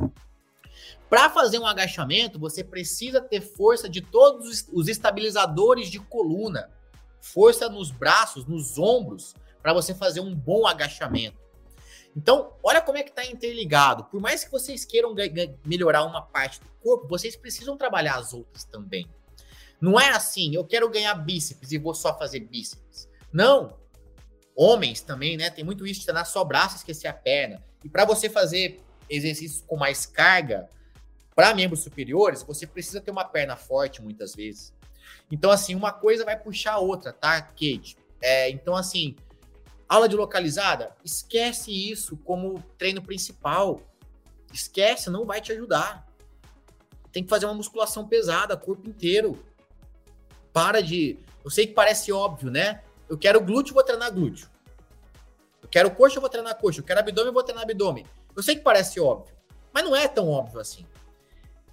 Para 1.08 1.30
fazer 1.30 1.58
um 1.58 1.66
agachamento, 1.66 2.38
você 2.38 2.64
precisa 2.64 3.20
ter 3.20 3.40
força 3.40 3.88
de 3.88 4.00
todos 4.00 4.66
os 4.72 4.88
estabilizadores 4.88 5.90
de 5.90 5.98
coluna, 5.98 6.70
força 7.20 7.68
nos 7.68 7.90
braços, 7.90 8.46
nos 8.46 8.78
ombros, 8.78 9.34
para 9.62 9.72
você 9.72 9.94
fazer 9.94 10.20
um 10.20 10.34
bom 10.34 10.66
agachamento. 10.66 11.38
Então, 12.16 12.52
olha 12.62 12.80
como 12.80 12.98
é 12.98 13.02
que 13.02 13.10
está 13.10 13.24
interligado. 13.24 14.04
Por 14.04 14.20
mais 14.20 14.44
que 14.44 14.50
vocês 14.50 14.84
queiram 14.84 15.14
melhorar 15.64 16.04
uma 16.04 16.22
parte 16.22 16.60
do 16.60 16.68
corpo, 16.80 17.08
vocês 17.08 17.34
precisam 17.34 17.76
trabalhar 17.76 18.16
as 18.16 18.32
outras 18.32 18.64
também. 18.64 19.08
Não 19.80 19.98
é 19.98 20.10
assim, 20.10 20.54
eu 20.54 20.64
quero 20.64 20.88
ganhar 20.88 21.14
bíceps 21.14 21.72
e 21.72 21.78
vou 21.78 21.94
só 21.94 22.16
fazer 22.16 22.40
bíceps. 22.40 23.08
Não. 23.32 23.76
Homens 24.54 25.00
também, 25.00 25.36
né? 25.36 25.50
Tem 25.50 25.64
muito 25.64 25.84
isso 25.86 26.00
de 26.00 26.06
treinar 26.06 26.26
só 26.26 26.44
braço 26.44 26.76
e 26.76 26.78
esquecer 26.78 27.08
a 27.08 27.12
perna. 27.12 27.64
E 27.82 27.88
para 27.88 28.04
você 28.04 28.30
fazer 28.30 28.83
exercícios 29.08 29.62
com 29.66 29.76
mais 29.76 30.06
carga, 30.06 30.68
para 31.34 31.54
membros 31.54 31.82
superiores, 31.82 32.42
você 32.42 32.66
precisa 32.66 33.00
ter 33.00 33.10
uma 33.10 33.24
perna 33.24 33.56
forte 33.56 34.00
muitas 34.00 34.34
vezes. 34.34 34.72
Então, 35.30 35.50
assim, 35.50 35.74
uma 35.74 35.92
coisa 35.92 36.24
vai 36.24 36.38
puxar 36.38 36.74
a 36.74 36.78
outra, 36.78 37.12
tá, 37.12 37.40
Kate? 37.42 37.96
É, 38.20 38.48
então, 38.50 38.76
assim, 38.76 39.16
aula 39.88 40.08
de 40.08 40.14
localizada, 40.14 40.94
esquece 41.04 41.70
isso 41.72 42.16
como 42.18 42.62
treino 42.78 43.02
principal. 43.02 43.80
Esquece, 44.52 45.10
não 45.10 45.26
vai 45.26 45.40
te 45.40 45.52
ajudar. 45.52 46.06
Tem 47.10 47.22
que 47.22 47.28
fazer 47.28 47.46
uma 47.46 47.54
musculação 47.54 48.06
pesada, 48.06 48.56
corpo 48.56 48.88
inteiro. 48.88 49.44
Para 50.52 50.80
de. 50.80 51.18
Eu 51.44 51.50
sei 51.50 51.66
que 51.66 51.74
parece 51.74 52.12
óbvio, 52.12 52.50
né? 52.50 52.82
Eu 53.08 53.18
quero 53.18 53.40
glúteo, 53.40 53.74
vou 53.74 53.82
treinar 53.82 54.12
glúteo. 54.12 54.48
Eu 55.62 55.68
quero 55.68 55.90
coxa, 55.90 56.16
eu 56.16 56.20
vou 56.20 56.30
treinar 56.30 56.56
coxa. 56.56 56.80
Eu 56.80 56.84
quero 56.84 57.00
abdômen, 57.00 57.28
eu 57.28 57.34
vou 57.34 57.42
treinar 57.42 57.64
abdômen. 57.64 58.06
Eu 58.36 58.42
sei 58.42 58.56
que 58.56 58.62
parece 58.62 59.00
óbvio, 59.00 59.34
mas 59.72 59.84
não 59.84 59.94
é 59.94 60.08
tão 60.08 60.28
óbvio 60.28 60.60
assim 60.60 60.86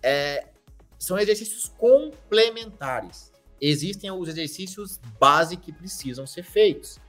é, 0.02 0.48
são 0.98 1.18
exercícios 1.18 1.72
complementares. 1.78 3.32
existem 3.60 4.10
os 4.10 4.28
exercícios 4.28 5.00
base 5.20 5.56
que 5.56 5.72
precisam 5.72 6.26
ser 6.26 6.44
feitos. 6.44 7.00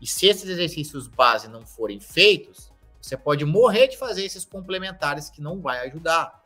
E 0.00 0.06
se 0.06 0.26
esses 0.26 0.48
exercícios 0.48 1.06
base 1.06 1.46
não 1.46 1.64
forem 1.66 2.00
feitos, 2.00 2.72
você 3.00 3.18
pode 3.18 3.44
morrer 3.44 3.88
de 3.88 3.98
fazer 3.98 4.24
esses 4.24 4.46
complementares 4.46 5.28
que 5.28 5.42
não 5.42 5.60
vai 5.60 5.86
ajudar. 5.86 6.42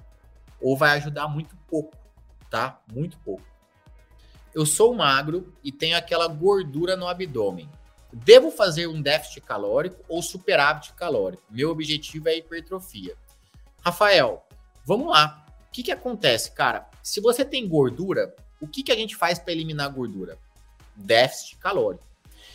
Ou 0.61 0.77
vai 0.77 0.91
ajudar 0.97 1.29
muito 1.29 1.57
pouco, 1.69 1.97
tá? 2.51 2.83
Muito 2.93 3.17
pouco. 3.21 3.45
Eu 4.53 4.67
sou 4.67 4.93
magro 4.93 5.55
e 5.63 5.71
tenho 5.71 5.97
aquela 5.97 6.27
gordura 6.27 6.97
no 6.97 7.07
abdômen. 7.07 7.71
Devo 8.13 8.51
fazer 8.51 8.87
um 8.87 9.03
déficit 9.03 9.43
calórico 9.43 10.03
ou 10.09 10.23
superávit 10.23 10.93
calórico? 10.95 11.43
Meu 11.51 11.71
objetivo 11.71 12.29
é 12.29 12.37
hipertrofia. 12.37 13.15
Rafael, 13.81 14.47
vamos 14.85 15.09
lá. 15.09 15.47
O 15.69 15.73
que, 15.73 15.83
que 15.83 15.93
acontece, 15.93 16.51
cara? 16.53 16.89
Se 17.03 17.21
você 17.21 17.45
tem 17.45 17.69
gordura, 17.69 18.35
o 18.61 18.67
que, 18.67 18.83
que 18.83 18.93
a 18.93 18.97
gente 18.97 19.15
faz 19.15 19.39
para 19.39 19.53
eliminar 19.53 19.93
gordura? 19.93 20.39
Déficit 20.97 21.59
calórico. 21.59 22.05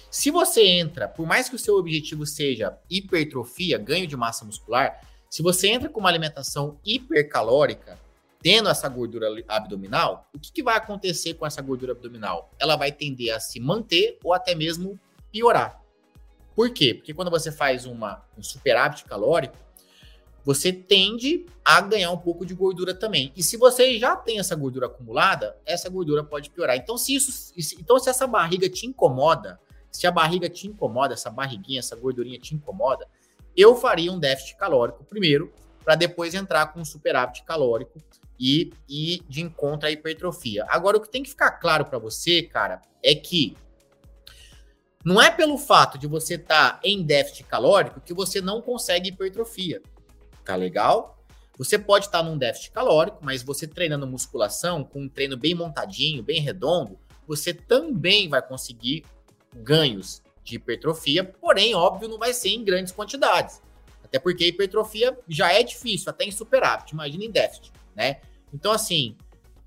Se 0.09 0.29
você 0.29 0.63
entra, 0.63 1.07
por 1.07 1.25
mais 1.25 1.49
que 1.49 1.55
o 1.55 1.59
seu 1.59 1.75
objetivo 1.75 2.25
seja 2.25 2.77
hipertrofia, 2.89 3.77
ganho 3.77 4.07
de 4.07 4.17
massa 4.17 4.45
muscular, 4.45 5.01
se 5.29 5.41
você 5.41 5.69
entra 5.69 5.89
com 5.89 5.99
uma 5.99 6.09
alimentação 6.09 6.79
hipercalórica, 6.85 7.97
tendo 8.39 8.69
essa 8.69 8.89
gordura 8.89 9.27
abdominal, 9.47 10.29
o 10.33 10.39
que, 10.39 10.51
que 10.51 10.61
vai 10.61 10.75
acontecer 10.75 11.35
com 11.35 11.45
essa 11.45 11.61
gordura 11.61 11.93
abdominal? 11.93 12.51
Ela 12.59 12.75
vai 12.75 12.91
tender 12.91 13.33
a 13.33 13.39
se 13.39 13.59
manter 13.59 14.19
ou 14.23 14.33
até 14.33 14.53
mesmo 14.53 14.99
piorar. 15.34 15.82
Por 16.56 16.69
quê? 16.69 16.93
Porque 16.93 17.13
quando 17.13 17.32
você 17.32 17.52
faz 17.52 17.88
uma, 17.88 18.24
um 18.38 18.43
superávit 18.43 19.04
calórico, 19.06 19.58
você 20.46 20.72
tende 20.72 21.46
a 21.65 21.82
ganhar 21.82 22.12
um 22.12 22.17
pouco 22.17 22.46
de 22.46 22.54
gordura 22.54 22.93
também. 22.93 23.34
E 23.36 23.41
se 23.41 23.58
você 23.58 23.98
já 23.98 24.15
tem 24.15 24.39
essa 24.39 24.56
gordura 24.56 24.86
acumulada, 24.86 25.58
essa 25.65 25.89
gordura 25.89 26.24
pode 26.24 26.52
piorar. 26.52 26.76
Então, 26.76 26.98
se 26.98 27.15
isso, 27.15 27.54
então, 27.80 27.98
se 27.98 28.10
essa 28.10 28.28
barriga 28.28 28.69
te 28.69 28.86
incomoda, 28.86 29.60
se 29.89 30.06
a 30.06 30.12
barriga 30.12 30.50
te 30.50 30.67
incomoda, 30.67 31.13
essa 31.13 31.32
barriguinha, 31.32 31.80
essa 31.80 31.96
gordurinha 31.96 32.38
te 32.38 32.54
incomoda, 32.54 33.08
eu 33.56 33.76
faria 33.76 34.12
um 34.12 34.19
déficit 34.19 34.58
calórico 34.58 35.04
primeiro, 35.06 35.52
para 35.84 35.96
depois 35.96 36.34
entrar 36.34 36.67
com 36.67 36.80
um 36.80 36.86
superávit 36.86 37.43
calórico 37.43 38.00
e 38.39 38.72
ir 38.88 39.22
de 39.28 39.41
encontro 39.41 39.88
à 39.88 39.91
hipertrofia. 39.91 40.65
Agora, 40.69 40.98
o 40.98 41.02
que 41.02 41.10
tem 41.10 41.24
que 41.24 41.30
ficar 41.30 41.52
claro 41.52 41.86
para 41.86 42.00
você, 42.00 42.41
cara, 42.41 42.82
é 43.02 43.13
que 43.13 43.56
não 45.03 45.21
é 45.21 45.29
pelo 45.29 45.57
fato 45.57 45.97
de 45.97 46.07
você 46.07 46.35
estar 46.35 46.73
tá 46.73 46.79
em 46.83 47.03
déficit 47.03 47.43
calórico 47.43 48.01
que 48.01 48.13
você 48.13 48.39
não 48.39 48.61
consegue 48.61 49.09
hipertrofia. 49.09 49.81
Tá 50.45 50.55
legal? 50.55 51.17
Você 51.57 51.77
pode 51.77 52.05
estar 52.05 52.19
tá 52.19 52.23
num 52.23 52.37
déficit 52.37 52.71
calórico, 52.71 53.19
mas 53.21 53.43
você 53.43 53.67
treinando 53.67 54.07
musculação, 54.07 54.83
com 54.83 55.01
um 55.01 55.09
treino 55.09 55.37
bem 55.37 55.53
montadinho, 55.53 56.23
bem 56.23 56.41
redondo, 56.41 56.97
você 57.27 57.53
também 57.53 58.27
vai 58.27 58.41
conseguir 58.41 59.05
ganhos 59.53 60.21
de 60.43 60.55
hipertrofia, 60.55 61.23
porém, 61.23 61.75
óbvio, 61.75 62.09
não 62.09 62.17
vai 62.17 62.33
ser 62.33 62.49
em 62.49 62.63
grandes 62.63 62.91
quantidades. 62.91 63.61
Até 64.03 64.19
porque 64.19 64.47
hipertrofia 64.47 65.17
já 65.27 65.51
é 65.51 65.63
difícil, 65.63 66.09
até 66.09 66.25
em 66.25 66.31
superávit, 66.31 66.91
imagina 66.91 67.23
em 67.23 67.31
déficit, 67.31 67.71
né? 67.95 68.19
Então, 68.53 68.71
assim, 68.71 69.15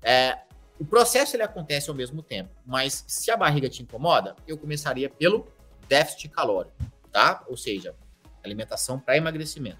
é, 0.01 0.37
o 0.79 0.85
processo 0.85 1.35
ele 1.35 1.43
acontece 1.43 1.89
ao 1.89 1.95
mesmo 1.95 2.21
tempo, 2.21 2.51
mas 2.65 3.03
se 3.07 3.31
a 3.31 3.37
barriga 3.37 3.69
te 3.69 3.81
incomoda, 3.81 4.35
eu 4.47 4.57
começaria 4.57 5.09
pelo 5.09 5.47
déficit 5.87 6.29
calórico, 6.29 6.75
tá? 7.11 7.43
Ou 7.47 7.57
seja, 7.57 7.95
alimentação 8.43 8.99
para 8.99 9.17
emagrecimento. 9.17 9.79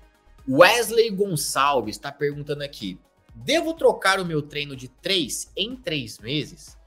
Wesley 0.49 1.09
Gonçalves 1.11 1.95
está 1.95 2.11
perguntando 2.11 2.63
aqui: 2.63 2.99
devo 3.35 3.73
trocar 3.73 4.19
o 4.19 4.25
meu 4.25 4.41
treino 4.41 4.75
de 4.75 4.87
3 4.87 5.51
em 5.55 5.75
3 5.75 6.19
meses? 6.19 6.77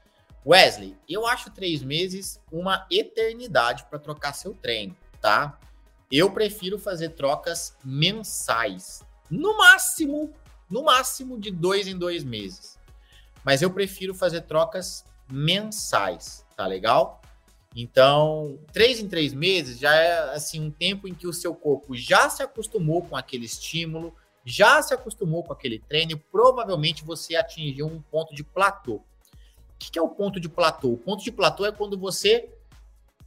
Wesley, 0.45 0.97
eu 1.07 1.27
acho 1.27 1.51
três 1.51 1.83
meses 1.83 2.41
uma 2.51 2.87
eternidade 2.89 3.85
para 3.85 3.99
trocar 3.99 4.33
seu 4.33 4.53
treino, 4.55 4.95
tá? 5.21 5.59
Eu 6.11 6.31
prefiro 6.31 6.79
fazer 6.79 7.09
trocas 7.09 7.77
mensais, 7.85 9.03
no 9.29 9.57
máximo, 9.57 10.33
no 10.69 10.83
máximo 10.83 11.39
de 11.39 11.51
dois 11.51 11.87
em 11.87 11.95
dois 11.95 12.23
meses. 12.23 12.79
Mas 13.43 13.61
eu 13.61 13.71
prefiro 13.71 14.13
fazer 14.13 14.41
trocas 14.41 15.05
mensais, 15.29 16.45
tá 16.55 16.65
legal? 16.67 17.21
Então, 17.75 18.59
três 18.73 18.99
em 18.99 19.07
três 19.07 19.33
meses 19.33 19.79
já 19.79 19.95
é 19.95 20.35
assim 20.35 20.59
um 20.59 20.71
tempo 20.71 21.07
em 21.07 21.13
que 21.13 21.27
o 21.27 21.33
seu 21.33 21.55
corpo 21.55 21.95
já 21.95 22.29
se 22.29 22.43
acostumou 22.43 23.01
com 23.01 23.15
aquele 23.15 23.45
estímulo, 23.45 24.13
já 24.43 24.81
se 24.81 24.93
acostumou 24.93 25.43
com 25.43 25.53
aquele 25.53 25.79
treino, 25.79 26.17
provavelmente 26.31 27.03
você 27.03 27.35
atingiu 27.35 27.87
um 27.87 28.01
ponto 28.01 28.35
de 28.35 28.43
platô 28.43 29.01
que, 29.81 29.91
que 29.91 29.99
é 29.99 30.01
o 30.01 30.09
ponto 30.09 30.39
de 30.39 30.47
platô? 30.47 30.89
O 30.89 30.97
ponto 30.97 31.23
de 31.23 31.31
platô 31.31 31.65
é 31.65 31.71
quando 31.71 31.97
você 31.97 32.47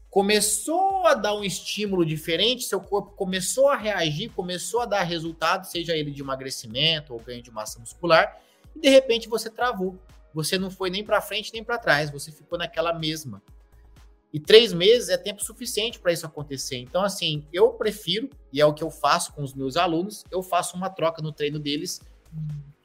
começou 0.08 1.04
a 1.04 1.14
dar 1.14 1.34
um 1.34 1.42
estímulo 1.42 2.06
diferente, 2.06 2.62
seu 2.62 2.80
corpo 2.80 3.16
começou 3.16 3.68
a 3.68 3.76
reagir, 3.76 4.30
começou 4.30 4.80
a 4.80 4.86
dar 4.86 5.02
resultado, 5.02 5.66
seja 5.66 5.96
ele 5.96 6.12
de 6.12 6.22
emagrecimento 6.22 7.12
ou 7.12 7.18
ganho 7.18 7.42
de 7.42 7.50
massa 7.50 7.80
muscular, 7.80 8.40
e 8.74 8.80
de 8.80 8.88
repente 8.88 9.28
você 9.28 9.50
travou. 9.50 9.98
Você 10.32 10.58
não 10.58 10.70
foi 10.70 10.90
nem 10.90 11.04
para 11.04 11.20
frente 11.20 11.52
nem 11.52 11.62
para 11.62 11.78
trás, 11.78 12.10
você 12.10 12.32
ficou 12.32 12.58
naquela 12.58 12.92
mesma. 12.92 13.42
E 14.32 14.40
três 14.40 14.72
meses 14.72 15.08
é 15.08 15.16
tempo 15.16 15.44
suficiente 15.44 16.00
para 16.00 16.12
isso 16.12 16.26
acontecer. 16.26 16.78
Então, 16.78 17.04
assim, 17.04 17.46
eu 17.52 17.70
prefiro, 17.70 18.28
e 18.52 18.60
é 18.60 18.66
o 18.66 18.74
que 18.74 18.82
eu 18.82 18.90
faço 18.90 19.32
com 19.32 19.42
os 19.42 19.54
meus 19.54 19.76
alunos, 19.76 20.24
eu 20.30 20.42
faço 20.42 20.76
uma 20.76 20.90
troca 20.90 21.22
no 21.22 21.32
treino 21.32 21.60
deles 21.60 22.00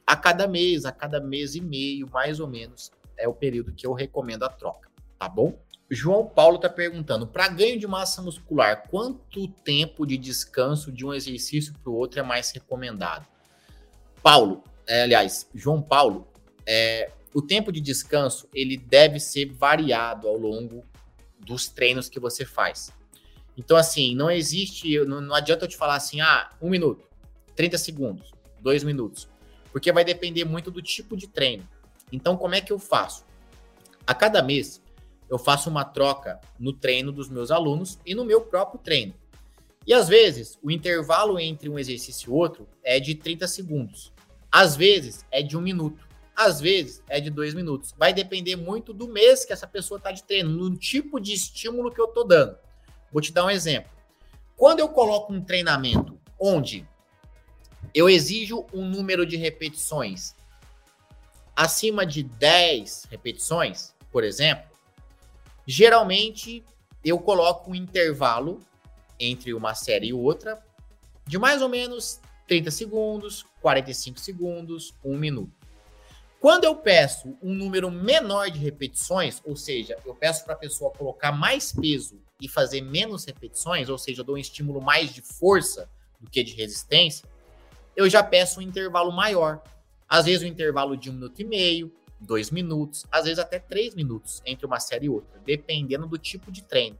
a 0.06 0.16
cada 0.16 0.46
mês, 0.46 0.84
a 0.84 0.92
cada 0.92 1.20
mês 1.20 1.56
e 1.56 1.60
meio, 1.60 2.08
mais 2.10 2.38
ou 2.38 2.46
menos 2.46 2.92
é 3.20 3.28
o 3.28 3.34
período 3.34 3.72
que 3.72 3.86
eu 3.86 3.92
recomendo 3.92 4.44
a 4.44 4.48
troca, 4.48 4.88
tá 5.18 5.28
bom? 5.28 5.56
João 5.90 6.26
Paulo 6.26 6.56
está 6.56 6.68
perguntando: 6.68 7.26
para 7.26 7.48
ganho 7.48 7.78
de 7.78 7.86
massa 7.86 8.22
muscular, 8.22 8.88
quanto 8.88 9.46
tempo 9.46 10.06
de 10.06 10.16
descanso 10.16 10.90
de 10.90 11.04
um 11.04 11.12
exercício 11.12 11.74
para 11.74 11.90
o 11.90 11.94
outro 11.94 12.18
é 12.18 12.22
mais 12.22 12.50
recomendado? 12.50 13.26
Paulo, 14.22 14.64
é, 14.90 15.02
aliás, 15.02 15.48
João 15.54 15.80
Paulo, 15.80 16.26
é, 16.66 17.12
o 17.32 17.40
tempo 17.40 17.70
de 17.70 17.80
descanso 17.80 18.48
ele 18.52 18.76
deve 18.76 19.20
ser 19.20 19.46
variado 19.52 20.26
ao 20.26 20.36
longo 20.36 20.84
dos 21.38 21.68
treinos 21.68 22.08
que 22.08 22.18
você 22.18 22.44
faz. 22.44 22.92
Então, 23.56 23.76
assim, 23.76 24.16
não 24.16 24.28
existe, 24.28 24.98
não, 25.04 25.20
não 25.20 25.34
adianta 25.34 25.64
eu 25.64 25.68
te 25.68 25.76
falar 25.76 25.94
assim, 25.94 26.20
ah, 26.20 26.50
um 26.60 26.68
minuto, 26.68 27.06
30 27.54 27.78
segundos, 27.78 28.32
dois 28.60 28.82
minutos, 28.82 29.28
porque 29.70 29.92
vai 29.92 30.04
depender 30.04 30.44
muito 30.44 30.72
do 30.72 30.82
tipo 30.82 31.16
de 31.16 31.28
treino. 31.28 31.66
Então, 32.10 32.36
como 32.36 32.56
é 32.56 32.60
que 32.60 32.72
eu 32.72 32.78
faço? 32.80 33.24
A 34.04 34.12
cada 34.12 34.42
mês, 34.42 34.82
eu 35.28 35.38
faço 35.38 35.70
uma 35.70 35.84
troca 35.84 36.40
no 36.58 36.72
treino 36.72 37.12
dos 37.12 37.28
meus 37.28 37.52
alunos 37.52 37.96
e 38.04 38.12
no 38.12 38.24
meu 38.24 38.40
próprio 38.40 38.80
treino. 38.80 39.14
E 39.86 39.94
às 39.94 40.08
vezes, 40.08 40.58
o 40.60 40.68
intervalo 40.68 41.38
entre 41.38 41.68
um 41.68 41.78
exercício 41.78 42.30
e 42.30 42.32
outro 42.32 42.66
é 42.82 42.98
de 42.98 43.14
30 43.14 43.46
segundos. 43.46 44.12
Às 44.50 44.76
vezes, 44.76 45.24
é 45.30 45.42
de 45.42 45.56
um 45.56 45.60
minuto. 45.60 46.08
Às 46.34 46.60
vezes, 46.60 47.02
é 47.08 47.20
de 47.20 47.30
dois 47.30 47.54
minutos. 47.54 47.94
Vai 47.96 48.12
depender 48.12 48.56
muito 48.56 48.92
do 48.92 49.08
mês 49.08 49.44
que 49.44 49.52
essa 49.52 49.66
pessoa 49.66 49.98
está 49.98 50.10
de 50.10 50.22
treino, 50.22 50.50
no 50.50 50.76
tipo 50.76 51.20
de 51.20 51.32
estímulo 51.32 51.92
que 51.92 52.00
eu 52.00 52.06
estou 52.06 52.26
dando. 52.26 52.56
Vou 53.12 53.20
te 53.20 53.32
dar 53.32 53.44
um 53.44 53.50
exemplo. 53.50 53.90
Quando 54.56 54.80
eu 54.80 54.88
coloco 54.88 55.32
um 55.32 55.42
treinamento 55.42 56.18
onde 56.38 56.86
eu 57.94 58.08
exijo 58.08 58.66
um 58.72 58.84
número 58.84 59.26
de 59.26 59.36
repetições 59.36 60.34
acima 61.54 62.06
de 62.06 62.22
10 62.22 63.06
repetições, 63.10 63.94
por 64.10 64.24
exemplo, 64.24 64.70
geralmente 65.66 66.64
eu 67.04 67.18
coloco 67.18 67.70
um 67.70 67.74
intervalo 67.74 68.60
entre 69.18 69.52
uma 69.52 69.74
série 69.74 70.08
e 70.08 70.12
outra 70.12 70.62
de 71.26 71.38
mais 71.38 71.60
ou 71.60 71.68
menos 71.68 72.20
30 72.50 72.68
segundos, 72.72 73.46
45 73.62 74.18
segundos, 74.18 74.92
1 75.04 75.16
minuto. 75.16 75.52
Quando 76.40 76.64
eu 76.64 76.74
peço 76.74 77.38
um 77.40 77.54
número 77.54 77.92
menor 77.92 78.50
de 78.50 78.58
repetições, 78.58 79.40
ou 79.44 79.54
seja, 79.54 79.96
eu 80.04 80.16
peço 80.16 80.44
para 80.44 80.54
a 80.54 80.56
pessoa 80.56 80.90
colocar 80.90 81.30
mais 81.30 81.70
peso 81.70 82.20
e 82.40 82.48
fazer 82.48 82.80
menos 82.80 83.24
repetições, 83.24 83.88
ou 83.88 83.96
seja, 83.96 84.22
eu 84.22 84.24
dou 84.24 84.34
um 84.34 84.38
estímulo 84.38 84.80
mais 84.80 85.14
de 85.14 85.22
força 85.22 85.88
do 86.18 86.28
que 86.28 86.42
de 86.42 86.54
resistência, 86.54 87.24
eu 87.94 88.10
já 88.10 88.20
peço 88.20 88.58
um 88.58 88.62
intervalo 88.62 89.12
maior. 89.12 89.62
Às 90.08 90.24
vezes 90.24 90.42
um 90.42 90.50
intervalo 90.50 90.96
de 90.96 91.08
um 91.08 91.12
minuto 91.12 91.40
e 91.40 91.44
meio, 91.44 91.94
dois 92.20 92.50
minutos, 92.50 93.06
às 93.12 93.26
vezes 93.26 93.38
até 93.38 93.60
três 93.60 93.94
minutos 93.94 94.42
entre 94.44 94.66
uma 94.66 94.80
série 94.80 95.06
e 95.06 95.08
outra, 95.08 95.40
dependendo 95.46 96.04
do 96.04 96.18
tipo 96.18 96.50
de 96.50 96.64
treino. 96.64 96.98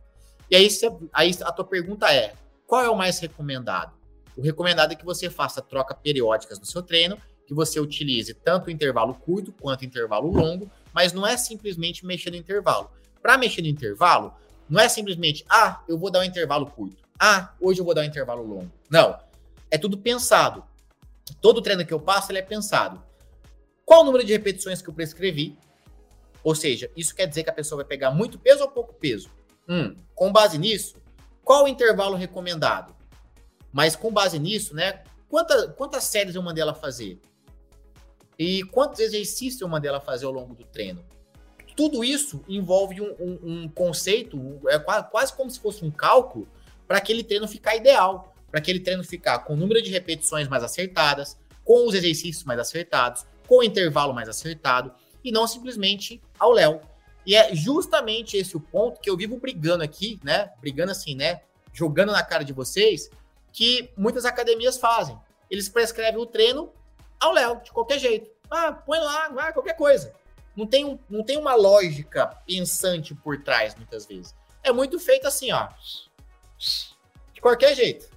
E 0.48 0.54
aí, 0.54 0.68
aí 1.12 1.32
a 1.42 1.50
tua 1.50 1.64
pergunta 1.64 2.08
é: 2.14 2.34
qual 2.68 2.84
é 2.84 2.88
o 2.88 2.96
mais 2.96 3.18
recomendado? 3.18 3.98
O 4.40 4.42
recomendado 4.42 4.92
é 4.92 4.94
que 4.94 5.04
você 5.04 5.28
faça 5.28 5.60
troca 5.60 5.94
periódicas 5.94 6.58
no 6.58 6.64
seu 6.64 6.82
treino, 6.82 7.18
que 7.46 7.52
você 7.52 7.78
utilize 7.78 8.32
tanto 8.32 8.70
intervalo 8.70 9.12
curto 9.12 9.52
quanto 9.52 9.84
intervalo 9.84 10.30
longo, 10.30 10.70
mas 10.94 11.12
não 11.12 11.26
é 11.26 11.36
simplesmente 11.36 12.06
mexer 12.06 12.30
no 12.30 12.36
intervalo. 12.36 12.90
Para 13.20 13.36
mexer 13.36 13.60
no 13.60 13.68
intervalo, 13.68 14.32
não 14.66 14.80
é 14.80 14.88
simplesmente, 14.88 15.44
ah, 15.46 15.84
eu 15.86 15.98
vou 15.98 16.10
dar 16.10 16.20
um 16.20 16.24
intervalo 16.24 16.64
curto. 16.64 16.96
Ah, 17.20 17.52
hoje 17.60 17.82
eu 17.82 17.84
vou 17.84 17.92
dar 17.92 18.00
um 18.00 18.04
intervalo 18.04 18.42
longo. 18.42 18.72
Não. 18.88 19.14
É 19.70 19.76
tudo 19.76 19.98
pensado. 19.98 20.64
Todo 21.42 21.60
treino 21.60 21.84
que 21.84 21.92
eu 21.92 22.00
passo 22.00 22.32
ele 22.32 22.38
é 22.38 22.42
pensado. 22.42 23.02
Qual 23.84 24.00
o 24.00 24.04
número 24.04 24.24
de 24.24 24.32
repetições 24.32 24.80
que 24.80 24.88
eu 24.88 24.94
prescrevi? 24.94 25.54
Ou 26.42 26.54
seja, 26.54 26.90
isso 26.96 27.14
quer 27.14 27.26
dizer 27.26 27.44
que 27.44 27.50
a 27.50 27.52
pessoa 27.52 27.82
vai 27.82 27.86
pegar 27.86 28.10
muito 28.10 28.38
peso 28.38 28.62
ou 28.62 28.70
pouco 28.70 28.94
peso? 28.94 29.28
Hum, 29.68 29.94
com 30.14 30.32
base 30.32 30.56
nisso, 30.56 30.96
qual 31.44 31.64
o 31.64 31.68
intervalo 31.68 32.16
recomendado? 32.16 32.98
Mas 33.72 33.94
com 33.94 34.12
base 34.12 34.38
nisso, 34.38 34.74
né? 34.74 35.02
Quanta, 35.28 35.68
quantas 35.68 36.04
séries 36.04 36.34
eu 36.34 36.42
mandei 36.42 36.62
ela 36.62 36.74
fazer? 36.74 37.20
E 38.38 38.62
quantos 38.64 39.00
exercícios 39.00 39.60
eu 39.60 39.68
mandei 39.68 39.88
ela 39.88 40.00
fazer 40.00 40.26
ao 40.26 40.32
longo 40.32 40.54
do 40.54 40.64
treino? 40.64 41.04
Tudo 41.76 42.02
isso 42.02 42.42
envolve 42.48 43.00
um, 43.00 43.14
um, 43.20 43.38
um 43.42 43.68
conceito, 43.68 44.60
é 44.68 44.78
quase, 44.78 45.34
como 45.34 45.50
se 45.50 45.60
fosse 45.60 45.84
um 45.84 45.90
cálculo, 45.90 46.48
para 46.86 46.98
aquele 46.98 47.22
treino 47.22 47.46
ficar 47.46 47.76
ideal, 47.76 48.34
para 48.50 48.58
aquele 48.58 48.80
treino 48.80 49.04
ficar 49.04 49.40
com 49.40 49.54
o 49.54 49.56
número 49.56 49.80
de 49.80 49.90
repetições 49.90 50.48
mais 50.48 50.64
acertadas, 50.64 51.38
com 51.64 51.86
os 51.86 51.94
exercícios 51.94 52.44
mais 52.44 52.58
acertados, 52.58 53.24
com 53.46 53.58
o 53.58 53.62
intervalo 53.62 54.12
mais 54.12 54.28
acertado, 54.28 54.92
e 55.22 55.30
não 55.30 55.46
simplesmente 55.46 56.20
ao 56.38 56.50
Léo. 56.50 56.80
E 57.24 57.36
é 57.36 57.54
justamente 57.54 58.36
esse 58.36 58.56
o 58.56 58.60
ponto 58.60 59.00
que 59.00 59.08
eu 59.08 59.16
vivo 59.16 59.38
brigando 59.38 59.84
aqui, 59.84 60.18
né? 60.24 60.50
Brigando 60.60 60.90
assim, 60.90 61.14
né? 61.14 61.42
Jogando 61.72 62.10
na 62.10 62.22
cara 62.22 62.42
de 62.42 62.52
vocês, 62.52 63.10
que 63.52 63.92
muitas 63.96 64.24
academias 64.24 64.78
fazem. 64.78 65.18
Eles 65.50 65.68
prescrevem 65.68 66.20
o 66.20 66.26
treino 66.26 66.72
ao 67.18 67.32
Léo, 67.32 67.60
de 67.62 67.72
qualquer 67.72 67.98
jeito. 67.98 68.30
Ah, 68.50 68.72
põe 68.72 68.98
lá, 68.98 69.28
vai, 69.28 69.52
qualquer 69.52 69.74
coisa. 69.74 70.12
Não 70.56 70.66
tem, 70.66 70.84
um, 70.84 70.98
não 71.08 71.22
tem 71.22 71.36
uma 71.38 71.54
lógica 71.54 72.26
pensante 72.46 73.14
por 73.14 73.42
trás, 73.42 73.74
muitas 73.74 74.06
vezes. 74.06 74.34
É 74.62 74.72
muito 74.72 74.98
feito 74.98 75.26
assim, 75.26 75.52
ó. 75.52 75.68
De 77.32 77.40
qualquer 77.40 77.74
jeito. 77.74 78.10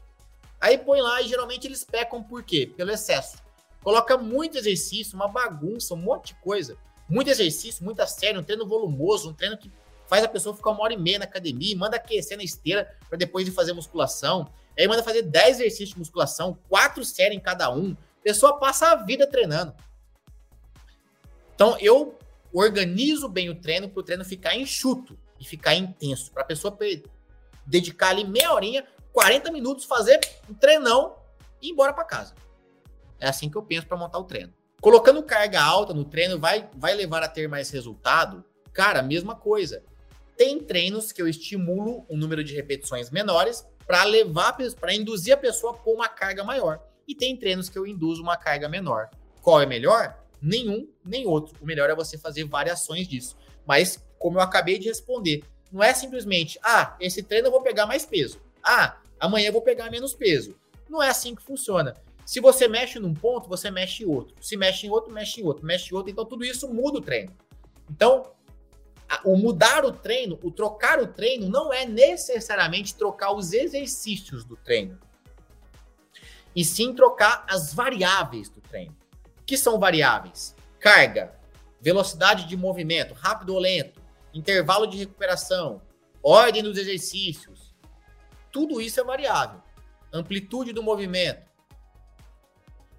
Aí 0.59 0.77
põe 0.77 1.01
lá 1.01 1.21
e 1.21 1.27
geralmente 1.27 1.67
eles 1.67 1.83
pecam 1.83 2.23
por 2.23 2.43
quê? 2.43 2.71
Pelo 2.75 2.91
excesso. 2.91 3.37
Coloca 3.83 4.17
muito 4.17 4.57
exercício, 4.57 5.15
uma 5.15 5.27
bagunça, 5.27 5.93
um 5.93 5.97
monte 5.97 6.27
de 6.27 6.35
coisa. 6.35 6.77
Muito 7.07 7.29
exercício, 7.29 7.83
muita 7.83 8.07
série, 8.07 8.37
um 8.37 8.43
treino 8.43 8.65
volumoso, 8.65 9.29
um 9.29 9.33
treino 9.33 9.57
que 9.57 9.71
faz 10.07 10.23
a 10.23 10.27
pessoa 10.27 10.55
ficar 10.55 10.71
uma 10.71 10.83
hora 10.83 10.93
e 10.93 10.97
meia 10.97 11.19
na 11.19 11.25
academia, 11.25 11.77
manda 11.77 11.97
aquecer 11.97 12.37
na 12.37 12.43
esteira 12.43 12.95
para 13.09 13.17
depois 13.17 13.45
de 13.45 13.51
fazer 13.51 13.73
musculação. 13.73 14.49
Aí 14.77 14.87
manda 14.87 15.03
fazer 15.03 15.23
10 15.23 15.59
exercícios 15.59 15.89
de 15.89 15.99
musculação, 15.99 16.57
quatro 16.67 17.03
séries 17.05 17.37
em 17.37 17.41
cada 17.41 17.69
um. 17.73 17.91
A 17.91 18.23
pessoa 18.23 18.57
passa 18.57 18.91
a 18.91 18.95
vida 18.95 19.27
treinando. 19.27 19.73
Então 21.53 21.77
eu 21.79 22.17
organizo 22.51 23.27
bem 23.27 23.49
o 23.49 23.55
treino 23.55 23.89
para 23.89 23.99
o 23.99 24.03
treino 24.03 24.25
ficar 24.25 24.55
enxuto 24.55 25.17
e 25.39 25.45
ficar 25.45 25.75
intenso, 25.75 26.31
para 26.31 26.43
a 26.43 26.45
pessoa 26.45 26.77
dedicar 27.65 28.09
ali 28.09 28.23
meia 28.23 28.53
horinha, 28.53 28.85
40 29.11 29.51
minutos, 29.51 29.85
fazer 29.85 30.19
um 30.49 30.53
treinão 30.53 31.15
e 31.61 31.67
ir 31.67 31.71
embora 31.71 31.93
para 31.93 32.03
casa. 32.03 32.33
É 33.19 33.27
assim 33.27 33.49
que 33.49 33.57
eu 33.57 33.63
penso 33.63 33.87
para 33.87 33.97
montar 33.97 34.19
o 34.19 34.23
treino. 34.23 34.53
Colocando 34.81 35.23
carga 35.23 35.61
alta 35.61 35.93
no 35.93 36.03
treino 36.03 36.39
vai, 36.39 36.69
vai 36.75 36.93
levar 36.93 37.23
a 37.23 37.27
ter 37.27 37.47
mais 37.47 37.69
resultado? 37.69 38.43
Cara, 38.73 39.01
mesma 39.01 39.35
coisa. 39.35 39.83
Tem 40.35 40.59
treinos 40.59 41.11
que 41.11 41.21
eu 41.21 41.27
estimulo 41.27 42.05
um 42.09 42.17
número 42.17 42.43
de 42.43 42.55
repetições 42.55 43.09
menores 43.09 43.65
para 43.93 44.05
levar, 44.05 44.57
para 44.79 44.95
induzir 44.95 45.35
a 45.35 45.37
pessoa 45.37 45.75
pôr 45.75 45.93
uma 45.93 46.09
carga 46.09 46.43
maior. 46.43 46.83
E 47.07 47.13
tem 47.13 47.37
treinos 47.37 47.69
que 47.69 47.77
eu 47.77 47.85
induzo 47.85 48.23
uma 48.23 48.35
carga 48.35 48.67
menor. 48.67 49.11
Qual 49.39 49.61
é 49.61 49.67
melhor? 49.67 50.17
Nenhum, 50.41 50.89
nem 51.05 51.27
outro. 51.27 51.55
O 51.61 51.65
melhor 51.67 51.91
é 51.91 51.95
você 51.95 52.17
fazer 52.17 52.43
variações 52.45 53.07
disso. 53.07 53.37
Mas, 53.67 54.03
como 54.17 54.39
eu 54.39 54.41
acabei 54.41 54.79
de 54.79 54.87
responder, 54.87 55.43
não 55.71 55.83
é 55.83 55.93
simplesmente, 55.93 56.57
ah, 56.63 56.97
esse 56.99 57.21
treino 57.21 57.49
eu 57.49 57.51
vou 57.51 57.61
pegar 57.61 57.85
mais 57.85 58.03
peso. 58.03 58.41
Ah, 58.63 58.97
amanhã 59.19 59.49
eu 59.49 59.53
vou 59.53 59.61
pegar 59.61 59.91
menos 59.91 60.15
peso. 60.15 60.55
Não 60.89 61.03
é 61.03 61.09
assim 61.09 61.35
que 61.35 61.43
funciona. 61.43 61.93
Se 62.25 62.39
você 62.39 62.67
mexe 62.67 62.97
num 62.97 63.13
ponto, 63.13 63.47
você 63.47 63.69
mexe 63.69 64.01
em 64.01 64.07
outro. 64.07 64.35
Se 64.41 64.57
mexe 64.57 64.87
em 64.87 64.89
outro, 64.89 65.13
mexe 65.13 65.39
em 65.39 65.45
outro, 65.45 65.63
mexe 65.63 65.93
em 65.93 65.95
outro. 65.95 66.11
Então, 66.11 66.25
tudo 66.25 66.43
isso 66.43 66.67
muda 66.67 66.97
o 66.97 67.01
treino. 67.01 67.31
Então, 67.91 68.31
o 69.23 69.35
mudar 69.35 69.85
o 69.85 69.91
treino, 69.91 70.39
o 70.41 70.51
trocar 70.51 70.99
o 70.99 71.07
treino, 71.07 71.49
não 71.49 71.73
é 71.73 71.85
necessariamente 71.85 72.95
trocar 72.95 73.33
os 73.33 73.53
exercícios 73.53 74.43
do 74.43 74.55
treino, 74.55 74.99
e 76.55 76.63
sim 76.63 76.93
trocar 76.93 77.45
as 77.49 77.73
variáveis 77.73 78.49
do 78.49 78.61
treino. 78.61 78.95
Que 79.45 79.57
são 79.57 79.79
variáveis? 79.79 80.55
Carga, 80.79 81.35
velocidade 81.81 82.45
de 82.45 82.55
movimento, 82.55 83.13
rápido 83.13 83.53
ou 83.53 83.59
lento, 83.59 84.01
intervalo 84.33 84.87
de 84.87 84.97
recuperação, 84.97 85.81
ordem 86.21 86.63
dos 86.63 86.77
exercícios. 86.77 87.73
Tudo 88.51 88.79
isso 88.79 88.99
é 88.99 89.03
variável. 89.03 89.61
Amplitude 90.11 90.71
do 90.71 90.83
movimento. 90.83 91.49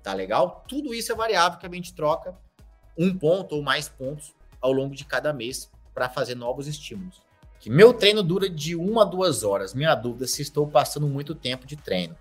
Tá 0.03 0.13
legal? 0.13 0.65
Tudo 0.69 0.93
isso 0.93 1.13
é 1.13 1.15
variável 1.15 1.59
que 1.59 1.67
a 1.67 1.71
gente 1.73 1.95
troca 1.95 2.37
um 2.99 3.17
ponto 3.17 3.57
ou 3.57 3.63
mais 3.63 3.89
pontos 3.89 4.35
ao 4.61 4.73
longo 4.73 4.95
de 4.95 5.05
cada 5.05 5.33
mês 5.33 5.71
para 5.95 6.09
fazer 6.09 6.35
novos 6.35 6.67
estímulos. 6.67 7.23
Que 7.61 7.71
meu 7.71 7.95
treino 7.95 8.23
dura 8.23 8.51
de 8.51 8.77
uma 8.77 9.03
a 9.03 9.05
duas 9.07 9.43
horas. 9.43 9.73
Minha 9.73 9.95
dúvida 9.95 10.25
é 10.25 10.29
se 10.29 10.43
estou 10.43 10.67
passando 10.67 11.07
muito 11.07 11.35
tempo 11.35 11.67
de 11.67 11.77
treino. 11.77 12.15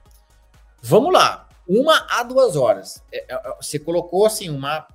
Vamos 0.82 1.11
lá, 1.11 1.49
uma 1.67 2.05
a 2.09 2.24
duas 2.24 2.55
horas. 2.55 3.03
É, 3.11 3.26
é, 3.34 3.36
é, 3.36 3.55
você 3.59 3.80
colocou 3.80 4.26
assim 4.26 4.49
uma 4.49 4.88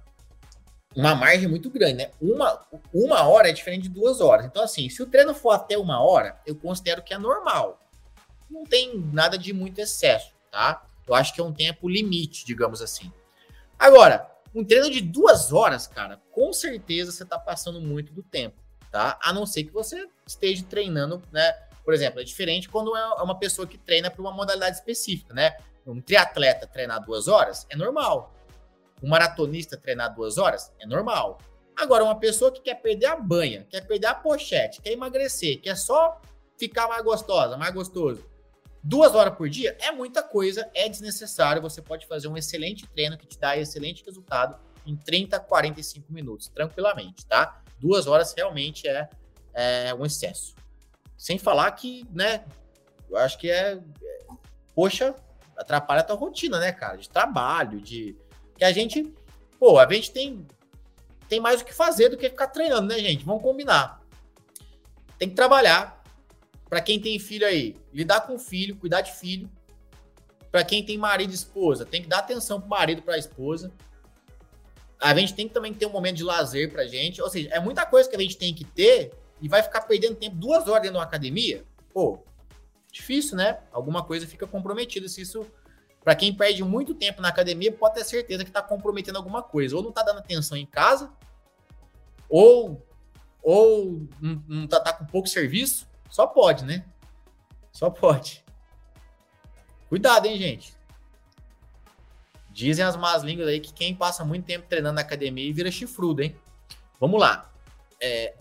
uma 0.97 1.15
margem 1.15 1.47
muito 1.47 1.71
grande, 1.71 1.95
né? 1.95 2.11
Uma, 2.21 2.67
uma 2.93 3.23
hora 3.29 3.51
é 3.51 3.53
diferente 3.53 3.83
de 3.83 3.89
duas 3.91 4.21
horas. 4.21 4.47
Então, 4.47 4.63
assim, 4.63 4.89
se 4.89 5.03
o 5.03 5.07
treino 5.07 5.35
for 5.35 5.51
até 5.51 5.77
uma 5.79 6.03
hora, 6.03 6.41
eu 6.47 6.57
considero 6.57 7.03
que 7.03 7.15
é 7.15 7.19
normal. 7.19 7.79
Não 8.51 8.65
tem 8.65 8.99
nada 9.13 9.39
de 9.39 9.53
muito 9.53 9.79
excesso, 9.79 10.33
tá? 10.51 10.85
Eu 11.07 11.15
acho 11.15 11.33
que 11.35 11.41
é 11.41 11.45
um 11.45 11.53
tempo 11.53 11.89
limite, 11.89 12.45
digamos 12.45 12.83
assim. 12.83 13.13
Agora, 13.79 14.29
um 14.55 14.65
treino 14.65 14.91
de 14.91 15.01
duas 15.01 15.53
horas, 15.53 15.87
cara, 15.87 16.21
com 16.33 16.53
certeza 16.53 17.13
você 17.13 17.23
está 17.23 17.39
passando 17.39 17.81
muito 17.81 18.13
do 18.13 18.23
tempo 18.23 18.57
tá? 18.91 19.19
A 19.23 19.33
não 19.33 19.47
ser 19.47 19.65
que 19.65 19.73
você 19.73 20.09
esteja 20.27 20.65
treinando, 20.65 21.23
né? 21.33 21.53
Por 21.85 21.95
exemplo, 21.95 22.21
é 22.21 22.25
diferente 22.25 22.69
quando 22.69 22.95
é 22.97 23.23
uma 23.23 23.39
pessoa 23.39 23.67
que 23.67 23.79
treina 23.79 24.11
para 24.11 24.21
uma 24.21 24.33
modalidade 24.33 24.77
específica, 24.77 25.33
né? 25.33 25.57
Um 25.87 26.01
triatleta 26.01 26.67
treinar 26.67 27.03
duas 27.05 27.29
horas 27.29 27.67
é 27.71 27.77
normal. 27.77 28.35
Um 29.03 29.09
maratonista 29.09 29.77
treinar 29.77 30.15
duas 30.15 30.37
horas 30.37 30.73
é 30.79 30.87
normal. 30.87 31.39
Agora, 31.77 32.05
uma 32.05 32.19
pessoa 32.19 32.53
que 32.53 32.61
quer 32.61 32.75
perder 32.75 33.07
a 33.07 33.17
banha, 33.17 33.67
quer 33.71 33.87
perder 33.87 34.09
a 34.09 34.15
pochete, 34.15 34.83
quer 34.83 34.93
emagrecer, 34.93 35.61
quer 35.61 35.77
só 35.77 36.21
ficar 36.59 36.89
mais 36.89 37.03
gostosa, 37.05 37.57
mais 37.57 37.73
gostoso, 37.73 38.29
duas 38.83 39.15
horas 39.15 39.37
por 39.37 39.49
dia 39.49 39.77
é 39.81 39.91
muita 39.93 40.23
coisa, 40.23 40.69
é 40.75 40.89
desnecessário. 40.89 41.63
Você 41.63 41.81
pode 41.81 42.07
fazer 42.07 42.29
um 42.29 42.37
excelente 42.37 42.87
treino 42.89 43.17
que 43.17 43.27
te 43.27 43.39
dá 43.39 43.57
excelente 43.57 44.05
resultado 44.05 44.59
em 44.87 44.97
30, 44.97 45.39
45 45.39 46.13
minutos, 46.13 46.49
tranquilamente, 46.49 47.27
tá? 47.27 47.63
Duas 47.81 48.07
horas 48.07 48.35
realmente 48.37 48.87
é, 48.89 49.09
é 49.55 49.95
um 49.95 50.05
excesso. 50.05 50.55
Sem 51.17 51.39
falar 51.39 51.71
que, 51.73 52.07
né, 52.13 52.45
eu 53.09 53.17
acho 53.17 53.39
que 53.39 53.51
é, 53.51 53.73
é, 53.73 53.81
poxa, 54.75 55.15
atrapalha 55.57 56.01
a 56.01 56.05
tua 56.05 56.17
rotina, 56.17 56.59
né, 56.61 56.73
cara, 56.73 56.97
de 56.97 57.09
trabalho, 57.09 57.81
de 57.81 58.17
que 58.57 58.65
a 58.65 58.73
gente, 58.73 59.13
pô, 59.59 59.79
a 59.79 59.93
gente 59.93 60.13
tem 60.13 60.47
tem 61.29 61.41
mais 61.41 61.61
o 61.61 61.65
que 61.65 61.75
fazer 61.75 62.09
do 62.09 62.17
que 62.17 62.29
ficar 62.29 62.49
treinando, 62.49 62.89
né, 62.89 62.99
gente? 63.01 63.23
Vamos 63.23 63.43
combinar. 63.43 64.01
Tem 65.19 65.29
que 65.29 65.35
trabalhar. 65.35 66.03
Para 66.71 66.81
quem 66.81 66.99
tem 67.01 67.19
filho 67.19 67.47
aí, 67.47 67.77
lidar 67.93 68.23
com 68.23 68.39
filho, 68.39 68.77
cuidar 68.77 69.03
de 69.03 69.13
filho. 69.13 69.51
Para 70.51 70.65
quem 70.65 70.83
tem 70.83 70.97
marido 70.97 71.31
e 71.31 71.35
esposa, 71.35 71.85
tem 71.85 72.01
que 72.01 72.09
dar 72.09 72.21
atenção 72.21 72.61
pro 72.61 72.71
marido, 72.71 73.03
para 73.03 73.15
a 73.15 73.19
esposa 73.19 73.71
a 75.01 75.15
gente 75.15 75.35
tem 75.35 75.47
que 75.47 75.55
também 75.55 75.73
ter 75.73 75.87
um 75.87 75.91
momento 75.91 76.17
de 76.17 76.25
lazer 76.25 76.71
pra 76.71 76.87
gente. 76.87 77.23
Ou 77.23 77.31
seja, 77.31 77.49
é 77.51 77.61
muita 77.61 77.87
coisa 77.87 78.09
que 78.09 78.17
a 78.17 78.21
gente 78.21 78.37
tem 78.37 78.53
que 78.53 78.65
ter 78.65 79.13
e 79.41 79.49
vai 79.49 79.63
ficar 79.63 79.83
perdendo 79.83 80.17
tempo 80.17 80.37
duas 80.37 80.67
horas 80.67 80.83
dentro 80.83 80.93
de 80.93 80.99
uma 80.99 81.05
academia. 81.05 81.65
Pô, 81.93 82.19
difícil, 82.91 83.37
né? 83.37 83.61
Alguma 83.71 84.05
coisa 84.05 84.27
fica 84.27 84.47
comprometida. 84.47 85.09
Se 85.09 85.21
isso, 85.21 85.47
para 86.03 86.17
quem 86.17 86.35
perde 86.35 86.65
muito 86.65 86.95
tempo 86.95 87.23
na 87.23 87.29
academia, 87.29 87.71
pode 87.71 87.95
ter 87.95 88.05
certeza 88.05 88.45
que 88.45 88.51
tá 88.51 88.63
comprometendo 88.63 89.17
alguma 89.17 89.43
coisa. 89.43 89.77
Ou 89.77 89.83
não 89.83 89.93
tá 89.93 90.03
dando 90.03 90.19
atenção 90.19 90.57
em 90.57 90.67
casa, 90.67 91.13
ou, 92.29 92.85
ou 93.43 94.09
não, 94.21 94.45
não 94.49 94.67
tá, 94.67 94.81
tá 94.81 94.93
com 94.93 95.07
pouco 95.07 95.29
serviço. 95.29 95.87
Só 96.11 96.27
pode, 96.27 96.65
né? 96.65 96.85
Só 97.71 97.89
pode. 97.91 98.45
Cuidado, 99.89 100.27
hein, 100.27 100.37
gente. 100.37 100.78
Dizem 102.59 102.85
as 102.85 102.97
más 102.97 103.23
línguas 103.23 103.47
aí 103.47 103.61
que 103.61 103.73
quem 103.73 103.95
passa 103.95 104.25
muito 104.25 104.45
tempo 104.45 104.67
treinando 104.69 104.97
na 104.97 105.03
academia 105.03 105.55
vira 105.55 105.71
chifrudo, 105.71 106.25
hein? 106.25 106.35
Vamos 106.99 107.21
lá. 107.21 107.49
É, 108.03 108.35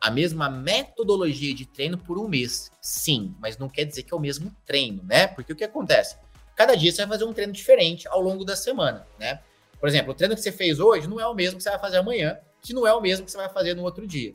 a 0.00 0.10
mesma 0.10 0.48
metodologia 0.48 1.54
de 1.54 1.66
treino 1.66 1.98
por 1.98 2.16
um 2.18 2.26
mês, 2.26 2.72
sim, 2.80 3.34
mas 3.38 3.58
não 3.58 3.68
quer 3.68 3.84
dizer 3.84 4.04
que 4.04 4.14
é 4.14 4.16
o 4.16 4.20
mesmo 4.20 4.50
treino, 4.64 5.02
né? 5.04 5.26
Porque 5.26 5.52
o 5.52 5.56
que 5.56 5.64
acontece? 5.64 6.16
Cada 6.56 6.74
dia 6.74 6.90
você 6.90 7.04
vai 7.04 7.18
fazer 7.18 7.24
um 7.28 7.34
treino 7.34 7.52
diferente 7.52 8.08
ao 8.08 8.22
longo 8.22 8.42
da 8.42 8.56
semana, 8.56 9.06
né? 9.18 9.42
Por 9.78 9.86
exemplo, 9.86 10.12
o 10.12 10.14
treino 10.14 10.34
que 10.34 10.40
você 10.40 10.50
fez 10.50 10.80
hoje 10.80 11.06
não 11.06 11.20
é 11.20 11.26
o 11.26 11.34
mesmo 11.34 11.58
que 11.58 11.62
você 11.62 11.68
vai 11.68 11.78
fazer 11.78 11.98
amanhã, 11.98 12.38
que 12.62 12.72
não 12.72 12.86
é 12.86 12.94
o 12.94 13.02
mesmo 13.02 13.26
que 13.26 13.30
você 13.30 13.36
vai 13.36 13.50
fazer 13.50 13.74
no 13.74 13.82
outro 13.82 14.06
dia. 14.06 14.32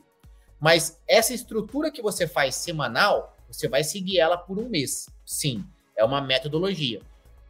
Mas 0.60 1.02
essa 1.08 1.34
estrutura 1.34 1.90
que 1.90 2.00
você 2.00 2.28
faz 2.28 2.54
semanal, 2.54 3.36
você 3.48 3.68
vai 3.68 3.82
seguir 3.82 4.20
ela 4.20 4.36
por 4.36 4.60
um 4.60 4.68
mês. 4.68 5.06
Sim, 5.26 5.64
é 5.96 6.04
uma 6.04 6.20
metodologia 6.20 7.02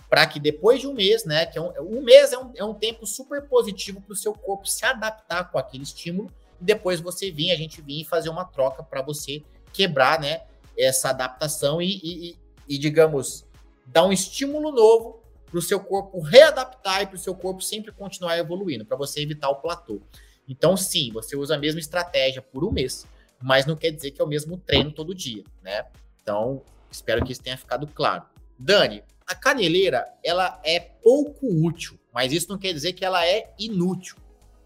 para 0.08 0.26
que 0.26 0.40
depois 0.40 0.80
de 0.80 0.86
um 0.86 0.94
mês, 0.94 1.24
né, 1.24 1.44
que 1.46 1.58
é 1.58 1.60
um, 1.60 1.72
um 1.80 2.02
mês 2.02 2.32
é 2.32 2.38
um, 2.38 2.52
é 2.56 2.64
um 2.64 2.74
tempo 2.74 3.06
super 3.06 3.42
positivo 3.46 4.00
para 4.00 4.12
o 4.12 4.16
seu 4.16 4.32
corpo 4.32 4.66
se 4.66 4.84
adaptar 4.84 5.50
com 5.50 5.58
aquele 5.58 5.82
estímulo 5.82 6.30
e 6.60 6.64
depois 6.64 7.00
você 7.00 7.30
vir, 7.30 7.50
a 7.50 7.56
gente 7.56 7.80
vir 7.82 8.00
e 8.00 8.04
fazer 8.04 8.28
uma 8.28 8.44
troca 8.44 8.82
para 8.82 9.02
você 9.02 9.42
quebrar, 9.72 10.20
né, 10.20 10.42
essa 10.76 11.10
adaptação 11.10 11.82
e, 11.82 12.00
e, 12.02 12.38
e, 12.68 12.78
digamos, 12.78 13.44
dar 13.86 14.04
um 14.04 14.12
estímulo 14.12 14.72
novo 14.72 15.22
para 15.46 15.58
o 15.58 15.62
seu 15.62 15.80
corpo 15.80 16.20
readaptar 16.20 17.02
e 17.02 17.06
para 17.06 17.16
o 17.16 17.18
seu 17.18 17.34
corpo 17.34 17.60
sempre 17.60 17.92
continuar 17.92 18.38
evoluindo, 18.38 18.84
para 18.84 18.96
você 18.96 19.20
evitar 19.20 19.48
o 19.50 19.56
platô. 19.56 20.00
Então, 20.48 20.76
sim, 20.76 21.10
você 21.12 21.36
usa 21.36 21.56
a 21.56 21.58
mesma 21.58 21.80
estratégia 21.80 22.40
por 22.40 22.64
um 22.64 22.70
mês, 22.70 23.06
mas 23.42 23.66
não 23.66 23.76
quer 23.76 23.90
dizer 23.90 24.10
que 24.12 24.20
é 24.20 24.24
o 24.24 24.28
mesmo 24.28 24.56
treino 24.56 24.90
todo 24.90 25.14
dia, 25.14 25.44
né? 25.62 25.86
Então, 26.22 26.62
espero 26.90 27.24
que 27.24 27.32
isso 27.32 27.42
tenha 27.42 27.56
ficado 27.56 27.86
claro. 27.86 28.24
Dani, 28.58 29.02
a 29.28 29.34
caneleira, 29.34 30.10
ela 30.24 30.58
é 30.64 30.80
pouco 30.80 31.46
útil, 31.46 31.98
mas 32.12 32.32
isso 32.32 32.48
não 32.48 32.58
quer 32.58 32.72
dizer 32.72 32.94
que 32.94 33.04
ela 33.04 33.26
é 33.26 33.52
inútil, 33.58 34.16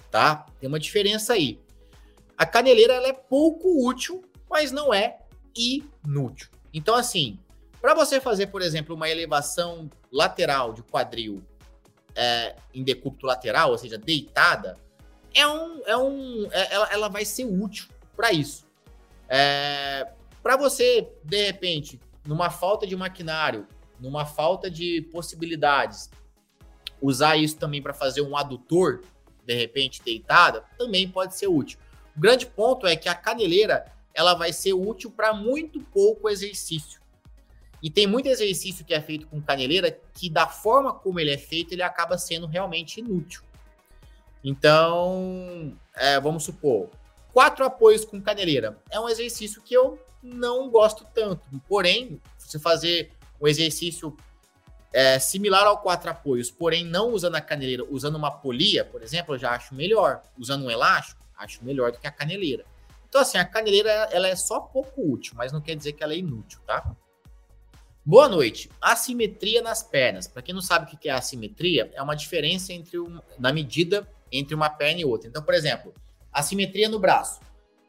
tá? 0.08 0.46
Tem 0.60 0.68
uma 0.68 0.78
diferença 0.78 1.32
aí. 1.32 1.60
A 2.38 2.46
caneleira, 2.46 2.94
ela 2.94 3.08
é 3.08 3.12
pouco 3.12 3.86
útil, 3.86 4.22
mas 4.48 4.70
não 4.70 4.94
é 4.94 5.18
inútil. 5.54 6.48
Então, 6.72 6.94
assim, 6.94 7.38
para 7.80 7.92
você 7.92 8.20
fazer, 8.20 8.46
por 8.46 8.62
exemplo, 8.62 8.94
uma 8.94 9.10
elevação 9.10 9.90
lateral 10.12 10.72
de 10.72 10.82
quadril 10.84 11.42
é, 12.14 12.54
em 12.72 12.84
decúbito 12.84 13.26
lateral, 13.26 13.72
ou 13.72 13.78
seja, 13.78 13.98
deitada, 13.98 14.78
é 15.34 15.46
um, 15.46 15.82
é 15.86 15.96
um, 15.96 16.48
é, 16.52 16.74
ela, 16.74 16.88
ela 16.92 17.08
vai 17.08 17.24
ser 17.24 17.44
útil 17.44 17.88
para 18.14 18.32
isso. 18.32 18.64
É, 19.28 20.06
para 20.40 20.56
você, 20.56 21.08
de 21.24 21.46
repente, 21.46 22.00
numa 22.24 22.50
falta 22.50 22.86
de 22.86 22.94
maquinário, 22.94 23.66
numa 24.02 24.26
falta 24.26 24.68
de 24.68 25.02
possibilidades, 25.12 26.10
usar 27.00 27.36
isso 27.36 27.56
também 27.56 27.80
para 27.80 27.94
fazer 27.94 28.20
um 28.20 28.36
adutor, 28.36 29.02
de 29.46 29.54
repente 29.54 30.02
deitada, 30.04 30.64
também 30.76 31.08
pode 31.08 31.36
ser 31.36 31.46
útil. 31.46 31.78
O 32.16 32.20
grande 32.20 32.44
ponto 32.44 32.86
é 32.86 32.96
que 32.96 33.08
a 33.08 33.14
caneleira 33.14 33.84
ela 34.12 34.34
vai 34.34 34.52
ser 34.52 34.72
útil 34.72 35.10
para 35.10 35.32
muito 35.32 35.80
pouco 35.80 36.28
exercício. 36.28 37.00
E 37.80 37.88
tem 37.90 38.06
muito 38.06 38.28
exercício 38.28 38.84
que 38.84 38.92
é 38.92 39.00
feito 39.00 39.26
com 39.28 39.40
caneleira 39.40 39.96
que, 40.14 40.28
da 40.28 40.46
forma 40.46 40.92
como 40.92 41.18
ele 41.18 41.32
é 41.32 41.38
feito, 41.38 41.72
ele 41.72 41.82
acaba 41.82 42.18
sendo 42.18 42.46
realmente 42.46 43.00
inútil. 43.00 43.42
Então, 44.44 45.76
é, 45.94 46.18
vamos 46.20 46.42
supor, 46.42 46.90
quatro 47.32 47.64
apoios 47.64 48.04
com 48.04 48.20
caneleira 48.20 48.78
é 48.90 48.98
um 48.98 49.08
exercício 49.08 49.62
que 49.62 49.74
eu 49.74 49.98
não 50.22 50.68
gosto 50.70 51.06
tanto. 51.14 51.42
Porém, 51.68 52.20
você 52.38 52.58
fazer 52.58 53.12
um 53.42 53.48
exercício 53.48 54.16
é, 54.92 55.18
similar 55.18 55.66
ao 55.66 55.78
quatro 55.78 56.10
apoios, 56.10 56.50
porém 56.50 56.84
não 56.84 57.10
usando 57.10 57.34
a 57.34 57.40
caneleira, 57.40 57.84
usando 57.90 58.14
uma 58.14 58.30
polia, 58.30 58.84
por 58.84 59.02
exemplo, 59.02 59.34
eu 59.34 59.38
já 59.38 59.50
acho 59.50 59.74
melhor. 59.74 60.22
Usando 60.38 60.66
um 60.66 60.70
elástico, 60.70 61.20
acho 61.36 61.64
melhor 61.64 61.90
do 61.90 61.98
que 61.98 62.06
a 62.06 62.10
caneleira. 62.10 62.64
Então, 63.08 63.20
assim, 63.20 63.36
a 63.36 63.44
caneleira 63.44 63.90
ela 64.12 64.28
é 64.28 64.36
só 64.36 64.60
pouco 64.60 65.02
útil, 65.12 65.34
mas 65.36 65.52
não 65.52 65.60
quer 65.60 65.74
dizer 65.74 65.92
que 65.92 66.04
ela 66.04 66.12
é 66.12 66.18
inútil, 66.18 66.60
tá? 66.66 66.94
Boa 68.04 68.28
noite. 68.28 68.70
Assimetria 68.80 69.60
nas 69.60 69.82
pernas. 69.82 70.26
Para 70.26 70.42
quem 70.42 70.54
não 70.54 70.62
sabe 70.62 70.92
o 70.92 70.98
que 70.98 71.08
é 71.08 71.12
assimetria, 71.12 71.90
é 71.94 72.02
uma 72.02 72.14
diferença 72.14 72.72
entre 72.72 72.98
um, 72.98 73.20
na 73.38 73.52
medida 73.52 74.08
entre 74.30 74.54
uma 74.54 74.70
perna 74.70 75.00
e 75.00 75.04
outra. 75.04 75.28
Então, 75.28 75.42
por 75.42 75.52
exemplo, 75.52 75.92
assimetria 76.32 76.88
no 76.88 76.98
braço. 76.98 77.40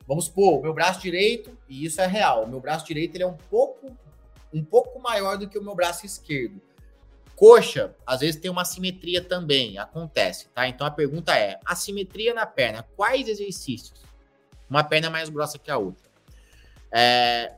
Vamos 0.06 0.26
supor, 0.26 0.60
o 0.60 0.62
meu 0.62 0.74
braço 0.74 1.00
direito, 1.00 1.58
e 1.70 1.86
isso 1.86 2.02
é 2.02 2.06
real, 2.06 2.46
meu 2.46 2.60
braço 2.60 2.86
direito 2.86 3.16
ele 3.16 3.24
é 3.24 3.28
um 3.28 3.38
pouco 3.38 3.96
um 4.54 4.64
pouco 4.64 5.00
maior 5.00 5.38
do 5.38 5.50
que 5.50 5.58
o 5.58 5.64
meu 5.64 5.76
braço 5.76 6.06
esquerdo. 6.06 6.62
Coxa, 7.36 7.96
às 8.06 8.20
vezes 8.20 8.40
tem 8.40 8.52
uma 8.52 8.62
assimetria 8.62 9.22
também, 9.22 9.78
acontece, 9.78 10.48
tá? 10.50 10.68
Então 10.68 10.86
a 10.86 10.92
pergunta 10.92 11.36
é: 11.36 11.60
assimetria 11.66 12.34
na 12.34 12.46
perna, 12.46 12.84
quais 12.96 13.28
exercícios? 13.28 14.02
Uma 14.70 14.84
perna 14.84 15.10
mais 15.10 15.30
grossa 15.30 15.58
que 15.58 15.72
a 15.72 15.78
outra. 15.78 16.10
É, 16.92 17.54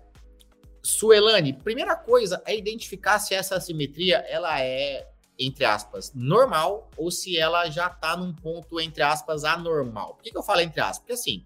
Suelane, 0.82 1.52
primeira 1.52 1.96
coisa 1.96 2.42
é 2.46 2.56
identificar 2.56 3.20
se 3.20 3.34
essa 3.34 3.56
assimetria 3.56 4.18
ela 4.30 4.62
é, 4.62 5.08
entre 5.38 5.66
aspas, 5.66 6.14
normal 6.14 6.90
ou 6.96 7.12
se 7.12 7.38
ela 7.38 7.70
já 7.70 7.88
está 7.88 8.16
num 8.16 8.34
ponto, 8.34 8.80
entre 8.80 9.04
aspas, 9.04 9.44
anormal. 9.44 10.16
Por 10.16 10.24
que, 10.24 10.32
que 10.32 10.38
eu 10.38 10.44
falo 10.44 10.62
entre 10.62 10.80
aspas? 10.80 11.00
Porque 11.00 11.14
assim, 11.14 11.46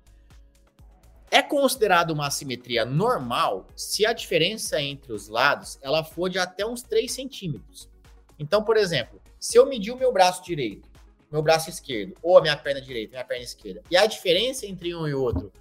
é 1.31 1.41
considerado 1.41 2.11
uma 2.11 2.27
assimetria 2.27 2.85
normal 2.85 3.67
se 3.75 4.05
a 4.05 4.13
diferença 4.13 4.81
entre 4.81 5.13
os 5.13 5.27
lados 5.27 5.77
ela 5.81 6.03
for 6.03 6.29
de 6.29 6.39
até 6.39 6.65
uns 6.65 6.81
3 6.81 7.11
centímetros. 7.11 7.89
Então, 8.37 8.63
por 8.63 8.77
exemplo, 8.77 9.21
se 9.39 9.57
eu 9.57 9.65
medir 9.65 9.91
o 9.91 9.97
meu 9.97 10.11
braço 10.11 10.43
direito, 10.43 10.89
meu 11.31 11.41
braço 11.41 11.69
esquerdo, 11.69 12.15
ou 12.23 12.37
a 12.37 12.41
minha 12.41 12.57
perna 12.57 12.81
direita, 12.81 13.11
minha 13.11 13.25
perna 13.25 13.43
esquerda, 13.43 13.81
e 13.89 13.95
a 13.95 14.05
diferença 14.05 14.65
entre 14.65 14.95
um 14.95 15.07
e 15.07 15.13
outro 15.13 15.51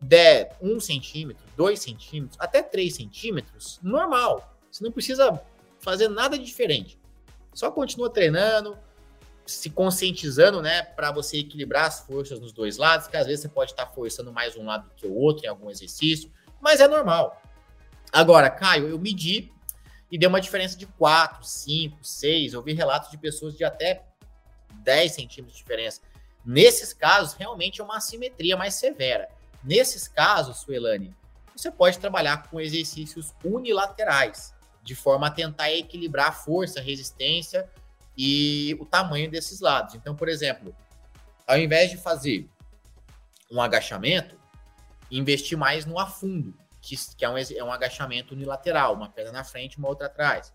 der 0.00 0.56
1 0.60 0.80
centímetro, 0.80 1.44
2 1.56 1.78
centímetros, 1.78 2.38
até 2.40 2.62
3 2.62 2.94
centímetros, 2.94 3.78
normal. 3.82 4.58
Você 4.70 4.84
não 4.84 4.92
precisa 4.92 5.40
fazer 5.78 6.08
nada 6.08 6.38
diferente. 6.38 6.98
Só 7.52 7.70
continua 7.70 8.10
treinando, 8.10 8.76
se 9.46 9.70
conscientizando, 9.70 10.62
né, 10.62 10.82
para 10.82 11.12
você 11.12 11.38
equilibrar 11.38 11.86
as 11.86 12.00
forças 12.00 12.40
nos 12.40 12.52
dois 12.52 12.76
lados, 12.76 13.06
que 13.06 13.16
às 13.16 13.26
vezes 13.26 13.42
você 13.42 13.48
pode 13.48 13.72
estar 13.72 13.86
forçando 13.86 14.32
mais 14.32 14.56
um 14.56 14.64
lado 14.64 14.90
que 14.96 15.06
o 15.06 15.14
outro 15.14 15.44
em 15.44 15.48
algum 15.48 15.70
exercício, 15.70 16.30
mas 16.60 16.80
é 16.80 16.88
normal. 16.88 17.40
Agora, 18.12 18.48
Caio, 18.48 18.88
eu 18.88 18.98
medi 18.98 19.52
e 20.10 20.16
deu 20.16 20.28
uma 20.28 20.40
diferença 20.40 20.76
de 20.76 20.86
4, 20.86 21.44
5, 21.44 21.98
6. 22.00 22.52
Eu 22.52 22.62
vi 22.62 22.72
relatos 22.72 23.10
de 23.10 23.18
pessoas 23.18 23.56
de 23.56 23.64
até 23.64 24.04
10 24.82 25.12
centímetros 25.12 25.56
de 25.56 25.62
diferença. 25.62 26.00
Nesses 26.44 26.92
casos, 26.92 27.34
realmente 27.34 27.80
é 27.80 27.84
uma 27.84 27.96
assimetria 27.96 28.56
mais 28.56 28.74
severa. 28.74 29.28
Nesses 29.62 30.06
casos, 30.06 30.58
Suelane, 30.58 31.14
você 31.56 31.70
pode 31.70 31.98
trabalhar 31.98 32.48
com 32.48 32.60
exercícios 32.60 33.34
unilaterais, 33.44 34.54
de 34.82 34.94
forma 34.94 35.26
a 35.26 35.30
tentar 35.30 35.72
equilibrar 35.72 36.28
a 36.28 36.32
força, 36.32 36.80
a 36.80 36.82
resistência 36.82 37.68
e 38.16 38.76
o 38.80 38.84
tamanho 38.84 39.30
desses 39.30 39.60
lados. 39.60 39.94
Então, 39.94 40.14
por 40.14 40.28
exemplo, 40.28 40.74
ao 41.46 41.58
invés 41.58 41.90
de 41.90 41.96
fazer 41.96 42.48
um 43.50 43.60
agachamento, 43.60 44.36
investir 45.10 45.56
mais 45.56 45.84
no 45.84 45.98
afundo, 45.98 46.54
que, 46.80 46.96
que 47.16 47.24
é, 47.24 47.28
um, 47.28 47.38
é 47.38 47.64
um 47.64 47.72
agachamento 47.72 48.34
unilateral, 48.34 48.94
uma 48.94 49.08
perna 49.08 49.32
na 49.32 49.44
frente, 49.44 49.78
uma 49.78 49.88
outra 49.88 50.06
atrás. 50.06 50.52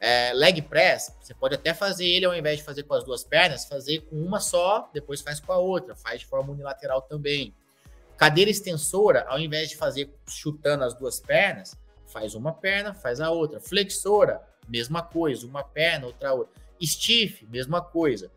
É, 0.00 0.32
leg 0.34 0.60
press, 0.62 1.16
você 1.20 1.32
pode 1.32 1.54
até 1.54 1.72
fazer 1.72 2.06
ele, 2.06 2.26
ao 2.26 2.34
invés 2.34 2.58
de 2.58 2.64
fazer 2.64 2.82
com 2.82 2.94
as 2.94 3.04
duas 3.04 3.24
pernas, 3.24 3.64
fazer 3.64 4.00
com 4.02 4.16
uma 4.16 4.40
só, 4.40 4.90
depois 4.92 5.20
faz 5.20 5.40
com 5.40 5.52
a 5.52 5.56
outra, 5.56 5.94
faz 5.94 6.20
de 6.20 6.26
forma 6.26 6.52
unilateral 6.52 7.02
também. 7.02 7.54
Cadeira 8.16 8.50
extensora, 8.50 9.24
ao 9.28 9.38
invés 9.38 9.70
de 9.70 9.76
fazer 9.76 10.12
chutando 10.28 10.84
as 10.84 10.94
duas 10.94 11.20
pernas, 11.20 11.76
faz 12.06 12.34
uma 12.34 12.52
perna, 12.52 12.94
faz 12.94 13.20
a 13.20 13.30
outra. 13.30 13.60
Flexora, 13.60 14.42
mesma 14.68 15.02
coisa, 15.02 15.46
uma 15.46 15.64
perna, 15.64 16.06
outra 16.06 16.32
outra. 16.32 16.63
Stiff, 16.86 17.46
mesma 17.46 17.80
coisa. 17.80 18.30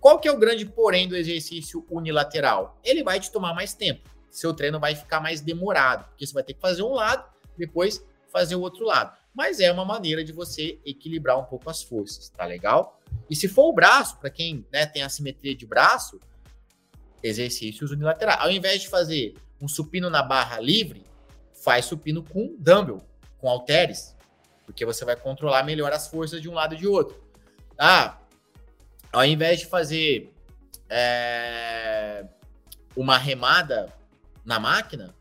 Qual 0.00 0.18
que 0.18 0.28
é 0.28 0.32
o 0.32 0.38
grande 0.38 0.66
porém 0.66 1.08
do 1.08 1.16
exercício 1.16 1.86
unilateral? 1.90 2.78
Ele 2.84 3.02
vai 3.02 3.18
te 3.18 3.32
tomar 3.32 3.54
mais 3.54 3.74
tempo. 3.74 4.08
Seu 4.30 4.52
treino 4.52 4.78
vai 4.78 4.94
ficar 4.94 5.20
mais 5.20 5.40
demorado, 5.40 6.08
porque 6.08 6.26
você 6.26 6.34
vai 6.34 6.42
ter 6.42 6.54
que 6.54 6.60
fazer 6.60 6.82
um 6.82 6.92
lado, 6.92 7.24
depois 7.56 8.04
fazer 8.30 8.56
o 8.56 8.60
outro 8.60 8.84
lado. 8.84 9.16
Mas 9.32 9.60
é 9.60 9.72
uma 9.72 9.84
maneira 9.84 10.22
de 10.22 10.32
você 10.32 10.78
equilibrar 10.84 11.38
um 11.38 11.44
pouco 11.44 11.70
as 11.70 11.82
forças, 11.82 12.28
tá 12.28 12.44
legal? 12.44 13.00
E 13.30 13.34
se 13.34 13.48
for 13.48 13.68
o 13.68 13.72
braço, 13.72 14.18
para 14.18 14.28
quem 14.28 14.66
né, 14.72 14.84
tem 14.84 15.02
assimetria 15.02 15.54
de 15.54 15.64
braço, 15.64 16.20
exercícios 17.22 17.90
unilaterais. 17.90 18.40
Ao 18.40 18.50
invés 18.50 18.82
de 18.82 18.88
fazer 18.88 19.34
um 19.60 19.66
supino 19.66 20.10
na 20.10 20.22
barra 20.22 20.60
livre, 20.60 21.04
faz 21.54 21.86
supino 21.86 22.22
com 22.22 22.54
dumbbell, 22.58 23.00
com 23.38 23.48
halteres, 23.48 24.14
porque 24.66 24.84
você 24.84 25.04
vai 25.04 25.16
controlar 25.16 25.62
melhor 25.62 25.92
as 25.92 26.08
forças 26.08 26.42
de 26.42 26.48
um 26.48 26.54
lado 26.54 26.74
e 26.74 26.78
de 26.78 26.86
outro. 26.86 27.23
Ah, 27.78 28.18
ao 29.12 29.24
invés 29.24 29.60
de 29.60 29.66
fazer 29.66 30.32
é, 30.88 32.24
uma 32.96 33.18
remada 33.18 33.92
na 34.44 34.60
máquina, 34.60 35.14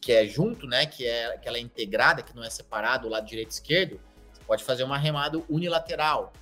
que 0.00 0.12
é 0.12 0.26
junto, 0.26 0.66
né? 0.66 0.86
Que 0.86 1.06
é 1.06 1.36
que 1.38 1.48
ela 1.48 1.58
é 1.58 1.60
integrada, 1.60 2.22
que 2.22 2.34
não 2.34 2.42
é 2.42 2.50
separado 2.50 3.06
o 3.06 3.10
lado 3.10 3.26
direito 3.26 3.50
e 3.50 3.54
esquerdo, 3.54 4.00
você 4.32 4.42
pode 4.44 4.64
fazer 4.64 4.84
uma 4.84 4.96
remada 4.96 5.42
unilateral. 5.48 6.32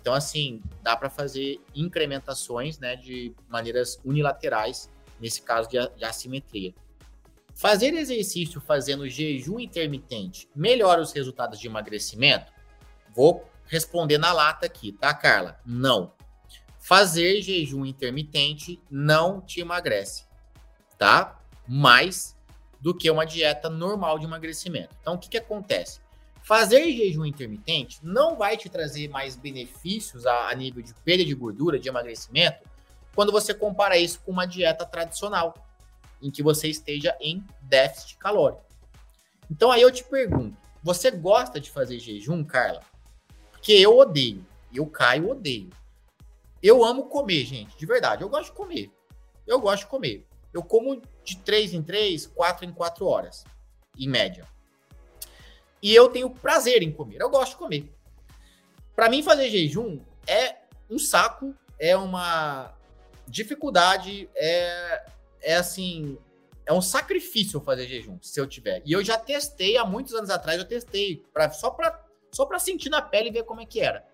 Então, 0.00 0.14
assim, 0.14 0.60
dá 0.82 0.96
para 0.96 1.08
fazer 1.08 1.60
incrementações, 1.74 2.78
né, 2.78 2.96
de 2.96 3.32
maneiras 3.48 4.00
unilaterais, 4.04 4.90
nesse 5.20 5.40
caso 5.42 5.68
de, 5.68 5.78
de 5.96 6.04
assimetria. 6.04 6.74
Fazer 7.54 7.94
exercício 7.94 8.60
fazendo 8.60 9.08
jejum 9.08 9.60
intermitente 9.60 10.48
melhora 10.56 11.00
os 11.00 11.12
resultados 11.12 11.60
de 11.60 11.68
emagrecimento? 11.68 12.52
Vou 13.14 13.48
responder 13.72 14.18
na 14.18 14.34
lata 14.34 14.66
aqui, 14.66 14.92
tá, 14.92 15.14
Carla? 15.14 15.58
Não. 15.64 16.12
Fazer 16.78 17.40
jejum 17.40 17.86
intermitente 17.86 18.78
não 18.90 19.40
te 19.40 19.60
emagrece, 19.60 20.26
tá? 20.98 21.40
Mais 21.66 22.36
do 22.78 22.94
que 22.94 23.10
uma 23.10 23.24
dieta 23.24 23.70
normal 23.70 24.18
de 24.18 24.26
emagrecimento. 24.26 24.94
Então, 25.00 25.14
o 25.14 25.18
que, 25.18 25.30
que 25.30 25.38
acontece? 25.38 26.00
Fazer 26.42 26.92
jejum 26.92 27.24
intermitente 27.24 27.98
não 28.02 28.36
vai 28.36 28.58
te 28.58 28.68
trazer 28.68 29.08
mais 29.08 29.36
benefícios 29.36 30.26
a, 30.26 30.50
a 30.50 30.54
nível 30.54 30.82
de 30.82 30.92
perda 30.96 31.24
de 31.24 31.34
gordura, 31.34 31.78
de 31.78 31.88
emagrecimento, 31.88 32.68
quando 33.14 33.32
você 33.32 33.54
compara 33.54 33.96
isso 33.96 34.20
com 34.20 34.32
uma 34.32 34.44
dieta 34.44 34.84
tradicional, 34.84 35.54
em 36.20 36.30
que 36.30 36.42
você 36.42 36.68
esteja 36.68 37.16
em 37.22 37.42
déficit 37.62 38.18
calórico. 38.18 38.66
Então 39.50 39.72
aí 39.72 39.80
eu 39.80 39.90
te 39.90 40.04
pergunto, 40.04 40.58
você 40.82 41.10
gosta 41.10 41.58
de 41.58 41.70
fazer 41.70 41.98
jejum, 41.98 42.44
Carla? 42.44 42.91
Porque 43.62 43.74
eu 43.74 43.96
odeio. 43.96 44.44
Eu 44.74 44.84
caio, 44.86 45.30
odeio. 45.30 45.70
Eu 46.60 46.84
amo 46.84 47.04
comer, 47.04 47.44
gente, 47.44 47.76
de 47.76 47.86
verdade. 47.86 48.24
Eu 48.24 48.28
gosto 48.28 48.46
de 48.46 48.56
comer. 48.56 48.90
Eu 49.46 49.60
gosto 49.60 49.84
de 49.84 49.88
comer. 49.88 50.26
Eu 50.52 50.64
como 50.64 51.00
de 51.22 51.36
3 51.38 51.74
em 51.74 51.80
3, 51.80 52.26
4 52.26 52.64
em 52.64 52.72
4 52.72 53.06
horas, 53.06 53.44
em 53.96 54.08
média. 54.08 54.44
E 55.80 55.94
eu 55.94 56.08
tenho 56.08 56.28
prazer 56.28 56.82
em 56.82 56.90
comer. 56.90 57.20
Eu 57.20 57.30
gosto 57.30 57.52
de 57.52 57.58
comer. 57.58 57.92
Para 58.96 59.08
mim, 59.08 59.22
fazer 59.22 59.48
jejum 59.48 60.00
é 60.26 60.56
um 60.90 60.98
saco, 60.98 61.54
é 61.78 61.96
uma 61.96 62.74
dificuldade, 63.28 64.28
é, 64.34 65.06
é 65.40 65.54
assim, 65.54 66.18
é 66.66 66.72
um 66.72 66.82
sacrifício 66.82 67.60
fazer 67.60 67.86
jejum, 67.86 68.18
se 68.20 68.40
eu 68.40 68.46
tiver. 68.46 68.82
E 68.84 68.90
eu 68.90 69.04
já 69.04 69.16
testei 69.16 69.76
há 69.76 69.84
muitos 69.84 70.14
anos 70.14 70.30
atrás, 70.30 70.58
eu 70.58 70.66
testei 70.66 71.24
pra, 71.32 71.48
só 71.52 71.70
para 71.70 72.11
só 72.34 72.46
pra 72.46 72.58
sentir 72.58 72.88
na 72.88 73.02
pele 73.02 73.28
e 73.28 73.32
ver 73.32 73.44
como 73.44 73.60
é 73.60 73.66
que 73.66 73.80
era 73.80 74.04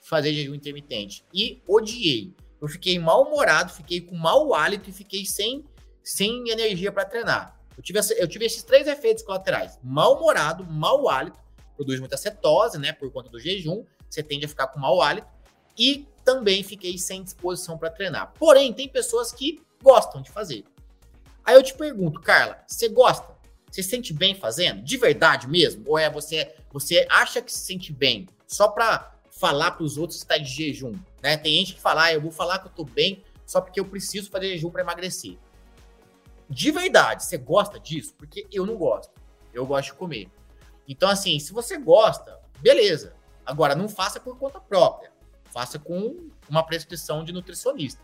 fazer 0.00 0.32
jejum 0.34 0.54
intermitente. 0.54 1.24
E 1.32 1.62
odiei. 1.66 2.34
Eu 2.60 2.68
fiquei 2.68 2.98
mal-humorado, 2.98 3.72
fiquei 3.72 4.00
com 4.00 4.14
mau 4.14 4.54
hálito 4.54 4.90
e 4.90 4.92
fiquei 4.92 5.24
sem, 5.24 5.64
sem 6.02 6.48
energia 6.48 6.92
para 6.92 7.04
treinar. 7.04 7.58
Eu 7.76 7.82
tive, 7.82 7.98
eu 8.18 8.28
tive 8.28 8.44
esses 8.44 8.62
três 8.62 8.86
efeitos 8.86 9.22
colaterais: 9.22 9.78
mal-humorado, 9.82 10.64
mau 10.64 11.08
hálito, 11.08 11.38
produz 11.74 11.98
muita 11.98 12.16
cetose, 12.16 12.78
né, 12.78 12.92
por 12.92 13.10
conta 13.10 13.30
do 13.30 13.40
jejum, 13.40 13.84
você 14.08 14.22
tende 14.22 14.44
a 14.44 14.48
ficar 14.48 14.68
com 14.68 14.78
mau 14.78 15.00
hálito, 15.00 15.26
e 15.76 16.06
também 16.24 16.62
fiquei 16.62 16.98
sem 16.98 17.24
disposição 17.24 17.78
para 17.78 17.90
treinar. 17.90 18.32
Porém, 18.38 18.72
tem 18.72 18.88
pessoas 18.88 19.32
que 19.32 19.60
gostam 19.82 20.22
de 20.22 20.30
fazer. 20.30 20.64
Aí 21.44 21.56
eu 21.56 21.62
te 21.62 21.74
pergunto, 21.74 22.20
Carla, 22.20 22.62
você 22.66 22.88
gosta? 22.88 23.31
Você 23.72 23.82
se 23.82 23.88
sente 23.88 24.12
bem 24.12 24.34
fazendo? 24.34 24.82
De 24.82 24.98
verdade 24.98 25.48
mesmo? 25.48 25.82
Ou 25.86 25.98
é 25.98 26.10
você 26.10 26.54
você 26.70 27.06
acha 27.10 27.40
que 27.40 27.50
se 27.50 27.60
sente 27.60 27.90
bem 27.90 28.28
só 28.46 28.68
para 28.68 29.14
falar 29.30 29.70
para 29.70 29.82
os 29.82 29.96
outros 29.96 30.18
que 30.18 30.24
está 30.24 30.36
de 30.36 30.44
jejum? 30.44 30.92
Né? 31.22 31.38
Tem 31.38 31.54
gente 31.54 31.74
que 31.74 31.80
fala, 31.80 32.04
ah, 32.04 32.12
eu 32.12 32.20
vou 32.20 32.30
falar 32.30 32.58
que 32.58 32.66
eu 32.66 32.72
tô 32.72 32.84
bem 32.84 33.24
só 33.46 33.62
porque 33.62 33.80
eu 33.80 33.86
preciso 33.86 34.30
fazer 34.30 34.48
jejum 34.50 34.70
para 34.70 34.82
emagrecer. 34.82 35.38
De 36.50 36.70
verdade, 36.70 37.24
você 37.24 37.38
gosta 37.38 37.80
disso? 37.80 38.14
Porque 38.18 38.46
eu 38.52 38.66
não 38.66 38.76
gosto. 38.76 39.10
Eu 39.54 39.64
gosto 39.64 39.92
de 39.92 39.94
comer. 39.94 40.28
Então, 40.86 41.08
assim, 41.08 41.38
se 41.38 41.50
você 41.50 41.78
gosta, 41.78 42.38
beleza. 42.58 43.14
Agora, 43.44 43.74
não 43.74 43.88
faça 43.88 44.20
por 44.20 44.38
conta 44.38 44.60
própria. 44.60 45.10
Faça 45.44 45.78
com 45.78 46.30
uma 46.46 46.62
prescrição 46.62 47.24
de 47.24 47.32
nutricionista. 47.32 48.02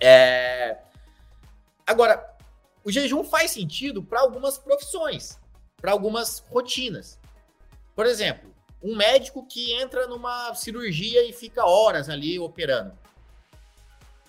É... 0.00 0.78
Agora, 1.84 2.35
o 2.86 2.92
jejum 2.92 3.24
faz 3.24 3.50
sentido 3.50 4.00
para 4.00 4.20
algumas 4.20 4.56
profissões, 4.56 5.40
para 5.76 5.90
algumas 5.90 6.38
rotinas. 6.48 7.18
Por 7.96 8.06
exemplo, 8.06 8.54
um 8.80 8.94
médico 8.94 9.44
que 9.44 9.72
entra 9.72 10.06
numa 10.06 10.54
cirurgia 10.54 11.28
e 11.28 11.32
fica 11.32 11.66
horas 11.66 12.08
ali 12.08 12.38
operando. 12.38 12.96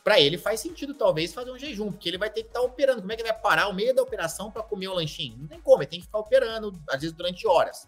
Para 0.03 0.19
ele 0.19 0.39
faz 0.39 0.59
sentido 0.59 0.95
talvez 0.95 1.35
fazer 1.35 1.51
um 1.51 1.59
jejum, 1.59 1.91
porque 1.91 2.09
ele 2.09 2.17
vai 2.17 2.31
ter 2.31 2.41
que 2.41 2.47
estar 2.47 2.61
tá 2.61 2.65
operando. 2.65 3.01
Como 3.01 3.11
é 3.11 3.15
que 3.15 3.21
ele 3.21 3.29
vai 3.31 3.39
parar 3.39 3.67
o 3.67 3.75
meio 3.75 3.93
da 3.93 4.01
operação 4.01 4.49
para 4.49 4.63
comer 4.63 4.87
o 4.87 4.95
lanchinho? 4.95 5.37
Não 5.37 5.47
tem 5.47 5.61
como, 5.61 5.83
ele 5.83 5.89
tem 5.91 5.99
que 5.99 6.07
ficar 6.07 6.17
operando, 6.17 6.73
às 6.89 7.01
vezes 7.01 7.15
durante 7.15 7.45
horas. 7.45 7.87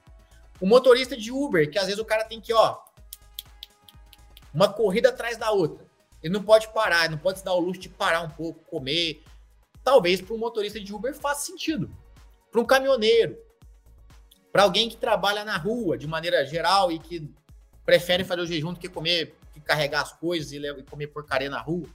O 0.62 0.68
motorista 0.68 1.18
de 1.18 1.32
Uber, 1.32 1.72
que 1.72 1.80
às 1.80 1.86
vezes 1.86 2.00
o 2.00 2.06
cara 2.06 2.26
tem 2.26 2.40
que, 2.40 2.54
ó, 2.54 2.78
uma 4.54 4.72
corrida 4.72 5.10
atrás 5.10 5.36
da 5.36 5.50
outra. 5.50 5.84
Ele 6.22 6.32
não 6.32 6.44
pode 6.44 6.68
parar, 6.74 7.10
não 7.10 7.18
pode 7.18 7.40
se 7.40 7.46
dar 7.46 7.54
o 7.54 7.60
luxo 7.60 7.82
de 7.82 7.90
parar 7.90 8.22
um 8.22 8.30
pouco, 8.30 8.64
comer, 8.66 9.24
talvez 9.90 10.22
para 10.22 10.36
um 10.36 10.38
motorista 10.38 10.80
de 10.80 10.94
Uber 10.94 11.16
faça 11.16 11.48
sentido. 11.48 11.90
Para 12.52 12.62
um 12.62 12.66
caminhoneiro, 12.66 13.40
para 14.52 14.62
alguém 14.62 14.88
que 14.88 14.96
trabalha 14.96 15.44
na 15.44 15.58
rua 15.58 15.98
de 15.98 16.06
maneira 16.06 16.46
geral 16.46 16.92
e 16.92 17.00
que 17.00 17.28
prefere 17.84 18.24
fazer 18.24 18.42
o 18.42 18.46
jejum 18.46 18.72
do 18.72 18.80
que 18.80 18.88
comer, 18.88 19.36
que 19.52 19.60
carregar 19.60 20.02
as 20.02 20.14
coisas 20.14 20.52
e, 20.52 20.84
comer 20.84 21.08
porcaria 21.08 21.50
na 21.50 21.60
rua. 21.60 21.88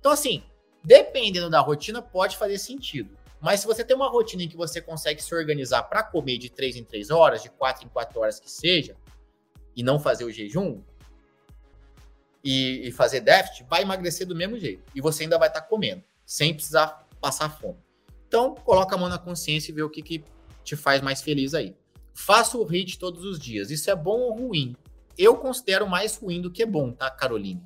Então, 0.00 0.10
assim, 0.10 0.42
dependendo 0.82 1.50
da 1.50 1.60
rotina, 1.60 2.00
pode 2.00 2.38
fazer 2.38 2.56
sentido. 2.56 3.14
Mas 3.42 3.60
se 3.60 3.66
você 3.66 3.84
tem 3.84 3.94
uma 3.94 4.08
rotina 4.08 4.44
em 4.44 4.48
que 4.48 4.56
você 4.56 4.80
consegue 4.80 5.22
se 5.22 5.34
organizar 5.34 5.82
para 5.82 6.02
comer 6.02 6.38
de 6.38 6.48
3 6.48 6.76
em 6.76 6.84
3 6.84 7.10
horas, 7.10 7.42
de 7.42 7.50
4 7.50 7.84
em 7.84 7.90
4 7.90 8.20
horas 8.20 8.40
que 8.40 8.50
seja, 8.50 8.96
e 9.76 9.82
não 9.82 10.00
fazer 10.00 10.24
o 10.24 10.32
jejum, 10.32 10.80
e, 12.42 12.88
e 12.88 12.90
fazer 12.90 13.20
déficit, 13.20 13.66
vai 13.68 13.82
emagrecer 13.82 14.26
do 14.26 14.34
mesmo 14.34 14.58
jeito. 14.58 14.82
E 14.94 15.00
você 15.02 15.24
ainda 15.24 15.36
vai 15.36 15.48
estar 15.48 15.60
tá 15.60 15.66
comendo, 15.66 16.02
sem 16.24 16.54
precisar 16.54 17.03
passar 17.24 17.48
fome. 17.48 17.78
Então, 18.28 18.54
coloca 18.54 18.94
a 18.94 18.98
mão 18.98 19.08
na 19.08 19.16
consciência 19.16 19.72
e 19.72 19.74
vê 19.74 19.82
o 19.82 19.88
que, 19.88 20.02
que 20.02 20.22
te 20.62 20.76
faz 20.76 21.00
mais 21.00 21.22
feliz 21.22 21.54
aí. 21.54 21.74
Faça 22.12 22.58
o 22.58 22.64
HIT 22.70 22.98
todos 22.98 23.24
os 23.24 23.38
dias. 23.38 23.70
Isso 23.70 23.90
é 23.90 23.96
bom 23.96 24.20
ou 24.20 24.36
ruim? 24.36 24.76
Eu 25.16 25.38
considero 25.38 25.88
mais 25.88 26.18
ruim 26.18 26.42
do 26.42 26.50
que 26.50 26.66
bom, 26.66 26.92
tá, 26.92 27.10
Caroline? 27.10 27.62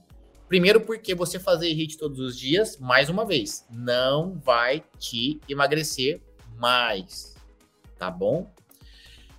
Primeiro, 0.47 0.83
porque 0.83 1.13
você 1.13 1.41
fazer 1.41 1.73
HIT 1.73 1.99
todos 1.99 2.21
os 2.21 2.39
dias, 2.39 2.79
mais 2.79 3.09
uma 3.09 3.27
vez, 3.27 3.67
não 3.69 4.39
vai 4.39 4.85
te 4.97 5.41
emagrecer 5.49 6.23
mais, 6.57 7.35
tá 7.99 8.13
bom? 8.13 8.49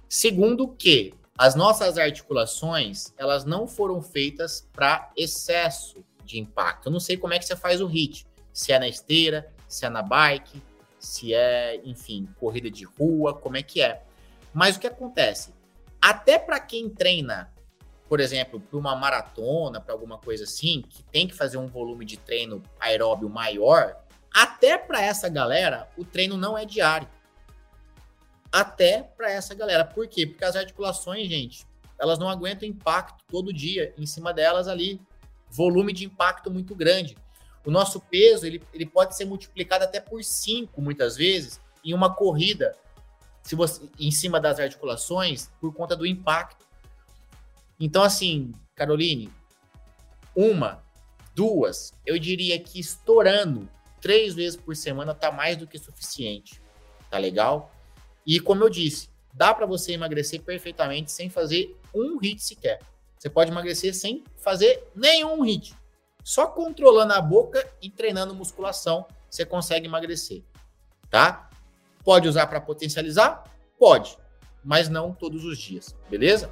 Segundo, 0.09 0.67
que 0.67 1.13
as 1.38 1.55
nossas 1.55 1.97
articulações, 1.97 3.13
elas 3.17 3.45
não 3.45 3.65
foram 3.65 4.01
feitas 4.01 4.67
para 4.74 5.13
excesso 5.15 6.03
de 6.26 6.39
impacto. 6.39 6.88
Eu 6.88 6.91
não 6.91 6.99
sei 6.99 7.15
como 7.15 7.34
é 7.34 7.39
que 7.39 7.45
você 7.45 7.55
faz 7.55 7.80
o 7.80 7.88
HIT, 7.88 8.28
se 8.51 8.74
é 8.74 8.80
na 8.80 8.88
esteira, 8.89 9.49
se 9.70 9.86
é 9.86 9.89
na 9.89 10.01
bike, 10.01 10.61
se 10.97 11.34
é, 11.34 11.80
enfim, 11.86 12.28
corrida 12.39 12.70
de 12.70 12.84
rua, 12.84 13.34
como 13.34 13.55
é 13.55 13.63
que 13.63 13.82
é. 13.82 14.03
Mas 14.53 14.76
o 14.76 14.80
que 14.80 14.88
acontece? 14.88 15.53
Até 16.01 16.39
para 16.39 16.59
quem 16.59 16.89
treina, 16.89 17.53
por 18.09 18.20
exemplo, 18.20 18.59
para 18.59 18.78
uma 18.78 18.95
maratona, 18.95 19.80
para 19.80 19.93
alguma 19.93 20.17
coisa 20.17 20.43
assim, 20.43 20.82
que 20.82 21.03
tem 21.03 21.28
que 21.28 21.36
fazer 21.36 21.57
um 21.57 21.67
volume 21.67 22.03
de 22.03 22.17
treino 22.17 22.63
aeróbio 22.80 23.30
maior, 23.30 23.95
até 24.34 24.78
para 24.78 25.01
essa 25.01 25.30
galera, 25.30 25.88
o 25.95 26.03
treino 26.03 26.36
não 26.36 26.57
é 26.57 26.65
diário. 26.65 27.07
Até 28.51 29.03
para 29.03 29.32
essa 29.32 29.53
galera. 29.53 29.86
Por 29.86 30.07
quê? 30.07 30.26
Porque 30.26 30.43
as 30.43 30.55
articulações, 30.55 31.30
gente, 31.30 31.65
elas 31.99 32.17
não 32.17 32.28
aguentam 32.28 32.67
impacto 32.67 33.24
todo 33.28 33.53
dia 33.53 33.93
em 33.97 34.07
cima 34.07 34.34
delas 34.34 34.67
ali. 34.67 34.99
Volume 35.51 35.93
de 35.93 36.05
impacto 36.05 36.49
muito 36.49 36.74
grande 36.74 37.15
o 37.70 37.72
nosso 37.72 38.01
peso 38.01 38.45
ele, 38.45 38.61
ele 38.74 38.86
pode 38.86 39.15
ser 39.15 39.26
multiplicado 39.26 39.84
até 39.84 39.99
por 39.99 40.24
5, 40.24 40.82
muitas 40.82 41.15
vezes, 41.15 41.61
em 41.86 41.93
uma 41.93 42.13
corrida, 42.13 42.76
se 43.43 43.55
você 43.55 43.88
em 43.99 44.11
cima 44.11 44.39
das 44.39 44.59
articulações, 44.59 45.49
por 45.61 45.74
conta 45.74 45.95
do 45.95 46.05
impacto. 46.05 46.65
Então, 47.80 48.03
assim, 48.03 48.51
Caroline, 48.76 49.32
uma, 50.36 50.84
duas, 51.34 51.93
eu 52.05 52.17
diria 52.20 52.59
que 52.59 52.80
estourando 52.80 53.70
três 54.01 54.34
vezes 54.34 54.59
por 54.59 54.76
semana 54.76 55.13
tá 55.13 55.32
mais 55.32 55.55
do 55.55 55.67
que 55.67 55.78
suficiente. 55.78 56.61
Tá 57.09 57.17
legal? 57.17 57.72
E 58.26 58.39
como 58.39 58.63
eu 58.63 58.70
disse, 58.70 59.09
dá 59.34 59.53
para 59.53 59.65
você 59.65 59.93
emagrecer 59.93 60.41
perfeitamente 60.41 61.11
sem 61.11 61.30
fazer 61.30 61.78
um 61.93 62.17
hit 62.17 62.43
sequer. 62.43 62.80
Você 63.17 63.30
pode 63.30 63.51
emagrecer 63.51 63.93
sem 63.93 64.24
fazer 64.38 64.88
nenhum 64.95 65.41
hit. 65.41 65.76
Só 66.30 66.46
controlando 66.46 67.14
a 67.14 67.20
boca 67.20 67.68
e 67.82 67.90
treinando 67.90 68.36
musculação, 68.36 69.08
você 69.28 69.44
consegue 69.44 69.88
emagrecer, 69.88 70.44
tá? 71.10 71.50
Pode 72.04 72.28
usar 72.28 72.46
para 72.46 72.62
potencializar? 72.62 73.46
Pode, 73.80 74.16
mas 74.64 74.90
não 74.90 75.12
todos 75.12 75.44
os 75.44 75.58
dias, 75.58 75.96
beleza? 76.08 76.48